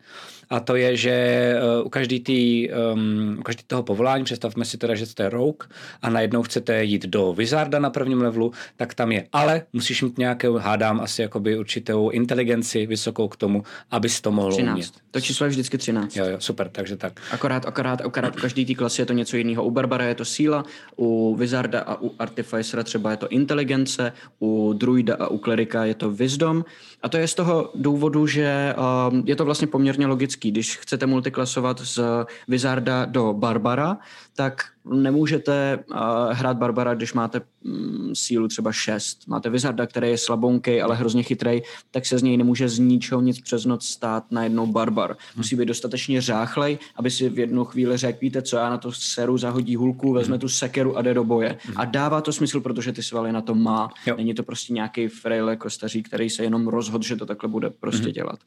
[0.50, 4.78] a to je, že eh, u každý, tý, um, u každý toho povolání, představme si
[4.78, 5.68] teda, že jste rogue
[6.02, 10.18] a najednou chcete jít do Wizarda na prvním levelu, tak tam je ale, musíš mít
[10.18, 14.74] nějakou, hádám asi jakoby určitou inteligenci vysokou k tomu, abys to mohl 13.
[14.74, 14.92] umět.
[15.12, 16.16] To číslo je vždycky 13.
[16.16, 17.20] Jo, jo, super, takže tak.
[17.32, 19.64] Akorát, akorát, akorát u každý té klasy je to něco jiného.
[19.64, 20.64] U Barbara je to síla,
[20.98, 25.94] u Wizarda a u Artificera třeba je to inteligence, u Druida a u Klerika je
[25.96, 26.66] to wisdom.
[27.02, 30.52] A to je z toho důvodu, že um, je to vlastně poměrně logický.
[30.52, 32.00] Když chcete multiklasovat z
[32.48, 33.98] Wizarda do Barbara,
[34.36, 35.98] tak nemůžete uh,
[36.32, 39.28] hrát Barbara, když máte um, sílu třeba 6.
[39.28, 41.62] Máte Wizarda, který je slabonký, ale hrozně chytrý,
[41.92, 45.18] tak se z něj nemůže z ničeho nic přes noc stát na jednou Barbar.
[45.36, 48.92] Musí být dostatečně řáchlej, aby si v jednu chvíli řekl, víte co, já na to
[48.92, 51.58] seru zahodí hulku, vezme tu sekeru a jde do boje.
[51.76, 53.90] A dává to smysl, protože ty svaly na to má.
[54.06, 54.16] Jo.
[54.18, 58.08] Není to prostě nějaký frail kostaří, který se jenom rozhodl, že to takhle bude prostě
[58.08, 58.14] mm-hmm.
[58.14, 58.40] dělat.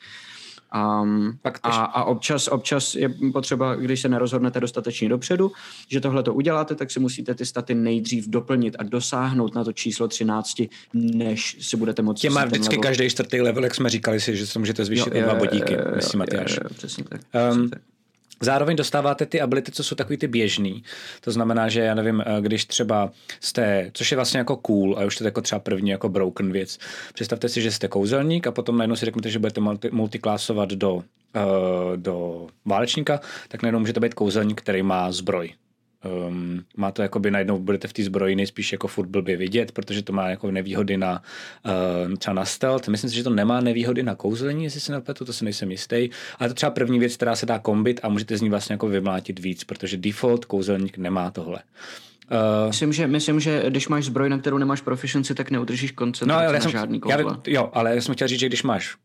[0.74, 5.52] Um, Pak a, a občas, občas je potřeba, když se nerozhodnete dostatečně dopředu,
[5.88, 9.72] že tohle to uděláte, tak si musíte ty staty nejdřív doplnit a dosáhnout na to
[9.72, 10.62] číslo 13,
[10.94, 12.20] než si budete moci.
[12.20, 12.82] Tě má vždycky level.
[12.82, 16.18] každý čtvrtý level, jak jsme říkali si, že se můžete zvýšit o dva bodíky, myslím,
[16.18, 16.58] Matyáš.
[16.74, 17.20] Přesně tak.
[17.34, 17.95] Um, přesně tak.
[18.40, 20.82] Zároveň dostáváte ty ability, co jsou takový ty běžný.
[21.20, 23.10] To znamená, že já nevím, eh, když třeba
[23.40, 26.52] jste, což je vlastně jako cool, a už to je jako třeba první jako broken
[26.52, 26.78] věc.
[27.14, 30.94] Představte si, že jste kouzelník a potom najednou si řeknete, že budete multi, multiklásovat do,
[30.94, 31.02] uh,
[31.96, 35.54] do válečníka, tak najednou můžete být kouzelník, který má zbroj.
[36.06, 40.02] Um, má to jakoby najednou budete v té zbroji nejspíš jako furt blbě vidět, protože
[40.02, 41.22] to má jako nevýhody na
[42.08, 42.88] uh, třeba na stealth.
[42.88, 46.08] Myslím si, že to nemá nevýhody na kouzlení, jestli se nepletu, to si nejsem jistý.
[46.38, 48.88] Ale to třeba první věc, která se dá kombit a můžete z ní vlastně jako
[48.88, 51.58] vymlátit víc, protože default kouzelník nemá tohle.
[52.30, 56.42] Uh, myslím, že, myslím, že když máš zbroj, na kterou nemáš proficiency, tak neudržíš koncentraci
[56.42, 57.40] no, ale na jsem, žádný kouzla.
[57.46, 58.96] Já, jo, ale já jsem chtěl říct, že když máš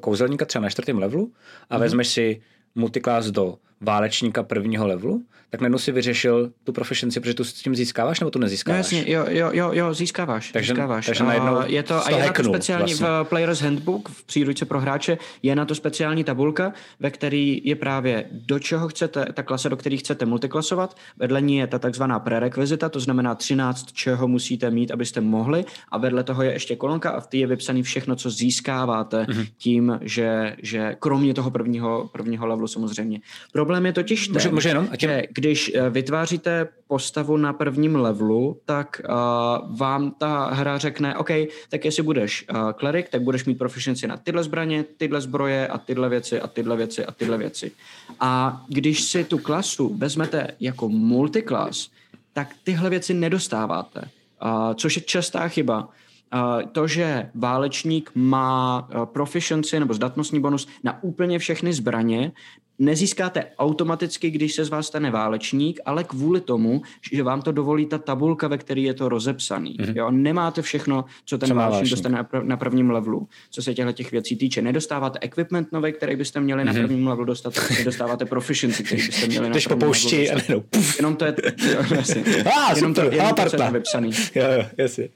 [0.00, 1.32] kouzelníka třeba na čtvrtém levelu
[1.70, 1.80] a mm-hmm.
[1.80, 2.40] vezmeš si
[2.74, 7.76] multiclass do válečníka prvního levelu, tak najednou si vyřešil tu proficiency, protože tu s tím
[7.76, 8.90] získáváš nebo tu nezískáváš?
[8.92, 10.52] No jasně, jo, jo, jo, jo získáváš.
[10.52, 11.06] Takže, získáváš.
[11.06, 13.06] takže najednou a je to, a je na to speciální vlastně.
[13.06, 17.76] v Player's Handbook, v příručce pro hráče, je na to speciální tabulka, ve který je
[17.76, 20.96] právě do čeho chcete, ta klasa, do které chcete multiklasovat.
[21.16, 25.64] Vedle ní je ta takzvaná prerekvizita, to znamená 13, čeho musíte mít, abyste mohli.
[25.88, 29.46] A vedle toho je ještě kolonka a v té je vypsaný všechno, co získáváte mm-hmm.
[29.56, 33.20] tím, že, že kromě toho prvního, prvního levelu samozřejmě.
[33.68, 38.60] Problém je totiž ten, může, může jenom, že když eh, vytváříte postavu na prvním levelu,
[38.64, 41.30] tak uh, vám ta hra řekne, OK,
[41.68, 45.78] tak jestli budeš uh, klerik, tak budeš mít proficiency na tyhle zbraně, tyhle zbroje a
[45.78, 47.72] tyhle věci a tyhle věci a tyhle věci.
[48.20, 51.90] A když si tu klasu vezmete jako multiklas,
[52.32, 55.88] tak tyhle věci nedostáváte, uh, což je častá chyba.
[56.34, 62.32] Uh, to, že válečník má uh, proficiency nebo zdatnostní bonus na úplně všechny zbraně,
[62.78, 66.82] nezískáte automaticky, když se z vás stane válečník, ale kvůli tomu,
[67.12, 69.76] že vám to dovolí ta tabulka, ve které je to rozepsaný.
[69.76, 69.96] Mm-hmm.
[69.96, 70.10] Jo?
[70.10, 74.12] Nemáte všechno, co ten co válečník, válečník dostane na prvním levelu, co se těchto těch
[74.12, 74.62] věcí týče.
[74.62, 76.66] Nedostáváte equipment nový, který byste měli mm-hmm.
[76.66, 76.82] na mhm.
[76.82, 80.48] prvním levelu dostat, nedostáváte proficiency, který byste měli na prvním popouští, levelu dostat.
[80.48, 80.64] Jenom,
[80.96, 81.34] jenom to je,
[81.72, 84.10] jo, jasně, ah, jenom super, to, jenom to, je vypsaný.
[84.34, 85.08] jo, jo, jasně.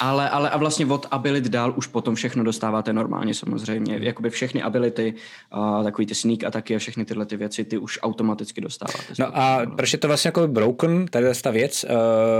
[0.00, 3.98] Ale, ale a vlastně od abilit dál už potom všechno dostáváte normálně samozřejmě.
[4.02, 5.14] Jakoby všechny ability,
[5.54, 8.98] uh, takový ty sneak a všechny tyhle ty věci ty už automaticky dostáváte.
[9.18, 11.90] No a proč je to vlastně jako broken, tady ta věc, uh,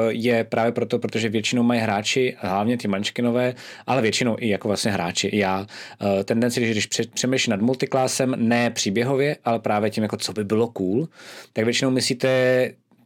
[0.08, 3.54] je právě proto, protože většinou mají hráči, hlavně ty mančkinové,
[3.86, 8.70] ale většinou i jako vlastně hráči, i já, uh, tendenci, když přemýšlím nad multiklásem, ne
[8.70, 11.08] příběhově, ale právě tím, jako co by bylo cool,
[11.52, 12.28] tak většinou myslíte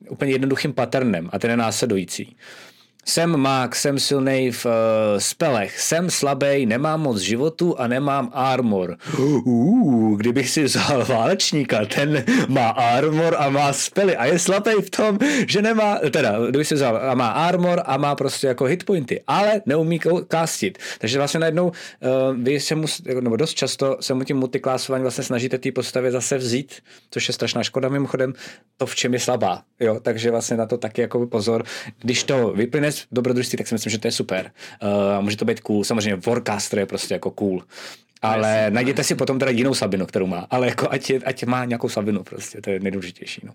[0.08, 2.36] úplně jednoduchým patternem a ten je následující.
[3.06, 4.72] Jsem mák, jsem silný v uh,
[5.18, 8.96] spelech, jsem slabý, nemám moc životu a nemám armor.
[9.18, 14.90] Uh, kdybych si vzal válečníka, ten má armor a má spely a je slabý v
[14.90, 15.18] tom,
[15.48, 19.62] že nemá, teda, kdybych si vzal a má armor a má prostě jako hitpointy, ale
[19.66, 20.78] neumí kastit.
[20.98, 21.72] Takže vlastně najednou uh,
[22.42, 22.86] vy se mu,
[23.20, 26.74] nebo dost často se mu tím multiklásování vlastně snažíte té postavě zase vzít,
[27.10, 28.32] což je strašná škoda mimochodem,
[28.76, 29.62] to v čem je slabá.
[29.80, 30.00] Jo?
[30.02, 31.64] Takže vlastně na to taky jako pozor.
[31.98, 34.50] Když to vyplyne dobrodružství, tak si myslím, že to je super.
[34.82, 35.84] Uh, může to být cool.
[35.84, 37.62] Samozřejmě Warcaster je prostě jako cool.
[38.22, 40.46] Ale Jasně, najděte si potom teda jinou Sabinu, kterou má.
[40.50, 43.40] Ale jako ať, je, ať má nějakou Sabinu prostě, to je nejdůležitější.
[43.44, 43.52] No.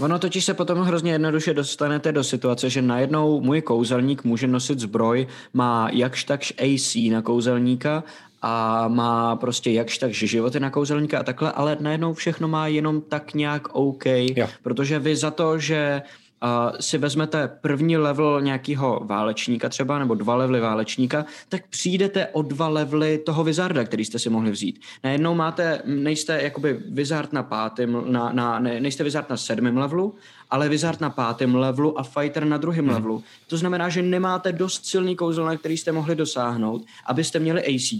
[0.00, 4.78] Ono totiž se potom hrozně jednoduše dostanete do situace, že najednou můj kouzelník může nosit
[4.78, 8.04] zbroj, má jakž takž AC na kouzelníka
[8.42, 13.00] a má prostě jakž tak životy na kouzelníka a takhle, ale najednou všechno má jenom
[13.00, 14.48] tak nějak OK, jo.
[14.62, 16.02] protože vy za to, že
[16.42, 22.42] uh, si vezmete první level nějakého válečníka třeba, nebo dva levely válečníka, tak přijdete o
[22.42, 24.80] dva levely toho vizarda, který jste si mohli vzít.
[25.04, 30.14] Najednou máte, nejste jakoby vizard na pátém, na, na, ne, nejste vizard na sedmém levelu,
[30.50, 32.94] ale Wizard na pátém levelu a Fighter na druhém hmm.
[32.94, 33.22] levelu.
[33.46, 37.94] To znamená, že nemáte dost silný kouzel, na který jste mohli dosáhnout, abyste měli AC,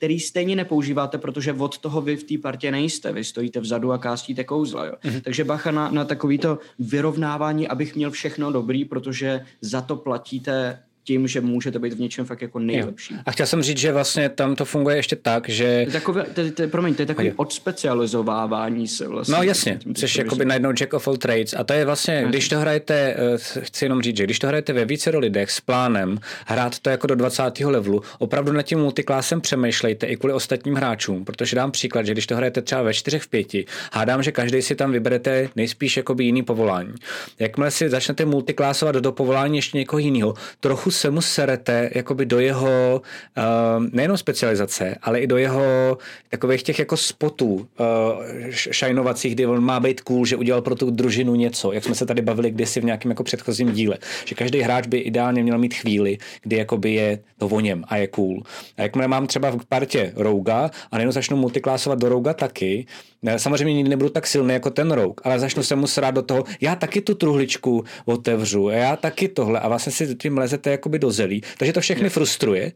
[0.00, 3.12] který stejně nepoužíváte, protože od toho vy v té partě nejste.
[3.12, 4.86] Vy stojíte vzadu a kástíte kouzla.
[4.86, 4.92] Jo?
[5.00, 5.20] Hmm.
[5.20, 11.28] Takže bacha na, na takovýto vyrovnávání, abych měl všechno dobrý, protože za to platíte tím,
[11.28, 13.14] že můžete být v něčem fakt jako nejlepší.
[13.14, 13.20] Jo.
[13.26, 15.64] A chtěl jsem říct, že vlastně tam to funguje ještě tak, že...
[15.64, 19.36] To je takové, to, to, promiň, to je takový odspecializovávání se vlastně.
[19.36, 22.28] No jasně, jsi jakoby najednou jack of all trades a to je vlastně, jasně.
[22.28, 25.60] když to hrajete, eh, chci jenom říct, že když to hrajete ve více lidech s
[25.60, 27.66] plánem hrát to jako do 20.
[27.66, 32.26] levelu, opravdu nad tím multiklásem přemýšlejte i kvůli ostatním hráčům, protože dám příklad, že když
[32.26, 36.24] to hrajete třeba ve čtyřech v pěti, hádám, že každý si tam vyberete nejspíš jakoby
[36.24, 36.94] jiný povolání.
[37.38, 42.38] Jakmile si začnete multiklásovat do povolání ještě někoho jiného, trochu se mu serete jakoby do
[42.40, 43.02] jeho
[43.36, 45.98] uh, nejenom specializace, ale i do jeho
[46.28, 47.64] takových těch jako spotů uh,
[48.50, 52.06] šajnovacích, kdy on má být cool, že udělal pro tu družinu něco, jak jsme se
[52.06, 55.74] tady bavili kdysi v nějakém jako předchozím díle, že každý hráč by ideálně měl mít
[55.74, 58.42] chvíli, kdy jakoby je to o něm a je cool.
[58.76, 62.86] A jakmile mám třeba v partě Rouga a nejenom začnu multiklásovat do Rouga taky,
[63.36, 66.44] Samozřejmě nikdy nebudu tak silný jako ten rouk, ale začnu se mu srát do toho,
[66.60, 71.10] já taky tu truhličku otevřu, já taky tohle a vlastně si tím lezete jakoby do
[71.10, 71.42] zelí.
[71.58, 72.72] Takže to všechny frustruje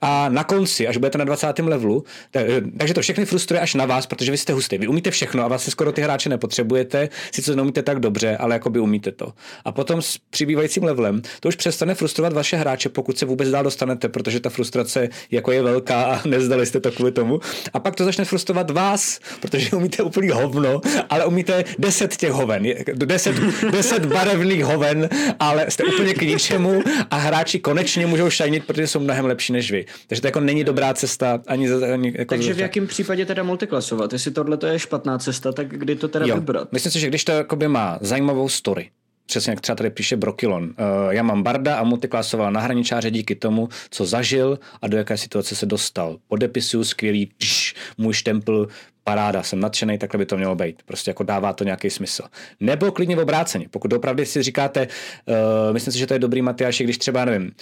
[0.00, 1.68] a na konci, až budete na 20.
[1.68, 4.78] levelu, tak, eh, takže to všechny frustruje až na vás, protože vy jste hustý.
[4.78, 8.70] Vy umíte všechno a vlastně skoro ty hráče nepotřebujete, sice neumíte tak dobře, ale jako
[8.70, 9.32] by umíte to.
[9.64, 13.64] A potom s přibývajícím levelem to už přestane frustrovat vaše hráče, pokud se vůbec dál
[13.64, 17.40] dostanete, protože ta frustrace jako je velká a nezdali jste to kvůli tomu.
[17.72, 22.66] A pak to začne frustrovat vás, protože umíte úplný hovno, ale umíte 10 těch hoven,
[22.94, 23.36] 10,
[23.70, 25.08] 10 barevných hoven,
[25.38, 29.70] ale jste úplně k ničemu a hráči konečně můžou šajnit, protože jsou mnohem lepší než
[29.70, 29.86] vy.
[30.06, 34.12] Takže to jako není dobrá cesta ani, ani jako Takže v jakém případě teda multiklasovat?
[34.12, 36.34] Jestli tohle to je špatná cesta, tak kdy to teda jo.
[36.34, 36.72] vybrat?
[36.72, 38.90] Myslím si, že když to jakoby má zajímavou story,
[39.30, 40.64] přesně jak třeba tady píše Brokilon.
[40.64, 40.70] Uh,
[41.10, 45.56] já mám Barda a multiklasoval na hraničáře díky tomu, co zažil a do jaké situace
[45.56, 46.18] se dostal.
[46.28, 48.68] Podepisuju skvělý, tš, můj štempl,
[49.04, 50.82] paráda, jsem nadšený, takhle by to mělo být.
[50.82, 52.22] Prostě jako dává to nějaký smysl.
[52.60, 53.66] Nebo klidně v obráceně.
[53.70, 54.88] Pokud opravdu si říkáte,
[55.26, 55.34] uh,
[55.72, 57.52] myslím si, že to je dobrý Matyáš, když třeba, nevím,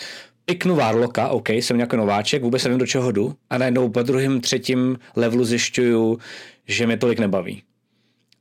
[0.45, 4.41] piknu Warlocka, OK, jsem nějaký nováček, vůbec nevím, do čeho jdu, a najednou po druhém,
[4.41, 6.19] třetím levelu zjišťuju,
[6.67, 7.63] že mě tolik nebaví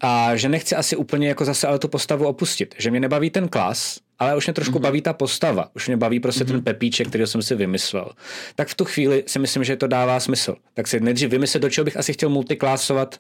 [0.01, 2.75] a že nechci asi úplně jako zase ale tu postavu opustit.
[2.77, 4.81] Že mě nebaví ten klas, ale už mě trošku mm-hmm.
[4.81, 5.69] baví ta postava.
[5.75, 6.47] Už mě baví prostě mm-hmm.
[6.47, 6.63] ten mhm.
[6.63, 8.11] pepíček, který jsem si vymyslel.
[8.55, 10.55] Tak v tu chvíli si myslím, že to dává smysl.
[10.73, 13.19] Tak si nejdřív vymyslet, do čeho bych asi chtěl multiklásovat,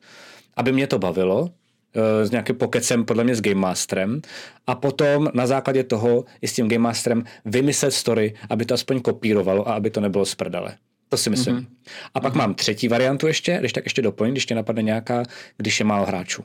[0.55, 1.49] aby mě to bavilo,
[1.95, 4.21] eh, s nějakým pokecem podle mě s Game Masterem
[4.67, 9.01] a potom na základě toho i s tím Game Masterem vymyslet story, aby to aspoň
[9.01, 10.75] kopírovalo a aby to nebylo z prdele.
[11.09, 11.55] To si myslím.
[11.55, 11.67] Mm-hmm.
[12.13, 12.37] A pak mm-hmm.
[12.37, 15.23] mám třetí variantu ještě, když tak ještě doplním, když tě napadne nějaká,
[15.57, 16.43] když je málo hráčů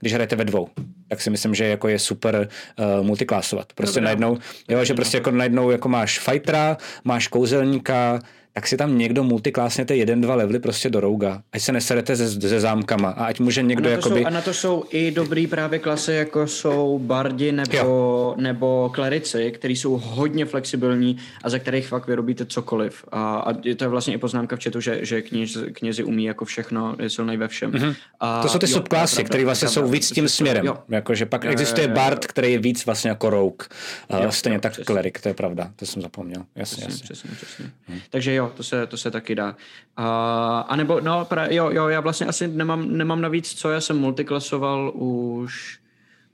[0.00, 0.68] když hrajete ve dvou.
[1.08, 2.48] Tak si myslím, že jako je super
[2.78, 3.72] uh, multiklásovat.
[3.72, 4.04] Prostě Dobrá.
[4.04, 8.20] najednou, jo, že prostě jako najednou jako máš fightera, máš kouzelníka,
[8.56, 11.42] tak si tam někdo multiklásněte jeden, dva levely prostě do rouga.
[11.52, 14.20] Ať se neserete se, se zámkama a ať může někdo a jakoby...
[14.20, 19.50] Jsou, a na to jsou i dobrý právě klasy, jako jsou bardi nebo, nebo klerici,
[19.50, 23.04] který jsou hodně flexibilní a za kterých fakt vyrobíte cokoliv.
[23.12, 26.44] A, a to je vlastně i poznámka v chatu, že, že kněz, knězi umí jako
[26.44, 27.72] všechno, je silný ve všem.
[27.72, 27.94] Mm-hmm.
[28.20, 30.74] A, to jsou ty subklasy, které vlastně jsou víc tím směrem.
[30.88, 32.04] Jakože pak jo, existuje jo, jo, jo.
[32.04, 33.66] bard, který je víc vlastně jako rogue.
[34.22, 34.84] Jo, Stejně jo, tak přesně.
[34.84, 36.44] klerik, to je pravda, to jsem zapomněl.
[36.54, 37.30] Jasně, přesně, jasně.
[37.30, 37.70] Přesně, přesně.
[37.88, 38.00] Hmm.
[38.10, 39.56] Takže jo, to se, to se taky dá.
[39.96, 43.80] A, a nebo, no, pra, jo, jo, já vlastně asi nemám, nemám navíc co, já
[43.80, 45.78] jsem multiklasoval už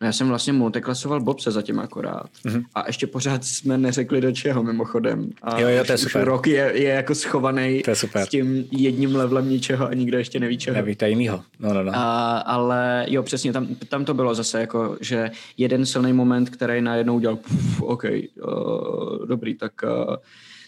[0.02, 2.26] No já jsem vlastně multiklasoval Bobse zatím akorát.
[2.44, 2.64] Mm-hmm.
[2.74, 5.30] A ještě pořád jsme neřekli do čeho mimochodem.
[5.42, 6.24] A jo, jo, to je super.
[6.24, 7.82] rok je, je jako schovaný
[8.14, 10.74] s tím jedním levelem ničeho a nikdo ještě neví čeho.
[10.74, 11.42] Neví to jinýho.
[11.60, 11.92] No, no, no.
[11.94, 16.82] A, ale jo, přesně, tam, tam to bylo zase jako, že jeden silný moment, který
[16.82, 20.16] najednou udělal, puf, OK, uh, dobrý, tak uh,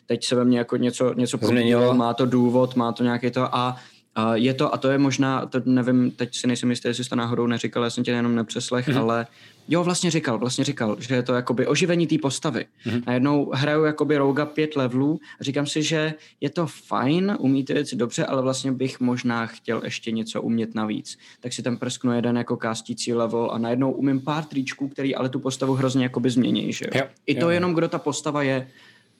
[0.07, 3.55] teď se ve mně jako něco, něco změnilo, má to důvod, má to nějaký to
[3.57, 3.77] a
[4.19, 7.11] Uh, je to, a to je možná, to nevím, teď si nejsem jistý, jestli jsi
[7.11, 8.99] to náhodou neříkal, já jsem tě jenom nepřeslech, mm-hmm.
[8.99, 9.27] ale
[9.69, 12.67] jo, vlastně říkal, vlastně říkal, že je to jakoby oživení té postavy.
[12.87, 13.03] Mm-hmm.
[13.07, 17.73] Najednou hraju jakoby Rouga pět levelů a říkám si, že je to fajn, umí ty
[17.73, 21.19] věci dobře, ale vlastně bych možná chtěl ještě něco umět navíc.
[21.41, 25.29] Tak si tam prsknu jeden jako kástící level a najednou umím pár tričků, který ale
[25.29, 27.01] tu postavu hrozně jakoby změní, že jo?
[27.01, 28.69] jo I to jo, jenom, kdo ta postava je,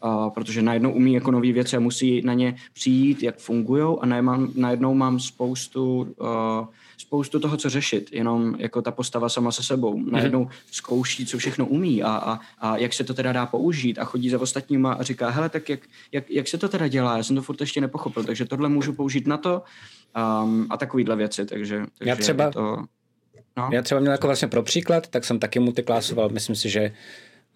[0.05, 4.07] uh, protože najednou umí jako nové věci a musí na ně přijít, jak fungují a
[4.07, 6.67] najednou, najednou mám spoustu, uh,
[6.99, 9.99] spoustu toho, co řešit, jenom jako ta postava sama se sebou.
[9.99, 10.11] Mhm.
[10.13, 14.05] Najednou zkouší, co všechno umí a, a, a jak se to teda dá použít a
[14.05, 15.81] chodí za ostatníma a říká, hele, tak jak,
[16.13, 18.93] jak, jak se to teda dělá, já jsem to furt ještě nepochopil, takže tohle můžu
[18.93, 19.63] použít na to
[20.43, 22.77] um, a takovýhle věci, takže, takže já třeba, to,
[23.57, 23.69] no.
[23.73, 26.93] já třeba měl jako vlastně pro příklad, tak jsem taky multiklásoval, myslím si, že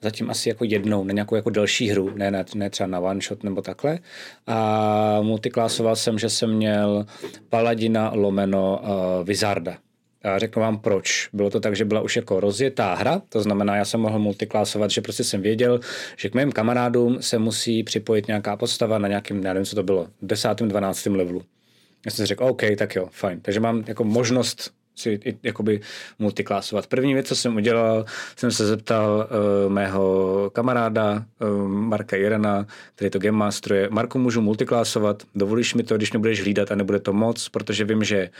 [0.02, 3.20] zatím asi jako jednou, na nějakou jako delší hru, ne, ne, ne třeba na one
[3.20, 3.98] shot nebo takhle.
[4.46, 7.06] A multiklásoval jsem, že jsem měl
[7.48, 9.76] Paladina lomeno uh, Vizarda.
[10.24, 11.28] A řeknu vám proč.
[11.32, 14.90] Bylo to tak, že byla už jako rozjetá hra, to znamená, já jsem mohl multiklásovat,
[14.90, 15.80] že prostě jsem věděl,
[16.16, 20.06] že k mým kamarádům se musí připojit nějaká postava na nějakým, nevím, co to bylo,
[20.22, 21.42] desátým, dvanáctým levelu.
[22.06, 23.40] Já jsem si řekl, OK, tak jo, fajn.
[23.40, 25.80] Takže mám jako možnost si jakoby
[26.18, 26.86] multiklásovat.
[26.86, 28.04] První věc, co jsem udělal,
[28.36, 29.28] jsem se zeptal
[29.66, 33.88] uh, mého kamaráda uh, Marka Jirena, který to game masteruje.
[33.90, 37.84] Marku, můžu multiklásovat, dovolíš mi to, když mě budeš hlídat a nebude to moc, protože
[37.84, 38.30] vím, že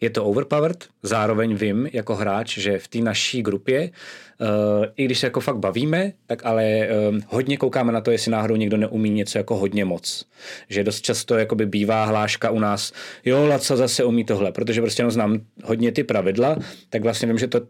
[0.00, 3.90] je to overpowered, zároveň vím jako hráč, že v té naší grupě,
[4.40, 4.46] uh,
[4.96, 8.56] i když se jako fakt bavíme, tak ale uh, hodně koukáme na to, jestli náhodou
[8.56, 10.24] někdo neumí něco jako hodně moc.
[10.68, 12.92] Že dost často jakoby bývá hláška u nás,
[13.24, 16.56] jo, Laca zase umí tohle, protože prostě jenom znám hodně ty pravidla,
[16.90, 17.66] tak vlastně vím, že to uh,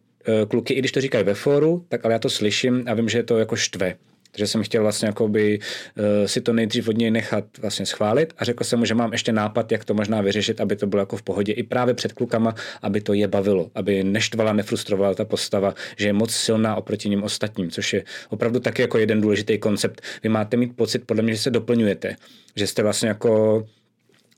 [0.49, 3.19] kluky, i když to říkají ve fóru, tak ale já to slyším a vím, že
[3.19, 3.95] je to jako štve.
[4.33, 8.45] Takže jsem chtěl vlastně jakoby, uh, si to nejdřív od něj nechat vlastně schválit a
[8.45, 11.17] řekl jsem mu, že mám ještě nápad, jak to možná vyřešit, aby to bylo jako
[11.17, 15.75] v pohodě i právě před klukama, aby to je bavilo, aby neštvala, nefrustrovala ta postava,
[15.97, 20.01] že je moc silná oproti ním ostatním, což je opravdu taky jako jeden důležitý koncept.
[20.23, 22.17] Vy máte mít pocit, podle mě, že se doplňujete,
[22.57, 23.65] že jste vlastně jako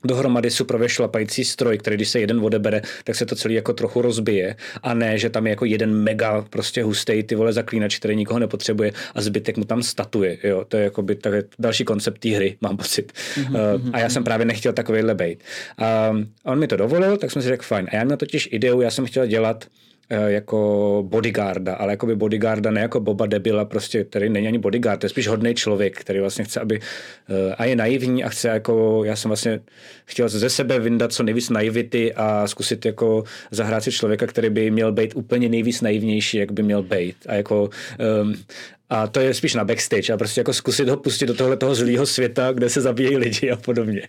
[0.03, 4.01] dohromady suprově šlapající stroj, který když se jeden odebere, tak se to celý jako trochu
[4.01, 8.15] rozbije a ne, že tam je jako jeden mega prostě hustý ty vole zaklínač, který
[8.15, 12.19] nikoho nepotřebuje a zbytek mu tam statuje, jo, to je jako by tak další koncept
[12.19, 13.11] té hry, mám pocit.
[13.11, 13.75] Mm-hmm.
[13.75, 15.43] Uh, a já jsem právě nechtěl takovýhle bejt.
[15.77, 17.87] A on mi to dovolil, tak jsem si řekl fajn.
[17.91, 19.65] A já měl totiž ideu, já jsem chtěl dělat
[20.09, 24.99] jako bodyguarda, ale jako by bodyguarda ne jako Boba Debila, prostě, který není ani bodyguard,
[24.99, 26.79] to je spíš hodný člověk, který vlastně chce, aby
[27.29, 29.59] eh, a je naivní a chce jako, já jsem vlastně
[30.05, 34.71] chtěl ze sebe vyndat co nejvíc naivity a zkusit jako zahrát si člověka, který by
[34.71, 37.15] měl být úplně nejvíc naivnější, jak by měl být.
[37.27, 37.69] A jako
[38.21, 38.35] um,
[38.89, 41.75] a to je spíš na backstage a prostě jako zkusit ho pustit do tohle toho
[41.75, 44.01] zlýho světa, kde se zabíjejí lidi a podobně.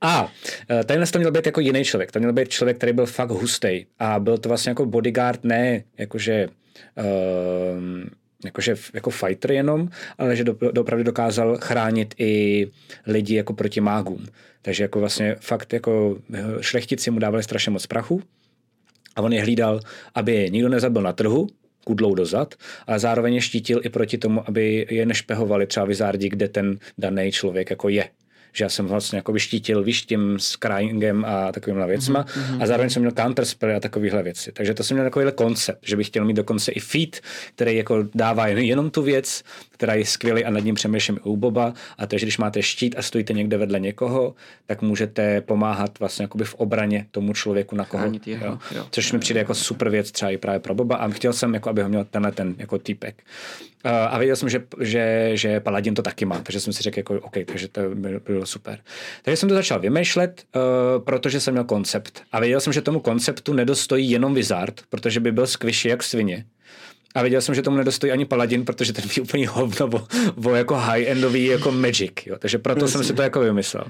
[0.00, 0.32] A
[0.70, 2.12] e, tady to měl být jako jiný člověk.
[2.12, 3.84] To měl být člověk, který byl fakt hustý.
[3.98, 6.48] A byl to vlastně jako bodyguard, ne jakože
[6.96, 8.04] uh,
[8.44, 9.88] jakože jako fighter jenom,
[10.18, 12.66] ale že do, opravdu dokázal chránit i
[13.06, 14.26] lidi jako proti mágům.
[14.62, 16.18] Takže jako vlastně fakt jako
[16.60, 18.22] šlechtici mu dávali strašně moc prachu
[19.16, 19.80] a on je hlídal,
[20.14, 21.46] aby nikdo nezabil na trhu,
[21.84, 22.54] kudlou dozad,
[22.86, 27.32] ale zároveň je štítil i proti tomu, aby je nešpehovali třeba vizárdi, kde ten daný
[27.32, 28.04] člověk jako je
[28.52, 32.62] že já jsem vlastně jako vyštítil výštím s cryingem a takovýmhle věcma mm-hmm.
[32.62, 34.52] a zároveň jsem měl counterspell a takovýhle věci.
[34.52, 37.20] Takže to jsem měl takovýhle koncept, že bych chtěl mít dokonce i feed,
[37.54, 41.36] který jako dává jenom tu věc, která je skvělý a nad ním přemýšlím i u
[41.36, 44.34] Boba a to je, že když máte štít a stojíte někde vedle někoho,
[44.66, 48.12] tak můžete pomáhat vlastně jakoby v obraně tomu člověku, na koho.
[48.26, 48.58] Jeho, jo?
[48.74, 49.42] Jo, Což jo, mi přijde jo.
[49.42, 52.04] jako super věc třeba i právě pro Boba a chtěl jsem, jako, aby ho měl
[52.04, 53.22] tenhle ten jako týpek.
[53.84, 56.98] Uh, a věděl jsem, že, že, že Paladin to taky má, takže jsem si řekl,
[56.98, 58.78] jako, OK, takže to by bylo super.
[59.22, 62.22] Takže jsem to začal vymýšlet, uh, protože jsem měl koncept.
[62.32, 66.44] A věděl jsem, že tomu konceptu nedostojí jenom Wizard, protože by byl squishy jak svině.
[67.14, 70.06] A věděl jsem, že tomu nedostojí ani Paladin, protože ten byl úplně hovno o,
[70.44, 72.12] o jako high-endový jako magic.
[72.26, 72.36] Jo.
[72.38, 73.02] Takže proto Myslím.
[73.02, 73.84] jsem si to jako vymyslel.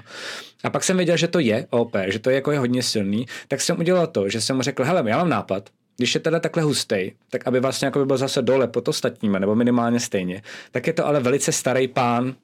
[0.63, 3.25] A pak jsem věděl, že to je OP, že to je jako je hodně silný,
[3.47, 6.39] tak jsem udělal to, že jsem mu řekl, hele, já mám nápad, když je teda
[6.39, 10.41] takhle hustý, tak aby vlastně jako by byl zase dole pod ostatními, nebo minimálně stejně,
[10.71, 12.35] tak je to ale velice starý pán,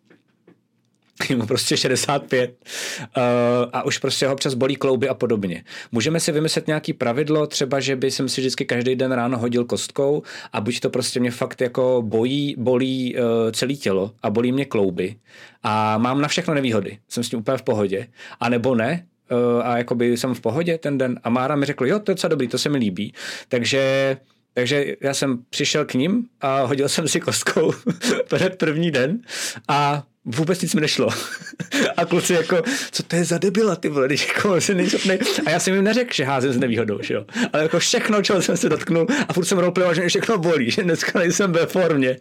[1.35, 2.55] mu prostě 65
[2.99, 3.23] uh,
[3.73, 5.63] a už prostě ho občas bolí klouby a podobně.
[5.91, 9.65] Můžeme si vymyslet nějaký pravidlo, třeba, že by jsem si vždycky každý den ráno hodil
[9.65, 10.23] kostkou
[10.53, 13.21] a buď to prostě mě fakt jako bojí, bolí uh,
[13.51, 15.15] celé tělo a bolí mě klouby
[15.63, 18.07] a mám na všechno nevýhody, jsem s tím úplně v pohodě,
[18.39, 19.05] a nebo ne,
[19.63, 22.29] a jakoby jsem v pohodě ten den a Mára mi řekl, jo, to je docela
[22.29, 23.13] dobrý, to se mi líbí.
[23.47, 24.17] Takže
[24.53, 27.71] takže já jsem přišel k ním a hodil jsem si kostkou
[28.35, 29.21] před první den
[29.67, 31.09] a vůbec nic mi nešlo.
[32.01, 32.61] A kluci jako,
[32.91, 35.19] co to je za debila, ty vole, když jako se nejsopnej.
[35.45, 37.25] A já jsem jim neřekl, že házím s nevýhodou, že jo.
[37.53, 40.71] Ale jako všechno, čeho jsem se dotknul a furt jsem roleplayoval, že mě všechno bolí,
[40.71, 42.17] že dneska nejsem ve formě.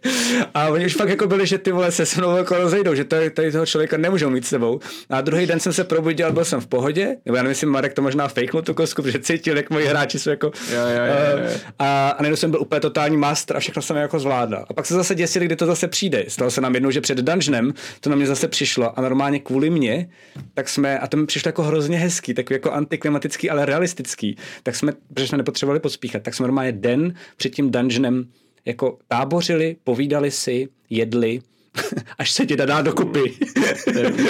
[0.53, 3.03] A oni už fakt jako byli, že ty vole se se mnou jako rozejdou, že
[3.03, 4.79] tady, tady toho člověka nemůžou mít s sebou.
[5.09, 7.93] A druhý den jsem se probudil byl jsem v pohodě, nebo já nevím, jestli Marek
[7.93, 10.51] to možná fakenul tu kosku, protože cítil, jak moji hráči jsou jako.
[10.71, 11.59] Jo, jo, jo, jo.
[11.79, 14.65] A, a jsem byl úplně totální master a všechno jsem jako zvládal.
[14.69, 16.25] A pak se zase děsili, kdy to zase přijde.
[16.27, 19.68] Stalo se nám jednou, že před dungeonem to na mě zase přišlo a normálně kvůli
[19.69, 20.09] mě,
[20.53, 24.75] tak jsme, a to mi přišlo jako hrozně hezký, takový jako antiklimatický, ale realistický, tak
[24.75, 28.25] jsme, protože jsme nepotřebovali pospíchat, tak jsme normálně den před tím dungeonem
[28.65, 31.39] jako tábořili, povídali si, jedli,
[32.17, 33.33] až se ti dá dokupy.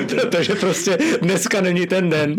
[0.09, 2.35] Protože prostě dneska není ten den.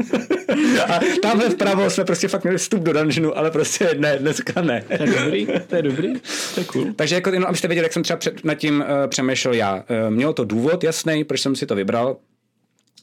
[0.89, 4.85] A tamhle vpravo jsme prostě fakt měli vstup do dungeonu, ale prostě ne, dneska ne.
[4.97, 6.12] To je dobrý, to je dobrý,
[6.55, 6.93] to je cool.
[6.97, 9.74] Takže jako jenom, abyste věděli, jak jsem třeba před, nad tím uh, přemýšlel já.
[9.74, 12.16] Uh, mělo to důvod jasný, proč jsem si to vybral.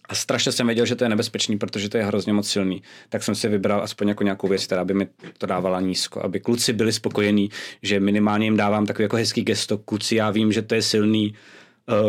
[0.09, 2.83] A strašně jsem věděl, že to je nebezpečný, protože to je hrozně moc silný.
[3.09, 5.07] Tak jsem si vybral aspoň jako nějakou věc, která by mi
[5.37, 7.49] to dávala nízko, aby kluci byli spokojení,
[7.81, 9.77] že minimálně jim dávám takový jako hezký gesto.
[9.77, 11.35] Kluci, já vím, že to je silný,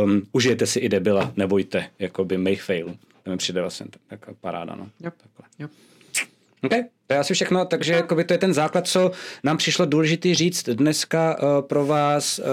[0.04, 2.94] um, užijete si i debila, nebojte, jako by make fail.
[3.22, 4.88] To mi přijde vlastně taková paráda, no.
[5.00, 5.14] Yep.
[5.22, 5.46] Takhle.
[5.58, 5.70] Yep.
[6.62, 6.72] OK,
[7.06, 9.10] to je asi všechno, takže jakoby to je ten základ, co
[9.44, 12.44] nám přišlo důležitý říct dneska uh, pro vás, uh,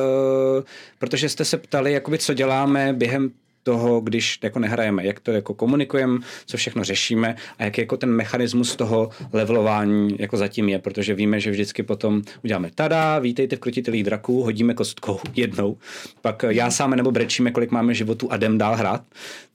[1.00, 3.32] protože jste se ptali, jakoby, co děláme během
[3.66, 8.10] toho, když jako nehrajeme, jak to jako komunikujeme, co všechno řešíme a jak jako ten
[8.10, 13.60] mechanismus toho levelování jako zatím je, protože víme, že vždycky potom uděláme tada, vítejte v
[13.60, 15.78] krotitelích draků, hodíme kostkou jednou,
[16.22, 19.02] pak já sám nebo brečíme, kolik máme životů a jdem dál hrát,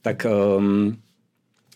[0.01, 0.25] tak
[0.57, 0.97] um,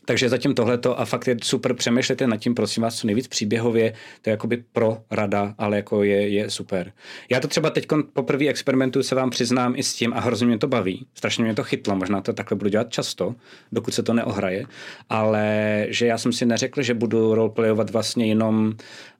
[0.05, 3.93] takže zatím tohleto a fakt je super, přemýšlejte nad tím, prosím vás, co nejvíc příběhově,
[4.21, 6.91] to je jakoby pro rada, ale jako je, je super.
[7.29, 10.57] Já to třeba teď poprvé experimentu se vám přiznám i s tím a hrozně mě
[10.57, 13.35] to baví, strašně mě to chytlo, možná to takhle budu dělat často,
[13.71, 14.65] dokud se to neohraje,
[15.09, 18.73] ale že já jsem si neřekl, že budu roleplayovat vlastně jenom,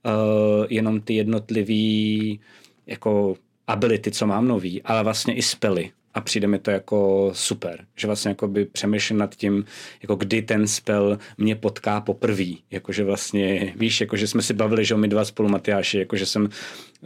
[0.06, 2.40] uh, jenom ty jednotlivý
[2.88, 3.36] jako
[3.68, 8.08] ability, co mám nový, ale vlastně i spely a přijde mi to jako super, že
[8.08, 9.66] vlastně jako by přemýšlím nad tím,
[10.02, 14.96] jako kdy ten spell mě potká poprvé, jakože vlastně, víš, jakože jsme si bavili, že
[14.96, 16.50] my dva spolu Matyáši, jakože jsem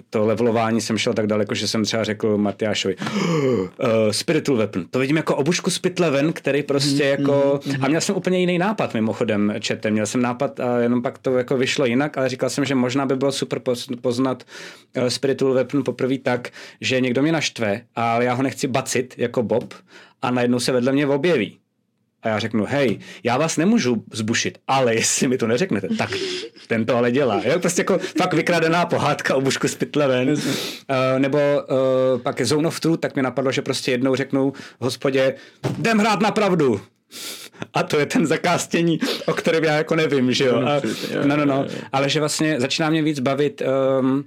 [0.10, 4.86] to levelování jsem šel tak daleko, že jsem třeba řekl Matyášovi uh, Spiritual Weapon.
[4.92, 7.60] To vidím jako obušku z Pitleven, který prostě mm, jako...
[7.66, 9.94] Mm, a měl jsem úplně jiný nápad mimochodem četem.
[9.94, 13.06] Měl jsem nápad a jenom pak to jako vyšlo jinak, ale říkal jsem, že možná
[13.06, 13.62] by bylo super
[14.02, 14.44] poznat
[14.98, 16.50] uh, Spiritual Weapon poprvé tak,
[16.82, 19.74] že někdo mě naštve, ale já ho nechci bacit jako Bob
[20.22, 21.58] a najednou se vedle mě objeví.
[22.24, 26.10] A já řeknu, hej, já vás nemůžu zbušit, ale jestli mi to neřeknete, tak
[26.68, 27.42] ten to ale dělá.
[27.46, 27.60] Jo?
[27.60, 30.30] Prostě jako fakt vykradená pohádka o bušku z pytleven.
[30.30, 30.38] Uh,
[31.18, 35.36] nebo uh, pak Zone of Truth, tak mi napadlo, že prostě jednou řeknu hospodě,
[35.78, 36.82] jdem hrát na pravdu.
[37.74, 40.56] A to je ten zakástění, o kterém já jako nevím, že jo.
[40.56, 40.82] A,
[41.26, 41.66] no, no, no.
[41.92, 43.62] Ale že vlastně začíná mě víc bavit
[44.02, 44.26] um,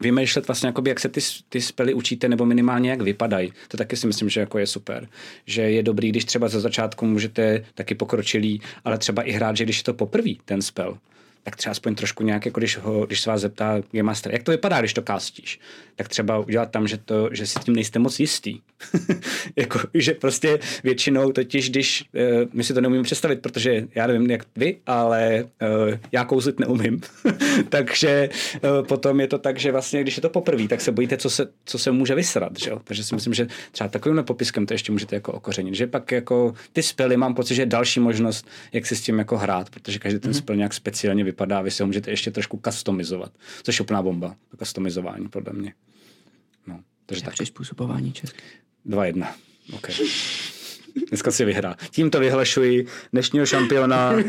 [0.00, 3.52] vymýšlet vlastně, jakoby, jak se ty, ty spely učíte, nebo minimálně jak vypadají.
[3.68, 5.08] To taky si myslím, že jako je super.
[5.46, 9.64] Že je dobrý, když třeba za začátku můžete taky pokročilý, ale třeba i hrát, že
[9.64, 10.98] když je to poprvé ten spell,
[11.46, 14.42] tak třeba aspoň trošku nějak, jako když, ho, když se vás zeptá Game Master, jak
[14.42, 15.60] to vypadá, když to kastíš,
[15.96, 18.60] tak třeba udělat tam, že, to, že si tím nejste moc jistý.
[19.56, 24.30] jako, že prostě většinou totiž, když uh, my si to neumíme představit, protože já nevím,
[24.30, 27.00] jak vy, ale uh, já kouzlit neumím.
[27.68, 31.16] Takže uh, potom je to tak, že vlastně, když je to poprvé, tak se bojíte,
[31.16, 32.58] co se, co se může vysrat.
[32.58, 32.70] Že?
[32.84, 35.74] Takže si myslím, že třeba takovým popiskem to ještě můžete jako okořenit.
[35.74, 39.18] Že pak jako ty spely mám pocit, že je další možnost, jak si s tím
[39.18, 40.38] jako hrát, protože každý ten mm-hmm.
[40.38, 43.32] spell nějak speciálně vypadá, vy se ho můžete ještě trošku customizovat,
[43.62, 45.74] což je úplná bomba, to customizování podle mě.
[46.66, 47.32] No, takže tak.
[47.32, 48.42] Přizpůsobování česky.
[48.84, 49.36] Dva jedna.
[49.72, 49.94] Okay.
[51.08, 51.76] Dneska si vyhrá.
[51.90, 54.22] Tímto vyhlašuji dnešního šampiona uh,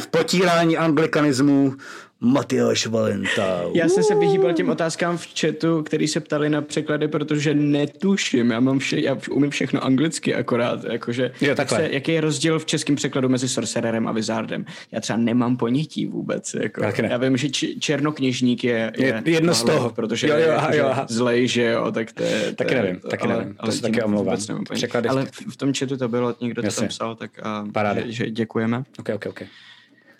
[0.00, 1.76] v potírání anglikanismu
[2.20, 3.62] Matyáš Valenta.
[3.74, 8.50] Já jsem se vyhýbal těm otázkám v chatu, který se ptali na překlady, protože netuším.
[8.50, 10.84] Já mám vše, já umím všechno anglicky akorát.
[10.84, 11.78] Jakože, jo, takhle.
[11.78, 14.64] Se, jaký je rozdíl v českém překladu mezi Sorcererem a Wizardem?
[14.92, 16.54] Já třeba nemám ponětí vůbec.
[16.54, 16.84] Jako.
[17.02, 19.90] Já vím, že č- černokněžník je, je, je jedno z toho.
[19.90, 21.06] Protože jo, jo, aha, jo, aha.
[21.08, 22.52] zlej, že jo, tak to je...
[22.52, 23.54] Taky nevím, taky ale, nevím.
[23.64, 24.38] To se taky omlouvám.
[24.72, 27.64] Překlady ale v, tom chatu to bylo, někdo to tam psal, tak a,
[27.94, 28.82] že, že, děkujeme.
[28.98, 29.42] Ok, ok, ok.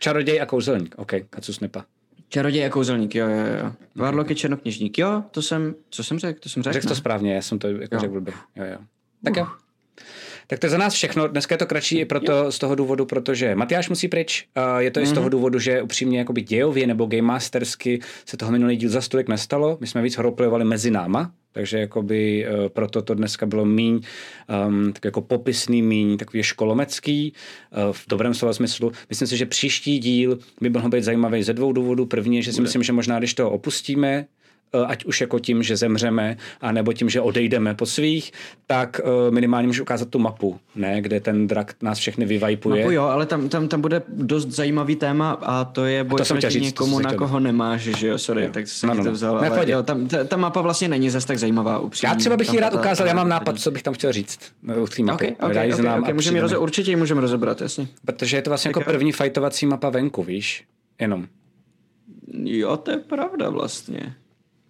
[0.01, 1.85] Čaroděj a kouzelník, ok, Kacus Nepa.
[2.28, 3.72] Čaroděj a kouzelník, jo, jo, jo.
[3.97, 6.72] Varlok je černokněžník, jo, to jsem, co jsem řekl, to jsem řekl.
[6.72, 8.78] Řekl to správně, já jsem to jako řekl blbě, jo, jo.
[9.24, 9.47] Tak jo.
[10.47, 11.28] Tak to je za nás všechno.
[11.28, 14.47] Dneska je to kratší i proto, z toho důvodu, protože Matyáš musí pryč.
[14.78, 15.02] je to mm-hmm.
[15.02, 15.31] i z toho mhm.
[15.31, 19.78] důvodu, že upřímně jakoby dějově nebo game mastersky se toho minulý díl za stolik nestalo.
[19.81, 24.01] My jsme víc roleplayovali mezi náma, takže jakoby uh, proto to dneska bylo míň,
[24.66, 27.32] um, tak jako popisný míň, takový školomecký,
[27.86, 28.93] uh, v dobrém slova smyslu.
[29.09, 32.06] Myslím si, že příští díl by mohl být zajímavý ze dvou důvodů.
[32.06, 34.39] První je, že si myslím, že možná, když to opustíme, Eh,
[34.86, 38.32] ať už jako tím, že zemřeme, a nebo tím, že odejdeme po svých,
[38.66, 42.82] tak uh, minimálně můžu ukázat tu mapu, ne, kde ten drak nás všechny vyvajpuje.
[42.82, 46.24] Mapu jo, ale tam, tam, tam bude dost zajímavý téma a to je boj to
[46.24, 48.51] proti říct, někomu, na koho nemáš, že jo, sorry, jo.
[48.52, 49.12] tak jsem no, no, to no.
[49.12, 49.38] vzal.
[49.38, 52.09] Ale jo, tam, ta, ta, mapa vlastně není zase tak zajímavá upřímně.
[52.09, 54.38] Já třeba bych ji rád ukázal, já mám nápad, co bych tam chtěl říct.
[54.62, 55.02] Mapy.
[55.02, 57.88] Okay, okay, okay, okay, můžeme roze, určitě ji můžeme rozebrat, jasně.
[58.05, 60.64] Protože je to vlastně jako první fightovací mapa venku, víš,
[61.01, 61.26] jenom.
[62.32, 64.14] Jo, to je pravda vlastně.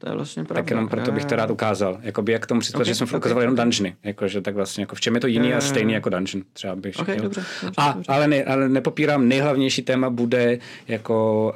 [0.00, 0.62] To je vlastně pravda.
[0.62, 1.98] Tak jenom proto bych to rád ukázal.
[2.02, 3.96] Jakoby jak tomu okay, že jsem okay, ukazoval jenom dungeony.
[4.04, 6.44] Jakože tak vlastně, jako v čem je to jiný a stejný jako dungeon.
[6.52, 8.12] Třeba bych okay, dobře, dobře, a, dobře.
[8.12, 10.58] Ale, ne, ale nepopírám, nejhlavnější téma bude
[10.88, 11.52] jako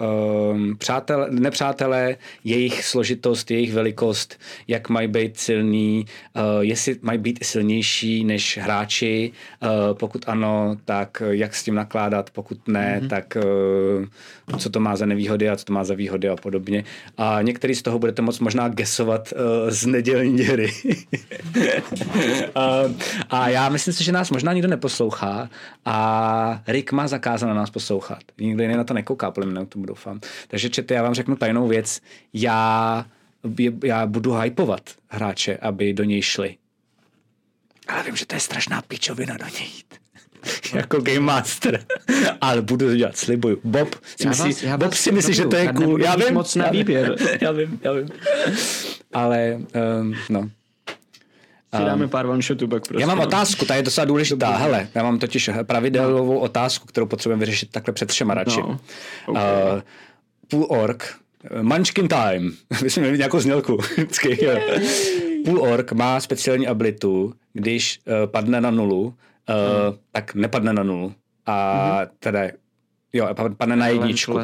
[0.53, 6.05] um, přátel, nepřátelé, jejich složitost, jejich velikost, jak mají být silní,
[6.35, 12.31] uh, jestli mají být silnější než hráči, uh, pokud ano, tak jak s tím nakládat,
[12.31, 13.09] pokud ne, mm-hmm.
[13.09, 13.37] tak
[14.49, 16.85] uh, co to má za nevýhody a co to má za výhody a podobně.
[17.17, 20.73] A některý z toho budete moc moc možná gesovat uh, z nedělní hry.
[21.57, 22.93] uh,
[23.31, 25.51] a já myslím si, že nás možná nikdo neposlouchá
[25.85, 28.23] a Rick má zakázáno nás poslouchat.
[28.39, 30.21] Nikdo jiný na to nekouká, podle mě, tomu doufám.
[30.49, 32.01] Takže čete, já vám řeknu tajnou věc.
[32.33, 33.07] Já,
[33.85, 36.57] já budu hypovat hráče, aby do něj šli.
[37.89, 40.04] Ale vím, že to je strašná pičovina do něj jít.
[40.75, 41.85] jako Game Master.
[42.41, 43.61] Ale budu to dělat, slibuju.
[43.65, 46.03] Bob si myslí, vás, já Bob si myslí, že to je cool.
[46.03, 47.17] Já vím, moc na výběr.
[47.41, 48.09] já vím, já vím.
[49.13, 49.59] Ale,
[50.01, 50.51] um, no.
[51.77, 53.03] Si dáme pár one shotů pak prostě.
[53.03, 53.25] Já mám no.
[53.25, 54.47] otázku, ta je docela důležitá.
[54.47, 54.63] Dobrý.
[54.63, 56.41] Hele, já mám totiž pravidelovou no.
[56.41, 58.61] otázku, kterou potřebujeme vyřešit takhle před třema radši.
[58.61, 58.81] No.
[59.27, 59.43] Okay.
[59.43, 59.81] Uh,
[60.49, 61.15] půl ork,
[61.63, 62.53] Munchkin time.
[62.83, 63.79] Myslím, mít nějakou znělku.
[65.45, 69.15] Půl ork má speciální abilitu, když uh, padne na nulu,
[69.49, 69.99] uh, hmm.
[70.13, 71.15] tak nepadne na nulu.
[71.47, 71.57] A
[71.99, 72.09] hmm.
[72.19, 72.41] teda,
[73.13, 74.39] jo, padne na jedničku.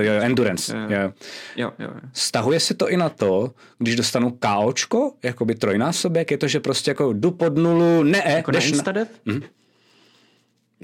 [0.00, 0.76] Jo, endurance.
[0.76, 0.82] Jo.
[0.88, 1.12] Jo.
[1.56, 6.48] Jo, jo, Stahuje se to i na to, když dostanu KOčko, jakoby trojnásobek, je to,
[6.48, 8.92] že prostě jako jdu pod nulu, ne, jako jdeš na...
[8.92, 9.06] na...
[9.26, 9.42] Hmm.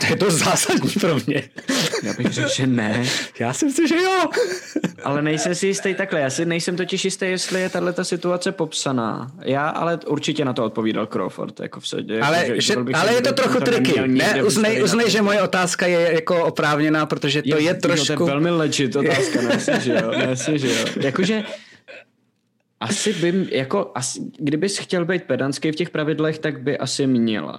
[0.00, 1.42] To je to zásadní pro mě.
[2.02, 3.04] Já bych řekl, že ne.
[3.40, 4.24] Já si myslím, že jo.
[5.04, 6.20] Ale nejsem si jistý takhle.
[6.20, 9.32] Já si nejsem totiž jistý, jestli je tahle situace popsaná.
[9.44, 11.60] Já ale určitě na to odpovídal Crawford.
[11.60, 14.08] Jako v sedě, ale jako, že, že, ale je to trochu triky.
[14.08, 18.16] Ne, uznej, uznej, že moje otázka je jako oprávněná, protože to je, je trošku...
[18.16, 20.10] To je velmi legit otázka, ne si, že jo.
[20.10, 20.86] Ne si, že jo.
[21.00, 21.44] Jakože
[22.80, 27.58] asi by, jako, asi, kdybys chtěl být pedantský v těch pravidlech, tak by asi měla.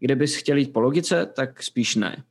[0.00, 2.22] Kdybys chtěl jít po logice, tak spíš ne.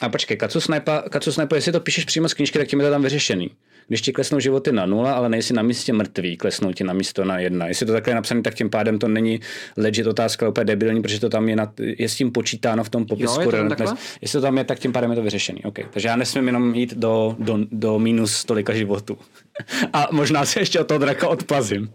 [0.00, 2.86] A počkej, Kacu Snipe, Kacu Snipe, jestli to píšeš přímo z knížky, tak tím je
[2.86, 3.50] to tam vyřešený.
[3.88, 7.24] Když ti klesnou životy na nula, ale nejsi na místě mrtvý, klesnou ti na místo
[7.24, 7.66] na jedna.
[7.66, 9.40] Jestli to takhle je napsané, tak tím pádem to není
[9.76, 13.06] legit otázka, úplně debilní, protože to tam je, na, je s tím počítáno v tom
[13.06, 13.42] popisku.
[13.42, 13.84] Jo, je to
[14.20, 15.64] Jestli to tam je, tak tím pádem je to vyřešený.
[15.64, 15.84] Okay.
[15.90, 19.18] Takže já nesmím jenom jít do, do, do minus tolika životů.
[19.92, 21.90] A možná se ještě od toho draka odplazím.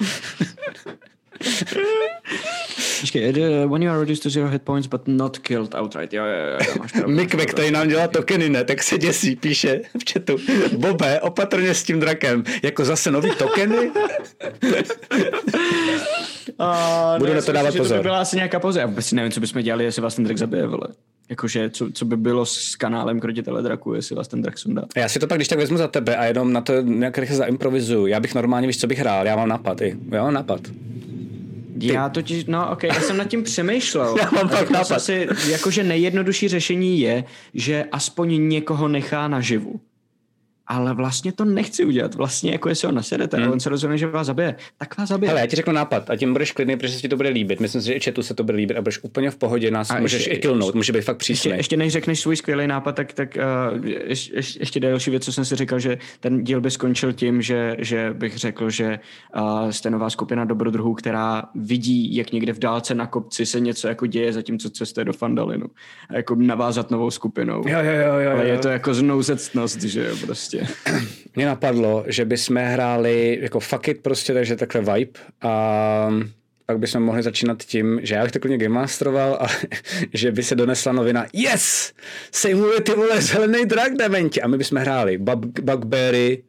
[3.00, 3.32] Počkej,
[3.66, 6.12] when you are reduced to zero hit points but not killed outright.
[6.12, 7.14] Jo, jo, jo, máš pravdu.
[7.14, 8.64] Mikvek tady nám dělá tokeny, ne?
[8.64, 10.36] Tak se děsí, píše v chatu.
[10.76, 12.44] Bobe, opatrně s tím drakem.
[12.62, 13.90] Jako zase nový tokeny?
[16.60, 17.96] Uh, Budu na to dávat myslím, pozor.
[17.96, 18.80] To by byla asi nějaká poze.
[18.80, 20.88] Já vůbec nevím, co bychom dělali, jestli vás ten drak zabije, vole.
[21.30, 24.84] Jakože, co, co by bylo s kanálem krotitele draku, jestli vás ten drak sundá.
[24.96, 27.36] Já si to pak když tak vezmu za tebe a jenom na to nějak rychle
[27.36, 28.06] zaimprovizuju.
[28.06, 29.96] Já bych normálně, víš, co bych hrál, já mám nápad, i.
[30.10, 30.60] Já mám nápad.
[31.78, 31.92] Ty.
[31.92, 34.16] Já totiž, no ok, já jsem nad tím přemýšlel.
[34.20, 34.94] já mám fakt nápad.
[34.94, 37.24] Asi, jakože nejjednodušší řešení je,
[37.54, 39.80] že aspoň někoho nechá naživu
[40.68, 42.14] ale vlastně to nechci udělat.
[42.14, 43.48] Vlastně jako jestli ho nasedete hmm.
[43.48, 45.30] a on se rozhodne, že vás zabije, tak vás zabije.
[45.30, 47.60] Ale já ti řeknu nápad a tím budeš klidný, protože se ti to bude líbit.
[47.60, 49.90] Myslím si, že i četu se to bude líbit a budeš úplně v pohodě, nás
[49.90, 51.48] a můžeš ještě, i killnout, může být fakt přísný.
[51.48, 53.38] Ještě, ještě než řekneš svůj skvělý nápad, tak, tak
[53.72, 57.42] uh, ještě, ještě další věc, co jsem si říkal, že ten díl by skončil tím,
[57.42, 58.98] že, že bych řekl, že
[59.36, 63.88] uh, jste nová skupina dobrodruhů, která vidí, jak někde v dálce na kopci se něco
[63.88, 65.66] jako děje, zatímco cestuje do Fandalinu.
[66.10, 67.64] A jako navázat novou skupinou.
[67.68, 70.98] Jo, jo, jo, jo, Ale je to jako znouzectnost, že jo, prostě prostě.
[71.36, 76.10] Mě napadlo, že bychom hráli jako fuck it prostě, takže takhle vibe a
[76.66, 79.46] pak bychom mohli začínat tím, že já bych to klidně masteroval a
[80.12, 81.92] že by se donesla novina Yes!
[82.32, 84.42] Sejmuje ty vole zelený drak, dementi.
[84.42, 86.42] A my bychom hráli bug, Bugberry,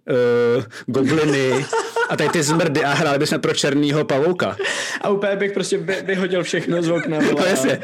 [0.57, 1.65] uh, Gobliny
[2.09, 4.55] a tady ty zmrdy a hráli bychom pro černýho pavouka.
[5.01, 7.17] A úplně bych prostě vy, vyhodil všechno z okna.
[7.19, 7.79] No jasně.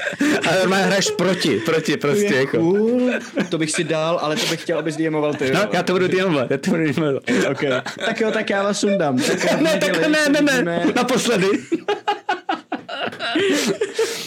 [0.49, 2.26] A normálně hraješ proti, proti prostě.
[2.26, 2.57] Je jako.
[2.57, 3.11] Cool.
[3.49, 5.52] To bych si dal, ale to bych chtěl, abys DMoval ty.
[5.52, 7.23] No, já to budu DMovat, já to budu DMovat.
[7.52, 7.81] Okay.
[8.06, 9.18] Tak jo, tak já vás sundám.
[9.18, 11.47] Tak ne, tak ne, ne, ne, ne, naposledy.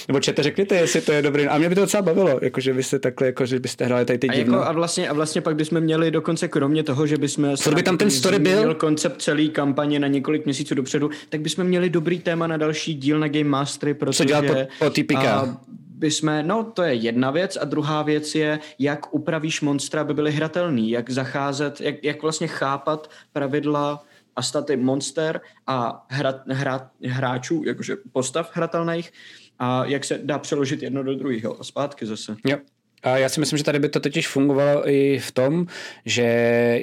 [0.08, 1.46] Nebo čete, řekněte, jestli to je dobrý.
[1.46, 4.28] A mě by to docela bavilo, jakože byste takhle, jako, že byste hráli tady ty
[4.28, 4.58] a, divno.
[4.58, 7.82] jako, a, vlastně, a vlastně pak bychom měli dokonce kromě toho, že bychom Co by
[7.82, 8.74] tam ten story byl?
[8.74, 13.18] koncept celý kampaně na několik měsíců dopředu, tak bychom měli dobrý téma na další díl
[13.18, 14.16] na Game Mastery, protože...
[14.16, 15.58] Co dělat po, po typika?
[15.98, 20.32] bychom, no to je jedna věc a druhá věc je, jak upravíš monstra, aby byly
[20.32, 24.04] hratelný, jak zacházet, jak, jak vlastně chápat pravidla
[24.38, 29.12] a staty monster a hra, hra, hráčů, jakože postav hratelných
[29.58, 32.36] a jak se dá přeložit jedno do druhého a zpátky zase.
[32.46, 32.58] Jo.
[33.02, 35.66] A já si myslím, že tady by to totiž fungovalo i v tom,
[36.04, 36.80] že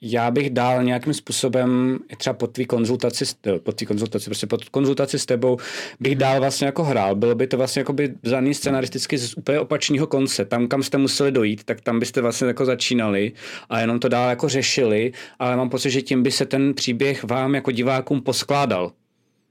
[0.00, 3.24] já bych dál nějakým způsobem, třeba po tvý konzultaci,
[3.62, 5.58] po tvý konzultaci, prostě po konzultaci s tebou,
[6.00, 7.14] bych dál vlastně jako hrál.
[7.14, 10.44] Bylo by to vlastně jako by zaný scenaristicky z úplně opačného konce.
[10.44, 13.32] Tam, kam jste museli dojít, tak tam byste vlastně jako začínali
[13.68, 17.24] a jenom to dál jako řešili, ale mám pocit, že tím by se ten příběh
[17.24, 18.92] vám jako divákům poskládal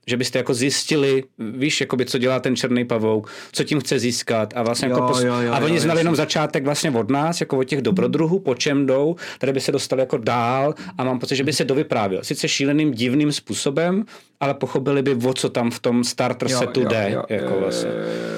[0.08, 4.54] že byste jako zjistili, víš, jakoby, co dělá ten černý pavouk, co tím chce získat
[4.56, 5.24] a vlastně jako jo, jako pos...
[5.24, 7.82] jo, jo, a oni jo, znali jo, jenom začátek vlastně od nás, jako od těch
[7.82, 11.54] dobrodruhů, po čem jdou, tady by se dostali jako dál a mám pocit, že by
[11.54, 12.20] se dovyprávil.
[12.24, 14.06] Sice šíleným, divným způsobem,
[14.40, 17.10] ale pochopili by, o co tam v tom starter jo, setu jo, jde.
[17.14, 17.90] Jo, jako jo, vlastně.
[17.90, 17.96] jo,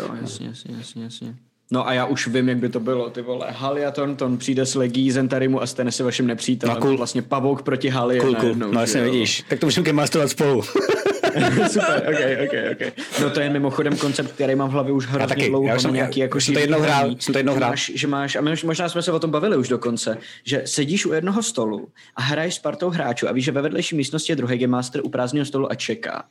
[0.07, 1.35] jo, jasně, jasně, jasně, jasně.
[1.71, 3.47] No a já už vím, jak by to bylo, ty vole.
[3.49, 6.75] Haliaton, ton přijde s legí Zentarimu a stane se vaším nepřítelem.
[6.75, 6.97] No, cool.
[6.97, 8.21] Vlastně pavouk proti Halie.
[8.21, 8.55] Cool, cool.
[8.55, 9.43] no jasně vidíš.
[9.49, 10.63] Tak to můžeme masterovat spolu.
[11.71, 12.93] Super, ok, ok, ok.
[13.21, 15.67] No to je mimochodem koncept, který mám v hlavě už hrozně taky, dlouho.
[15.67, 17.69] Já jsem, nějaký, jako jsem to jednou hrál, jsem to jednou hrál.
[17.69, 21.13] Máš, že máš, a možná jsme se o tom bavili už dokonce, že sedíš u
[21.13, 24.57] jednoho stolu a hraješ s partou hráčů a víš, že ve vedlejší místnosti je druhý
[24.57, 26.23] game master u prázdného stolu a čeká.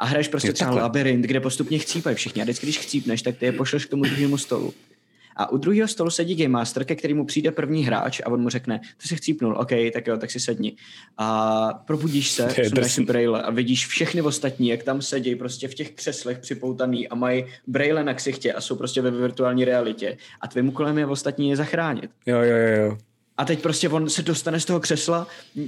[0.00, 0.82] A hraješ prostě je třeba takhle.
[0.82, 2.42] labirint, kde postupně chcípají všichni.
[2.42, 4.74] A vždycky, když chcípneš, tak ty je pošleš k tomu druhému stolu.
[5.36, 8.48] A u druhého stolu sedí Game Master, ke kterému přijde první hráč a on mu
[8.48, 10.76] řekne, ty si chcípnul, OK, tak jo, tak si sedni.
[11.18, 15.74] A probudíš se, sundáš si braille a vidíš všechny ostatní, jak tam sedí prostě v
[15.74, 20.16] těch křeslech připoutaný a mají braille na ksichtě a jsou prostě ve virtuální realitě.
[20.40, 22.10] A tvým úkolem je ostatní je zachránit.
[22.26, 22.98] Jo, jo, jo.
[23.38, 25.26] A teď prostě on se dostane z toho křesla,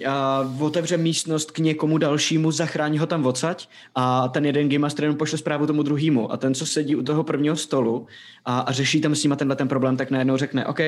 [0.09, 5.05] a otevře místnost k někomu dalšímu, zachrání ho tam odsaď a ten jeden Game Master
[5.05, 6.33] jenom pošle zprávu tomu druhému.
[6.33, 8.07] A ten, co sedí u toho prvního stolu
[8.45, 10.81] a, a řeší tam s nima tenhle ten problém, tak najednou řekne OK,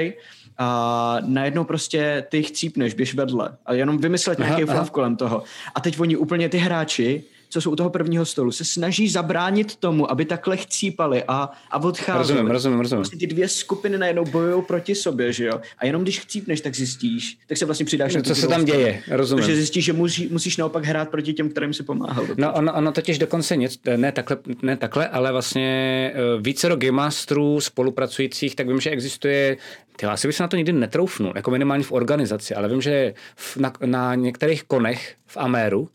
[0.59, 3.57] a najednou prostě ty chcípneš, běž vedle.
[3.67, 5.43] A jenom vymyslet nějaký flav kolem toho.
[5.75, 9.77] A teď oni úplně ty hráči co jsou u toho prvního stolu, se snaží zabránit
[9.77, 12.19] tomu, aby takhle chcípali a, a odcházeli.
[12.19, 13.03] Rozumím, rozumím, rozumím.
[13.03, 15.61] Vlastně ty dvě skupiny najednou bojují proti sobě, že jo?
[15.79, 18.65] A jenom když chcípneš, tak zjistíš, tak se vlastně přidáš no, na Co se tam
[18.65, 19.45] děje, rozumím.
[19.45, 22.27] Protože zjistíš, že musí, musíš naopak hrát proti těm, kterým si pomáhal.
[22.37, 26.93] No ono, ono totiž dokonce něco, ne takhle, ne takhle, ale vlastně uh, více Game
[26.93, 29.57] Masterů spolupracujících, tak vím, že existuje
[29.97, 33.15] ty, asi bych se na to nikdy netroufnul, jako minimálně v organizaci, ale vím, že
[33.37, 35.89] v, na, na některých konech v Améru,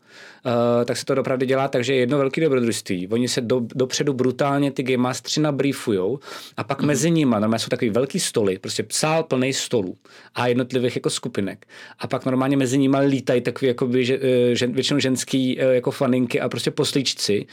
[0.46, 3.08] uh, tak se to opravdu dělá tak, že jedno velké dobrodružství.
[3.08, 6.18] Oni se do, dopředu brutálně ty game mastery nabriefujou
[6.56, 6.86] a pak mm.
[6.86, 9.96] mezi nimi normálně jsou takový velký stoly, prostě sál plný stolů
[10.34, 11.66] a jednotlivých jako skupinek.
[11.98, 15.90] A pak normálně mezi nimi lítají takový jako že, eh, že, většinou ženský eh, jako
[15.90, 17.46] faninky a prostě poslíčci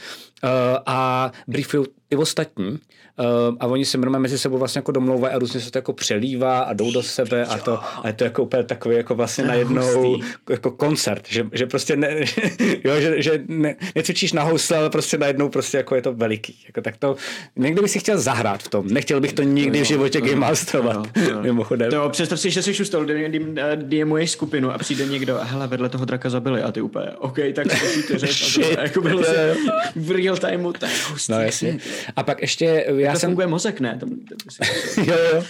[0.44, 0.50] uh,
[0.86, 2.78] a briefují ty ostatní
[3.18, 5.92] Uh, a oni se normálně mezi sebou vlastně jako domlouvají a různě se to jako
[5.92, 9.44] přelívá a jdou do sebe a to, a je to jako úplně takový jako vlastně
[9.44, 12.24] najednou jako koncert, že, že prostě ne,
[12.84, 16.64] jo, že, že ne, necvičíš na housle, ale prostě najednou prostě jako je to veliký.
[16.66, 17.16] Jako tak to,
[17.56, 21.08] někdy bych si chtěl zahrát v tom, nechtěl bych to nikdy v životě game masterovat,
[21.40, 21.90] mimochodem.
[21.90, 23.06] To představ si, že jsi už stol,
[23.74, 27.38] DMuješ skupinu a přijde někdo a hele, vedle toho draka zabili a ty úplně, OK,
[27.54, 27.66] tak
[28.08, 28.26] to,
[28.82, 29.22] jako bylo
[29.96, 31.32] v real timeu, tak hustý.
[31.32, 31.78] No jasně.
[32.16, 33.28] A pak ještě, já já jsem...
[33.30, 33.98] funguje mozek, ne?
[34.00, 34.08] Tam,
[35.06, 35.42] jo, jo.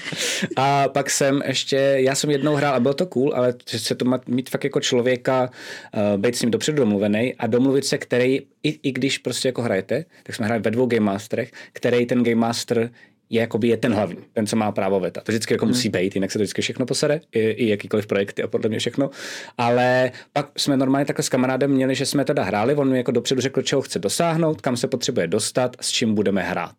[0.56, 4.04] A pak jsem ještě, já jsem jednou hrál a bylo to cool, ale se to
[4.04, 5.50] má mít fakt jako člověka,
[5.94, 9.62] uh, být s ním dopředu domluvený a domluvit se, který, i, i když prostě jako
[9.62, 12.90] hrajete, tak jsme hráli ve dvou Game Masterech, který ten Game Master
[13.30, 15.20] je, jakoby je ten hlavní, ten, co má právo veta.
[15.20, 15.74] To vždycky jako hmm.
[15.74, 18.78] musí být, jinak se to vždycky všechno posede, i, i jakýkoliv projekty a podle mě
[18.78, 19.10] všechno.
[19.58, 23.10] Ale pak jsme normálně takhle s kamarádem měli, že jsme teda hráli, on mi jako
[23.10, 26.76] dopředu řekl, čeho chce dosáhnout, kam se potřebuje dostat, s čím budeme hrát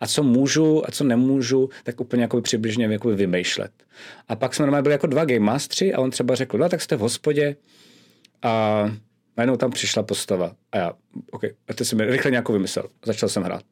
[0.00, 3.72] a co můžu a co nemůžu, tak úplně jako přibližně jako vymýšlet.
[4.28, 6.80] A pak jsme normálně byli jako dva game mastři a on třeba řekl, no tak
[6.80, 7.56] jste v hospodě
[8.42, 8.84] a
[9.36, 10.92] najednou tam přišla postava a já,
[11.30, 12.88] OK, a teď jsem rychle nějakou vymyslel.
[13.04, 13.62] Začal jsem hrát.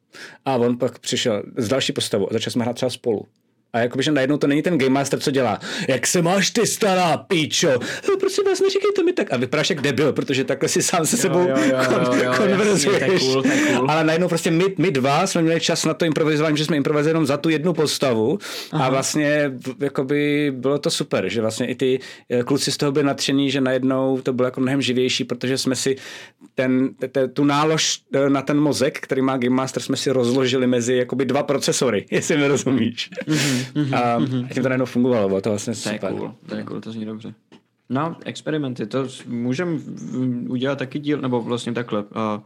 [0.45, 3.27] A on pak přišel s další postavou a začal jsme hrát třeba spolu.
[3.73, 5.59] A jakoby, že najednou to není ten Game Master, co dělá.
[5.87, 7.69] Jak se máš ty stará píčo?
[8.09, 9.33] No, prosím vás, neříkejte mi tak.
[9.33, 13.21] A vypadáš jak debil, protože takhle si sám se sebou jo, jo, jo, jo, konverzuješ.
[13.21, 13.91] Cool, cool.
[13.91, 17.09] Ale najednou prostě my, my dva jsme měli čas na to improvizování, že jsme improvizovali
[17.09, 18.39] jenom za tu jednu postavu.
[18.71, 18.85] Aha.
[18.85, 21.99] A vlastně jakoby bylo to super, že vlastně i ty
[22.29, 25.75] eh, kluci z toho byli nadšení, že najednou to bylo jako mnohem živější, protože jsme
[25.75, 25.95] si
[26.55, 30.67] ten, te, tu nálož eh, na ten mozek, který má Game Master, jsme si rozložili
[30.67, 33.09] mezi jakoby dva procesory, jestli mi rozumíš.
[33.27, 33.60] Mm-hmm.
[33.73, 34.47] Mm-hmm, a mm-hmm.
[34.53, 35.99] tím to najednou fungovalo, bylo to vlastně super.
[35.99, 37.33] To je cool, to je cool, to zní dobře.
[37.89, 39.79] No, experimenty, to můžeme
[40.47, 42.03] udělat taky díl, nebo vlastně takhle.
[42.03, 42.41] Uh,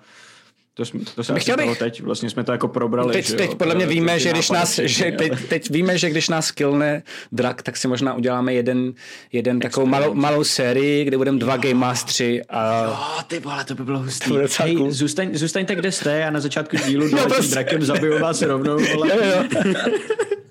[0.77, 1.79] to, jsme, to jsem chtěl bych...
[1.79, 3.13] teď, vlastně jsme to jako probrali.
[3.13, 3.55] Teď, že teď jo?
[3.55, 7.61] podle mě víme, že když nás, že teď, teď, víme, že když nás kilne drak,
[7.63, 8.93] tak si možná uděláme jeden,
[9.31, 12.83] jeden takovou malou, malou sérii, kde budeme dva Game Mastery a...
[12.85, 12.97] Jo,
[13.27, 14.29] ty vole, to by bylo hustý.
[14.29, 14.91] To Hej, cool.
[14.91, 17.51] zůstaň, zůstaňte, kde jste a na začátku dílu no, prostě.
[17.51, 18.77] drakem zabiju vás rovnou.
[18.95, 19.09] Vole.
[19.09, 19.73] Jo, jo.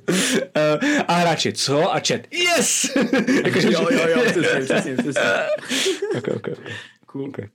[0.08, 1.94] Uh, a hráči, co?
[1.94, 2.96] A chat, yes!
[3.44, 5.22] Jakože, jo, jo, jo, přesně, přesně, přesně.
[6.18, 6.54] okay, okay.
[7.06, 7.28] Cool.
[7.28, 7.48] Okay.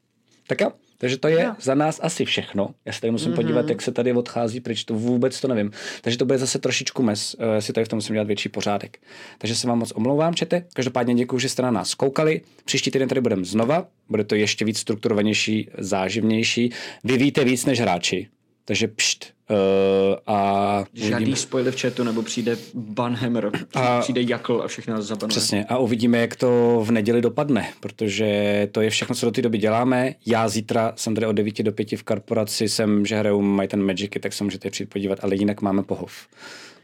[0.47, 0.71] Tak jo.
[0.97, 1.55] Takže to je no.
[1.61, 2.69] za nás asi všechno.
[2.85, 3.35] Já se tady musím mm-hmm.
[3.35, 5.71] podívat, jak se tady odchází pryč, to vůbec to nevím.
[6.01, 8.99] Takže to bude zase trošičku mes, uh, si tady v tom musím dělat větší pořádek.
[9.37, 10.65] Takže se vám moc omlouvám, čete.
[10.73, 12.41] Každopádně děkuji, že jste na nás koukali.
[12.65, 13.87] Příští týden tady budeme znova.
[14.09, 16.73] Bude to ještě víc strukturovanější, záživnější.
[17.03, 18.27] Vy víte víc než hráči.
[18.65, 21.37] Takže pšt, Uh, a Žádný uvidíme.
[21.37, 25.29] spoiler v chatu, nebo přijde Banhammer, a, přijde Jakl a všechno nás zabanuje.
[25.29, 29.41] Přesně, a uvidíme, jak to v neděli dopadne, protože to je všechno, co do té
[29.41, 30.15] doby děláme.
[30.25, 33.85] Já zítra jsem tady od 9 do 5 v korporaci, jsem, že hraju mají ten
[33.85, 36.27] Magicy, tak se můžete přijít podívat, ale jinak máme pohov.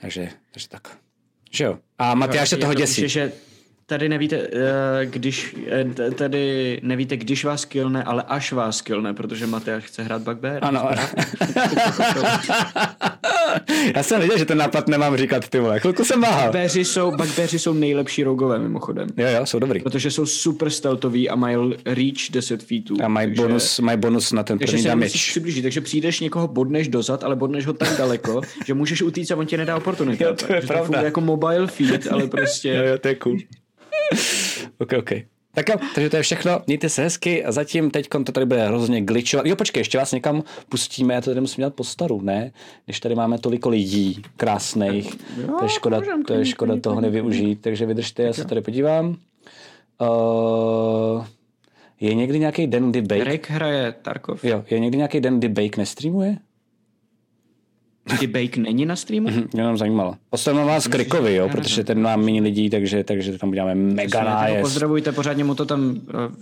[0.01, 0.97] Takže, takže tak.
[1.51, 1.77] Že jo?
[1.99, 3.09] A Matyáš se toho děsí.
[3.09, 3.31] Že
[3.85, 9.47] tady nevíte, eh, když, eh, tady nevíte, když vás killne, ale až vás killne, protože
[9.47, 10.59] Matyáš chce hrát Bugbear.
[10.65, 10.89] Ano.
[13.95, 15.79] Já jsem věděl, že ten nápad nemám říkat, ty vole.
[15.79, 16.47] Chvilku jsem váhal.
[16.47, 19.07] Bugbeaři jsou, bugbeaři jsou nejlepší rogové, mimochodem.
[19.17, 19.79] Jo, jo, jsou dobrý.
[19.79, 22.97] Protože jsou super stealthoví a mají reach 10 feetů.
[23.03, 23.41] A mají takže...
[23.41, 25.13] bonus, mají bonus na ten první damage.
[25.13, 29.35] přiblížit, takže přijdeš někoho bodneš dozad, ale bodneš ho tak daleko, že můžeš utíct a
[29.35, 30.23] on ti nedá oportunitu.
[30.23, 30.99] Jo, to je pravda.
[30.99, 32.69] To jako mobile feed, ale prostě...
[32.69, 33.37] jo, jo, to je cool.
[34.79, 35.11] OK, OK.
[35.55, 36.61] Tak jo, takže to je všechno.
[36.67, 39.45] Mějte se hezky a zatím teď to tady bude hrozně glitchovat.
[39.45, 42.51] Jo, počkej, ještě vás někam pustíme, já to tady musím dělat po staru, ne?
[42.85, 47.01] Když tady máme toliko lidí krásných, Jo, to je škoda, můžem, to je škoda toho
[47.01, 49.17] nevyužít, takže vydržte, já se tady podívám.
[50.01, 51.25] Uh,
[51.99, 53.23] je někdy nějaký den, kdy Bake...
[53.23, 54.43] Rick hraje Tarkov.
[54.43, 56.37] Jo, je někdy nějaký den, kdy Bake nestreamuje?
[58.13, 59.27] Kdy Bake není na streamu?
[59.31, 60.15] Hm, Mě nám zajímalo.
[60.29, 64.23] Postavím vás k Rickovi, jo, protože ten má méně lidí, takže, takže tam uděláme mega
[64.23, 64.61] nájezd.
[64.61, 65.97] Pozdravujte, pořádně mu to tam uh,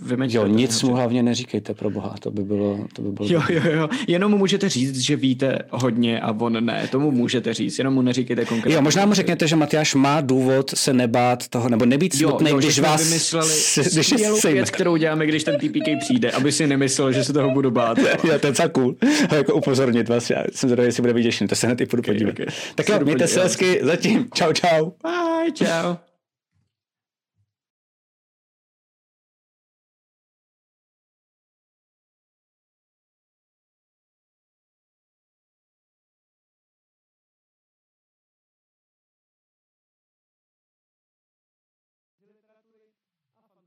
[0.08, 0.38] vymečte.
[0.38, 3.62] Jo, nic mu hlavně neříkejte, pro boha, to by bylo, to by bylo Jo, jo,
[3.72, 3.88] jo.
[4.08, 6.88] Jenom mu můžete říct, že víte hodně a on ne.
[6.90, 8.74] Tomu můžete říct, jenom mu neříkejte konkrétně.
[8.74, 12.50] Jo, možná mu řekněte, že Matyáš má důvod se nebát toho, nebo nebýt Jo, smutný,
[12.50, 13.52] jo, že když vás vymysleli
[13.92, 14.14] když
[14.44, 17.98] věc, kterou děláme, když ten TPK přijde, aby si nemyslel, že se toho budu bát.
[17.98, 18.06] jo.
[18.24, 18.94] Jo, to je cool.
[19.36, 22.30] Jako upozornit vás, já jsem zvědavý, jestli bude vyděšený, to se hned i půjdu podívat.
[22.30, 22.46] okay.
[22.74, 24.90] Tak jo, mějte se hezky, zatím, čau, čau.
[25.02, 26.13] Bye, čau.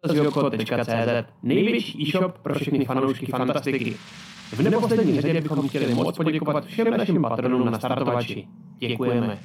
[0.06, 3.98] fantasyobchod.cz Největší e-shop pro všechny fanoušky fantastiky.
[4.54, 8.48] V neposlední řadě bychom chtěli moc poděkovat všem našim patronům na startovači.
[8.80, 9.40] Děkujeme.